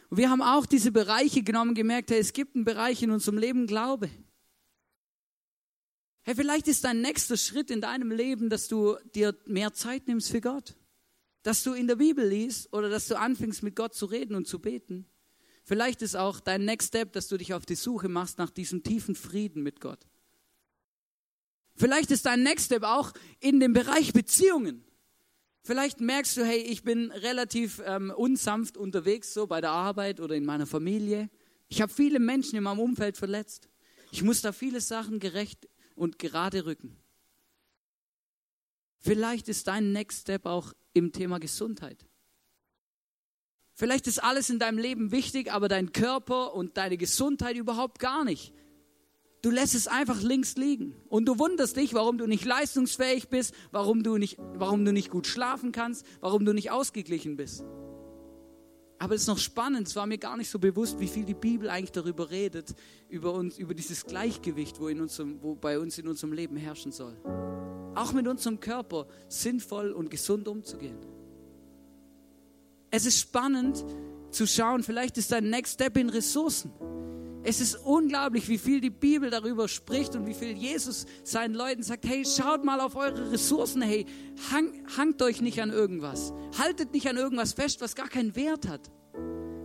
Und 0.08 0.18
wir 0.18 0.30
haben 0.30 0.40
auch 0.40 0.66
diese 0.66 0.92
Bereiche 0.92 1.42
genommen, 1.42 1.74
gemerkt, 1.74 2.12
hey, 2.12 2.20
es 2.20 2.32
gibt 2.32 2.54
einen 2.54 2.64
Bereich 2.64 3.02
in 3.02 3.10
unserem 3.10 3.38
Leben 3.38 3.66
Glaube. 3.66 4.08
Hey, 6.22 6.34
vielleicht 6.34 6.68
ist 6.68 6.84
dein 6.84 7.00
nächster 7.00 7.36
Schritt 7.36 7.70
in 7.70 7.80
deinem 7.80 8.10
Leben, 8.10 8.50
dass 8.50 8.68
du 8.68 8.96
dir 9.14 9.36
mehr 9.46 9.72
Zeit 9.72 10.06
nimmst 10.06 10.30
für 10.30 10.40
Gott. 10.40 10.76
Dass 11.42 11.62
du 11.62 11.72
in 11.72 11.86
der 11.86 11.96
Bibel 11.96 12.26
liest 12.26 12.72
oder 12.72 12.90
dass 12.90 13.08
du 13.08 13.18
anfängst 13.18 13.62
mit 13.62 13.74
Gott 13.74 13.94
zu 13.94 14.06
reden 14.06 14.34
und 14.34 14.46
zu 14.46 14.58
beten. 14.58 15.06
Vielleicht 15.64 16.02
ist 16.02 16.16
auch 16.16 16.40
dein 16.40 16.64
Next 16.64 16.88
Step, 16.88 17.12
dass 17.12 17.28
du 17.28 17.38
dich 17.38 17.54
auf 17.54 17.64
die 17.64 17.74
Suche 17.74 18.08
machst 18.08 18.38
nach 18.38 18.50
diesem 18.50 18.82
tiefen 18.82 19.14
Frieden 19.14 19.62
mit 19.62 19.80
Gott. 19.80 20.06
Vielleicht 21.74 22.10
ist 22.10 22.26
dein 22.26 22.42
Next 22.42 22.66
Step 22.66 22.82
auch 22.82 23.12
in 23.40 23.58
dem 23.58 23.72
Bereich 23.72 24.12
Beziehungen. 24.12 24.84
Vielleicht 25.62 26.00
merkst 26.00 26.36
du, 26.36 26.44
hey, 26.44 26.58
ich 26.58 26.82
bin 26.82 27.10
relativ 27.10 27.80
ähm, 27.86 28.12
unsanft 28.14 28.76
unterwegs, 28.76 29.32
so 29.32 29.46
bei 29.46 29.62
der 29.62 29.70
Arbeit 29.70 30.20
oder 30.20 30.34
in 30.34 30.44
meiner 30.44 30.66
Familie. 30.66 31.30
Ich 31.68 31.80
habe 31.80 31.92
viele 31.92 32.18
Menschen 32.18 32.56
in 32.56 32.64
meinem 32.64 32.80
Umfeld 32.80 33.16
verletzt. 33.16 33.70
Ich 34.10 34.22
muss 34.22 34.42
da 34.42 34.52
viele 34.52 34.80
Sachen 34.82 35.20
gerecht 35.20 35.69
und 36.00 36.18
gerade 36.18 36.64
rücken. 36.64 36.96
Vielleicht 39.00 39.48
ist 39.48 39.68
dein 39.68 39.92
Next 39.92 40.22
Step 40.22 40.46
auch 40.46 40.72
im 40.94 41.12
Thema 41.12 41.38
Gesundheit. 41.38 42.06
Vielleicht 43.74 44.06
ist 44.06 44.22
alles 44.22 44.48
in 44.48 44.58
deinem 44.58 44.78
Leben 44.78 45.12
wichtig, 45.12 45.52
aber 45.52 45.68
dein 45.68 45.92
Körper 45.92 46.54
und 46.54 46.78
deine 46.78 46.96
Gesundheit 46.96 47.56
überhaupt 47.56 47.98
gar 47.98 48.24
nicht. 48.24 48.54
Du 49.42 49.50
lässt 49.50 49.74
es 49.74 49.88
einfach 49.88 50.20
links 50.22 50.56
liegen 50.56 50.94
und 51.08 51.26
du 51.26 51.38
wunderst 51.38 51.76
dich, 51.76 51.92
warum 51.92 52.18
du 52.18 52.26
nicht 52.26 52.44
leistungsfähig 52.44 53.28
bist, 53.28 53.54
warum 53.70 54.02
du 54.02 54.16
nicht, 54.16 54.36
warum 54.38 54.84
du 54.84 54.92
nicht 54.92 55.10
gut 55.10 55.26
schlafen 55.26 55.70
kannst, 55.70 56.06
warum 56.20 56.44
du 56.46 56.54
nicht 56.54 56.70
ausgeglichen 56.70 57.36
bist. 57.36 57.64
Aber 59.00 59.14
es 59.14 59.22
ist 59.22 59.28
noch 59.28 59.38
spannend, 59.38 59.88
es 59.88 59.96
war 59.96 60.04
mir 60.04 60.18
gar 60.18 60.36
nicht 60.36 60.50
so 60.50 60.58
bewusst, 60.58 61.00
wie 61.00 61.08
viel 61.08 61.24
die 61.24 61.32
Bibel 61.32 61.70
eigentlich 61.70 61.90
darüber 61.90 62.30
redet, 62.30 62.74
über 63.08 63.32
uns, 63.32 63.56
über 63.56 63.72
dieses 63.72 64.04
Gleichgewicht, 64.04 64.78
wo, 64.78 64.88
in 64.88 65.00
unserem, 65.00 65.42
wo 65.42 65.54
bei 65.54 65.78
uns 65.78 65.96
in 65.96 66.06
unserem 66.06 66.34
Leben 66.34 66.58
herrschen 66.58 66.92
soll. 66.92 67.16
Auch 67.94 68.12
mit 68.12 68.28
unserem 68.28 68.60
Körper 68.60 69.06
sinnvoll 69.26 69.92
und 69.92 70.10
gesund 70.10 70.46
umzugehen. 70.48 70.98
Es 72.90 73.06
ist 73.06 73.18
spannend 73.18 73.82
zu 74.30 74.46
schauen, 74.46 74.82
vielleicht 74.82 75.16
ist 75.16 75.32
dein 75.32 75.48
Next 75.48 75.74
Step 75.74 75.96
in 75.96 76.10
Ressourcen. 76.10 76.70
Es 77.42 77.60
ist 77.60 77.74
unglaublich, 77.74 78.48
wie 78.48 78.58
viel 78.58 78.80
die 78.80 78.90
Bibel 78.90 79.30
darüber 79.30 79.66
spricht 79.66 80.14
und 80.14 80.26
wie 80.26 80.34
viel 80.34 80.52
Jesus 80.52 81.06
seinen 81.24 81.54
Leuten 81.54 81.82
sagt, 81.82 82.06
hey, 82.06 82.24
schaut 82.24 82.64
mal 82.64 82.80
auf 82.80 82.96
eure 82.96 83.32
Ressourcen, 83.32 83.80
hey, 83.80 84.04
hang, 84.50 84.72
hangt 84.96 85.22
euch 85.22 85.40
nicht 85.40 85.62
an 85.62 85.70
irgendwas. 85.70 86.34
Haltet 86.58 86.92
nicht 86.92 87.08
an 87.08 87.16
irgendwas 87.16 87.54
fest, 87.54 87.80
was 87.80 87.94
gar 87.94 88.08
keinen 88.08 88.36
Wert 88.36 88.68
hat. 88.68 88.90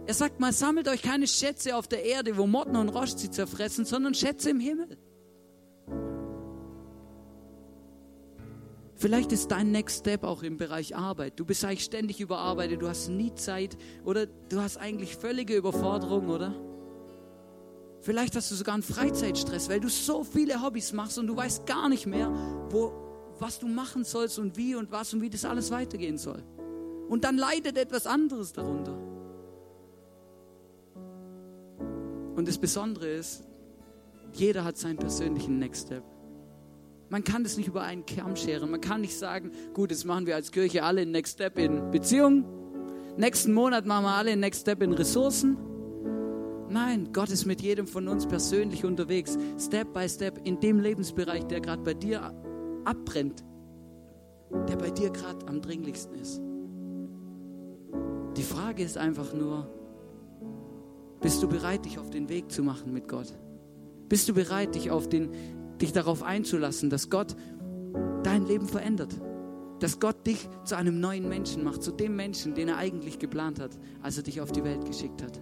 Er 0.07 0.13
sagt 0.13 0.39
mal, 0.39 0.53
sammelt 0.53 0.87
euch 0.87 1.01
keine 1.01 1.27
Schätze 1.27 1.75
auf 1.75 1.87
der 1.87 2.05
Erde, 2.05 2.37
wo 2.37 2.47
Motten 2.47 2.77
und 2.77 2.89
Rost 2.89 3.19
sie 3.19 3.29
zerfressen, 3.29 3.83
sondern 3.83 4.13
Schätze 4.13 4.51
im 4.51 4.59
Himmel. 4.59 4.97
Vielleicht 8.97 9.33
ist 9.33 9.51
dein 9.51 9.71
Next 9.71 9.99
Step 9.99 10.23
auch 10.23 10.43
im 10.43 10.55
Bereich 10.55 10.95
Arbeit. 10.95 11.33
Du 11.37 11.43
bist 11.43 11.65
eigentlich 11.65 11.83
ständig 11.83 12.21
überarbeitet, 12.21 12.81
du 12.81 12.87
hast 12.87 13.09
nie 13.09 13.33
Zeit 13.35 13.77
oder 14.05 14.27
du 14.27 14.61
hast 14.61 14.77
eigentlich 14.77 15.17
völlige 15.17 15.57
Überforderung, 15.57 16.29
oder? 16.29 16.55
Vielleicht 18.05 18.35
hast 18.35 18.51
du 18.51 18.55
sogar 18.55 18.75
einen 18.75 18.83
Freizeitstress, 18.83 19.67
weil 19.67 19.79
du 19.79 19.89
so 19.89 20.23
viele 20.23 20.61
Hobbys 20.61 20.93
machst 20.93 21.17
und 21.17 21.25
du 21.25 21.35
weißt 21.35 21.65
gar 21.65 21.89
nicht 21.89 22.05
mehr, 22.05 22.31
wo, 22.69 22.93
was 23.39 23.57
du 23.57 23.67
machen 23.67 24.03
sollst 24.03 24.37
und 24.37 24.57
wie 24.57 24.75
und 24.75 24.91
was 24.91 25.11
und 25.15 25.21
wie 25.21 25.29
das 25.31 25.43
alles 25.43 25.71
weitergehen 25.71 26.19
soll. 26.19 26.43
Und 27.09 27.23
dann 27.23 27.35
leidet 27.35 27.79
etwas 27.79 28.05
anderes 28.05 28.53
darunter. 28.53 28.95
Und 32.35 32.47
das 32.47 32.59
Besondere 32.59 33.07
ist, 33.07 33.43
jeder 34.33 34.63
hat 34.63 34.77
seinen 34.77 34.97
persönlichen 34.97 35.57
Next 35.57 35.87
Step. 35.87 36.03
Man 37.09 37.23
kann 37.23 37.43
das 37.43 37.57
nicht 37.57 37.69
über 37.69 37.81
einen 37.81 38.05
Kern 38.05 38.35
scheren. 38.37 38.69
Man 38.69 38.81
kann 38.81 39.01
nicht 39.01 39.17
sagen, 39.17 39.51
gut, 39.73 39.89
jetzt 39.89 40.05
machen 40.05 40.27
wir 40.27 40.35
als 40.35 40.51
Kirche 40.51 40.83
alle 40.83 41.01
einen 41.01 41.11
Next 41.11 41.33
Step 41.33 41.57
in 41.57 41.89
Beziehung. 41.89 42.45
Nächsten 43.17 43.51
Monat 43.51 43.87
machen 43.87 44.03
wir 44.03 44.13
alle 44.13 44.29
einen 44.29 44.41
Next 44.41 44.61
Step 44.61 44.83
in 44.83 44.93
Ressourcen. 44.93 45.57
Nein, 46.75 47.13
Gott 47.13 47.29
ist 47.31 47.45
mit 47.45 47.61
jedem 47.61 47.87
von 47.87 48.09
uns 48.09 48.27
persönlich 48.27 48.83
unterwegs, 48.83 49.37
Step 49.57 49.93
by 49.93 50.09
Step, 50.09 50.41
in 50.43 50.59
dem 50.59 50.81
Lebensbereich, 50.81 51.45
der 51.45 51.61
gerade 51.61 51.81
bei 51.83 51.93
dir 51.93 52.33
abbrennt, 52.83 53.45
der 54.67 54.75
bei 54.75 54.89
dir 54.89 55.09
gerade 55.09 55.47
am 55.47 55.61
dringlichsten 55.61 56.15
ist. 56.15 56.41
Die 58.35 58.43
Frage 58.43 58.83
ist 58.83 58.97
einfach 58.97 59.33
nur, 59.33 59.69
bist 61.21 61.41
du 61.41 61.47
bereit, 61.47 61.85
dich 61.85 61.97
auf 61.97 62.09
den 62.09 62.27
Weg 62.27 62.51
zu 62.51 62.61
machen 62.61 62.91
mit 62.91 63.07
Gott? 63.07 63.33
Bist 64.09 64.27
du 64.27 64.33
bereit, 64.33 64.75
dich, 64.75 64.91
auf 64.91 65.07
den, 65.07 65.29
dich 65.79 65.93
darauf 65.93 66.23
einzulassen, 66.23 66.89
dass 66.89 67.09
Gott 67.09 67.37
dein 68.23 68.45
Leben 68.45 68.67
verändert? 68.67 69.15
Dass 69.79 70.01
Gott 70.01 70.27
dich 70.27 70.49
zu 70.65 70.75
einem 70.75 70.99
neuen 70.99 71.29
Menschen 71.29 71.63
macht, 71.63 71.83
zu 71.83 71.93
dem 71.93 72.17
Menschen, 72.17 72.53
den 72.53 72.67
er 72.67 72.75
eigentlich 72.75 73.17
geplant 73.17 73.61
hat, 73.61 73.71
als 74.01 74.17
er 74.17 74.23
dich 74.23 74.41
auf 74.41 74.51
die 74.51 74.65
Welt 74.65 74.83
geschickt 74.83 75.23
hat? 75.23 75.39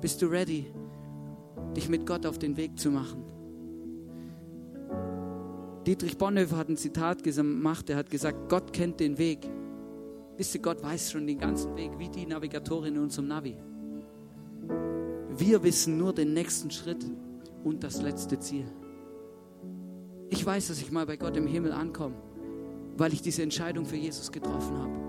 Bist 0.00 0.22
du 0.22 0.26
ready, 0.26 0.66
dich 1.76 1.88
mit 1.88 2.06
Gott 2.06 2.24
auf 2.24 2.38
den 2.38 2.56
Weg 2.56 2.78
zu 2.78 2.90
machen? 2.90 3.24
Dietrich 5.86 6.16
Bonhoeffer 6.16 6.56
hat 6.56 6.68
ein 6.68 6.76
Zitat 6.76 7.24
gemacht, 7.24 7.90
er 7.90 7.96
hat 7.96 8.10
gesagt, 8.10 8.48
Gott 8.48 8.72
kennt 8.72 9.00
den 9.00 9.18
Weg. 9.18 9.48
Wisst 10.36 10.54
ihr, 10.54 10.62
Gott 10.62 10.82
weiß 10.82 11.10
schon 11.10 11.26
den 11.26 11.38
ganzen 11.38 11.74
Weg, 11.74 11.98
wie 11.98 12.08
die 12.08 12.26
Navigatorin 12.26 12.94
in 12.94 13.02
unserem 13.02 13.26
Navi. 13.26 13.56
Wir 15.36 15.62
wissen 15.64 15.98
nur 15.98 16.12
den 16.12 16.32
nächsten 16.32 16.70
Schritt 16.70 17.04
und 17.64 17.82
das 17.82 18.00
letzte 18.00 18.38
Ziel. 18.38 18.66
Ich 20.30 20.44
weiß, 20.44 20.68
dass 20.68 20.80
ich 20.80 20.92
mal 20.92 21.06
bei 21.06 21.16
Gott 21.16 21.36
im 21.36 21.46
Himmel 21.46 21.72
ankomme, 21.72 22.14
weil 22.96 23.12
ich 23.12 23.22
diese 23.22 23.42
Entscheidung 23.42 23.84
für 23.84 23.96
Jesus 23.96 24.30
getroffen 24.30 24.76
habe. 24.78 25.07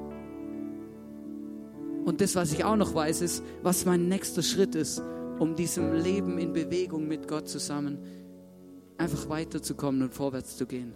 Und 2.10 2.22
das, 2.22 2.36
was 2.36 2.52
ich 2.52 2.64
auch 2.64 2.76
noch 2.76 2.96
weiß, 2.96 3.22
ist, 3.22 3.44
was 3.62 3.86
mein 3.86 4.08
nächster 4.08 4.42
Schritt 4.42 4.74
ist, 4.74 5.00
um 5.38 5.56
diesem 5.56 5.94
Leben 5.94 6.40
in 6.40 6.54
Bewegung 6.54 7.08
mit 7.08 7.28
Gott 7.28 7.48
zusammen 7.48 8.00
einfach 8.98 9.30
weiterzukommen 9.30 10.02
und 10.02 10.16
vorwärts 10.16 10.58
zu 10.58 10.66
gehen. 10.66 10.92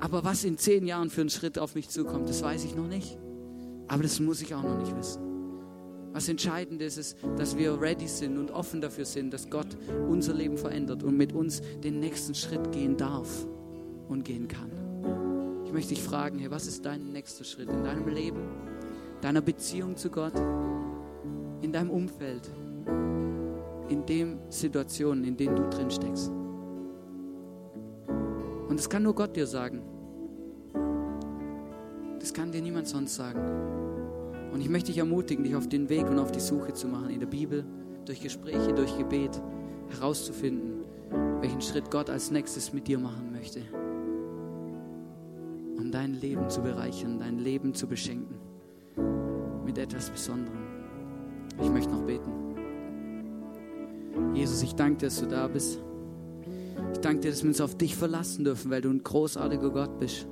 Aber 0.00 0.24
was 0.24 0.44
in 0.44 0.56
zehn 0.56 0.86
Jahren 0.86 1.10
für 1.10 1.20
einen 1.20 1.28
Schritt 1.28 1.58
auf 1.58 1.74
mich 1.74 1.90
zukommt, 1.90 2.30
das 2.30 2.42
weiß 2.42 2.64
ich 2.64 2.74
noch 2.74 2.86
nicht. 2.86 3.18
Aber 3.88 4.02
das 4.02 4.20
muss 4.20 4.40
ich 4.40 4.54
auch 4.54 4.62
noch 4.62 4.78
nicht 4.78 4.96
wissen. 4.96 5.20
Was 6.14 6.30
entscheidend 6.30 6.80
ist, 6.80 6.96
ist, 6.96 7.18
dass 7.36 7.58
wir 7.58 7.78
ready 7.78 8.08
sind 8.08 8.38
und 8.38 8.52
offen 8.52 8.80
dafür 8.80 9.04
sind, 9.04 9.34
dass 9.34 9.50
Gott 9.50 9.76
unser 10.08 10.32
Leben 10.32 10.56
verändert 10.56 11.02
und 11.02 11.18
mit 11.18 11.34
uns 11.34 11.60
den 11.84 12.00
nächsten 12.00 12.34
Schritt 12.34 12.72
gehen 12.72 12.96
darf 12.96 13.28
und 14.08 14.24
gehen 14.24 14.48
kann. 14.48 14.70
Ich 15.66 15.74
möchte 15.74 15.90
dich 15.90 16.02
fragen, 16.02 16.38
hey, 16.38 16.50
was 16.50 16.66
ist 16.66 16.86
dein 16.86 17.12
nächster 17.12 17.44
Schritt 17.44 17.68
in 17.68 17.84
deinem 17.84 18.08
Leben, 18.08 18.40
deiner 19.20 19.40
Beziehung 19.40 19.96
zu 19.96 20.10
Gott, 20.10 20.34
in 21.60 21.72
deinem 21.72 21.90
Umfeld, 21.90 22.50
in 23.88 24.06
den 24.06 24.38
Situationen, 24.48 25.24
in 25.24 25.36
denen 25.36 25.56
du 25.56 25.68
drin 25.68 25.90
steckst? 25.90 26.30
Und 28.68 28.78
das 28.78 28.88
kann 28.88 29.02
nur 29.02 29.14
Gott 29.14 29.36
dir 29.36 29.46
sagen. 29.46 29.82
Das 32.18 32.32
kann 32.32 32.52
dir 32.52 32.62
niemand 32.62 32.86
sonst 32.86 33.14
sagen. 33.14 33.40
Und 34.52 34.60
ich 34.60 34.68
möchte 34.68 34.88
dich 34.88 34.98
ermutigen, 34.98 35.44
dich 35.44 35.54
auf 35.54 35.68
den 35.68 35.88
Weg 35.88 36.08
und 36.08 36.18
auf 36.18 36.32
die 36.32 36.40
Suche 36.40 36.72
zu 36.72 36.88
machen, 36.88 37.10
in 37.10 37.20
der 37.20 37.26
Bibel, 37.26 37.64
durch 38.04 38.20
Gespräche, 38.20 38.72
durch 38.72 38.96
Gebet, 38.96 39.40
herauszufinden, 39.90 40.84
welchen 41.40 41.60
Schritt 41.60 41.90
Gott 41.90 42.10
als 42.10 42.30
nächstes 42.30 42.72
mit 42.72 42.88
dir 42.88 42.98
machen 42.98 43.32
möchte, 43.32 43.60
um 45.78 45.90
dein 45.90 46.14
Leben 46.14 46.48
zu 46.48 46.62
bereichern, 46.62 47.18
dein 47.18 47.38
Leben 47.38 47.74
zu 47.74 47.86
beschenken 47.86 48.49
mit 49.70 49.78
etwas 49.78 50.10
Besonderem. 50.10 50.58
Ich 51.62 51.70
möchte 51.70 51.92
noch 51.92 52.02
beten. 52.02 52.32
Jesus, 54.34 54.64
ich 54.64 54.74
danke 54.74 54.98
dir, 54.98 55.06
dass 55.06 55.20
du 55.20 55.26
da 55.26 55.46
bist. 55.46 55.78
Ich 56.92 56.98
danke 56.98 57.20
dir, 57.20 57.30
dass 57.30 57.44
wir 57.44 57.50
uns 57.50 57.60
auf 57.60 57.76
dich 57.76 57.94
verlassen 57.94 58.42
dürfen, 58.42 58.68
weil 58.72 58.80
du 58.80 58.90
ein 58.90 59.04
großartiger 59.04 59.70
Gott 59.70 60.00
bist. 60.00 60.26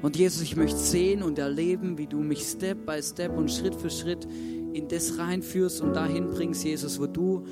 Und 0.00 0.16
Jesus, 0.16 0.42
ich 0.42 0.54
möchte 0.54 0.78
sehen 0.78 1.24
und 1.24 1.40
erleben, 1.40 1.98
wie 1.98 2.06
du 2.06 2.18
mich 2.18 2.42
Step 2.42 2.86
by 2.86 3.02
Step 3.02 3.36
und 3.36 3.50
Schritt 3.50 3.74
für 3.74 3.90
Schritt 3.90 4.28
in 4.72 4.86
das 4.86 5.18
reinführst 5.18 5.80
und 5.80 5.96
dahin 5.96 6.28
bringst, 6.28 6.62
Jesus, 6.62 7.00
wo 7.00 7.08
du, 7.08 7.42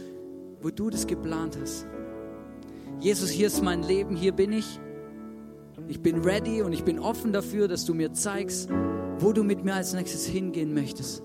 wo 0.63 0.71
du 0.71 0.91
das 0.91 1.09
geplant 1.09 1.59
hast. 1.61 1.89
Jesus, 3.01 3.31
hier 3.31 3.49
ist 3.49 3.65
mein 3.65 3.83
Leben, 3.83 4.15
hier 4.15 4.31
bin 4.31 4.53
ich. 4.53 4.79
Ich 5.89 6.01
bin 6.01 6.21
ready 6.21 6.63
und 6.63 6.73
ich 6.73 6.85
bin 6.85 7.01
offen 7.01 7.33
dafür, 7.33 7.67
dass 7.67 7.85
du 7.85 7.95
mir 7.95 8.13
zeigst, 8.13 8.71
wo 9.21 9.33
du 9.33 9.43
mit 9.43 9.65
mir 9.65 9.75
als 9.75 9.95
nächstes 9.95 10.27
hingehen 10.27 10.75
möchtest. 10.75 11.23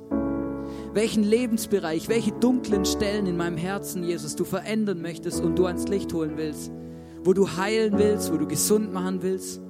Welchen 0.93 1.23
Lebensbereich, 1.23 2.07
welche 2.07 2.31
dunklen 2.31 2.85
Stellen 2.85 3.25
in 3.25 3.37
meinem 3.37 3.57
Herzen, 3.57 4.03
Jesus, 4.03 4.35
du 4.35 4.45
verändern 4.45 5.01
möchtest 5.01 5.41
und 5.41 5.57
du 5.57 5.65
ans 5.65 5.87
Licht 5.87 6.13
holen 6.13 6.33
willst. 6.35 6.71
Wo 7.23 7.33
du 7.33 7.57
heilen 7.57 7.97
willst, 7.97 8.31
wo 8.31 8.37
du 8.37 8.47
gesund 8.47 8.93
machen 8.93 9.23
willst. 9.23 9.61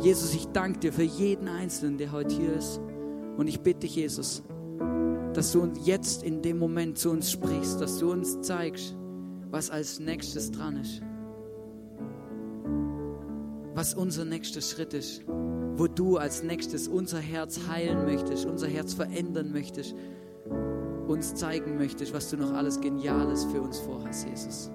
Jesus, 0.00 0.34
ich 0.34 0.46
danke 0.48 0.80
dir 0.80 0.92
für 0.92 1.02
jeden 1.02 1.46
Einzelnen, 1.46 1.98
der 1.98 2.10
heute 2.10 2.34
hier 2.34 2.54
ist. 2.54 2.80
Und 3.36 3.46
ich 3.46 3.60
bitte 3.60 3.80
dich, 3.80 3.96
Jesus, 3.96 4.42
dass 5.34 5.52
du 5.52 5.60
uns 5.60 5.86
jetzt 5.86 6.22
in 6.22 6.42
dem 6.42 6.58
Moment 6.58 6.98
zu 6.98 7.10
uns 7.10 7.30
sprichst, 7.30 7.80
dass 7.80 7.98
du 7.98 8.10
uns 8.10 8.40
zeigst, 8.40 8.96
was 9.50 9.70
als 9.70 10.00
nächstes 10.00 10.50
dran 10.50 10.76
ist. 10.76 11.02
Was 13.74 13.94
unser 13.94 14.24
nächster 14.24 14.60
Schritt 14.60 14.94
ist. 14.94 15.22
Wo 15.82 15.88
du 15.88 16.16
als 16.16 16.44
nächstes 16.44 16.86
unser 16.86 17.18
Herz 17.18 17.58
heilen 17.66 18.04
möchtest, 18.04 18.46
unser 18.46 18.68
Herz 18.68 18.94
verändern 18.94 19.50
möchtest, 19.50 19.96
uns 21.08 21.34
zeigen 21.34 21.76
möchtest, 21.76 22.14
was 22.14 22.30
du 22.30 22.36
noch 22.36 22.52
alles 22.52 22.80
Geniales 22.80 23.44
für 23.46 23.60
uns 23.60 23.80
vorhast, 23.80 24.28
Jesus. 24.28 24.70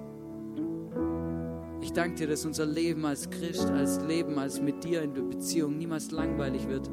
Ich 1.80 1.94
danke 1.94 2.16
dir, 2.16 2.28
dass 2.28 2.46
unser 2.46 2.66
Leben 2.66 3.06
als 3.06 3.30
Christ, 3.30 3.70
als 3.70 4.02
Leben, 4.02 4.38
als 4.38 4.62
mit 4.62 4.84
dir 4.84 5.02
in 5.02 5.14
der 5.14 5.22
Beziehung 5.22 5.78
niemals 5.78 6.12
langweilig 6.12 6.68
wird, 6.68 6.90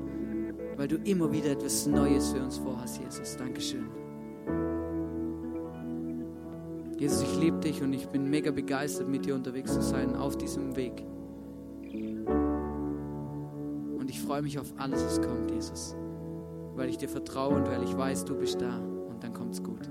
weil 0.77 0.87
du 0.87 0.95
immer 0.99 1.33
wieder 1.33 1.51
etwas 1.51 1.85
Neues 1.89 2.29
für 2.29 2.41
uns 2.41 2.59
vorhast, 2.59 3.01
Jesus. 3.03 3.37
Dankeschön. 3.37 3.89
Jesus, 7.01 7.21
ich 7.21 7.41
liebe 7.41 7.59
dich 7.59 7.83
und 7.83 7.93
ich 7.93 8.07
bin 8.07 8.31
mega 8.31 8.53
begeistert, 8.53 9.09
mit 9.09 9.27
dir 9.27 9.35
unterwegs 9.35 9.75
zu 9.75 9.83
sein 9.83 10.15
auf 10.15 10.39
diesem 10.39 10.77
Weg. 10.77 11.05
Ich 14.15 14.21
freue 14.21 14.43
mich 14.43 14.61
auf 14.61 14.73
alles, 14.77 15.05
was 15.05 15.21
kommt, 15.21 15.51
Jesus, 15.51 15.97
weil 16.77 16.89
ich 16.89 16.99
dir 16.99 17.09
vertraue 17.09 17.57
und 17.57 17.67
weil 17.67 17.83
ich 17.83 17.97
weiß, 17.97 18.25
du 18.25 18.39
bist 18.39 18.61
da 18.61 18.79
und 18.79 19.25
dann 19.25 19.33
kommt's 19.33 19.61
gut. 19.61 19.91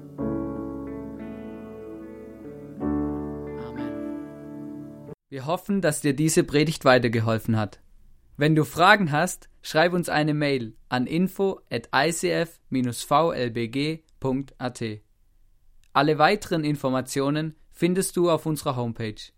Wir 5.28 5.46
hoffen, 5.46 5.82
dass 5.82 6.00
dir 6.00 6.16
diese 6.16 6.46
Predigt 6.46 6.86
weitergeholfen 6.86 7.58
hat. 7.58 7.82
Wenn 8.38 8.56
du 8.56 8.64
Fragen 8.64 9.12
hast, 9.12 9.50
schreib 9.62 9.92
uns 9.92 10.08
eine 10.08 10.34
Mail 10.34 10.78
an 10.88 11.06
info 11.06 11.60
at 11.70 11.90
icf-vlbg.at. 11.92 12.54
Alle 15.92 16.18
weiteren 16.18 16.64
Informationen 16.64 17.56
findest 17.72 18.16
du 18.16 18.32
auf 18.32 18.46
unserer 18.46 18.78
Homepage. 18.78 19.33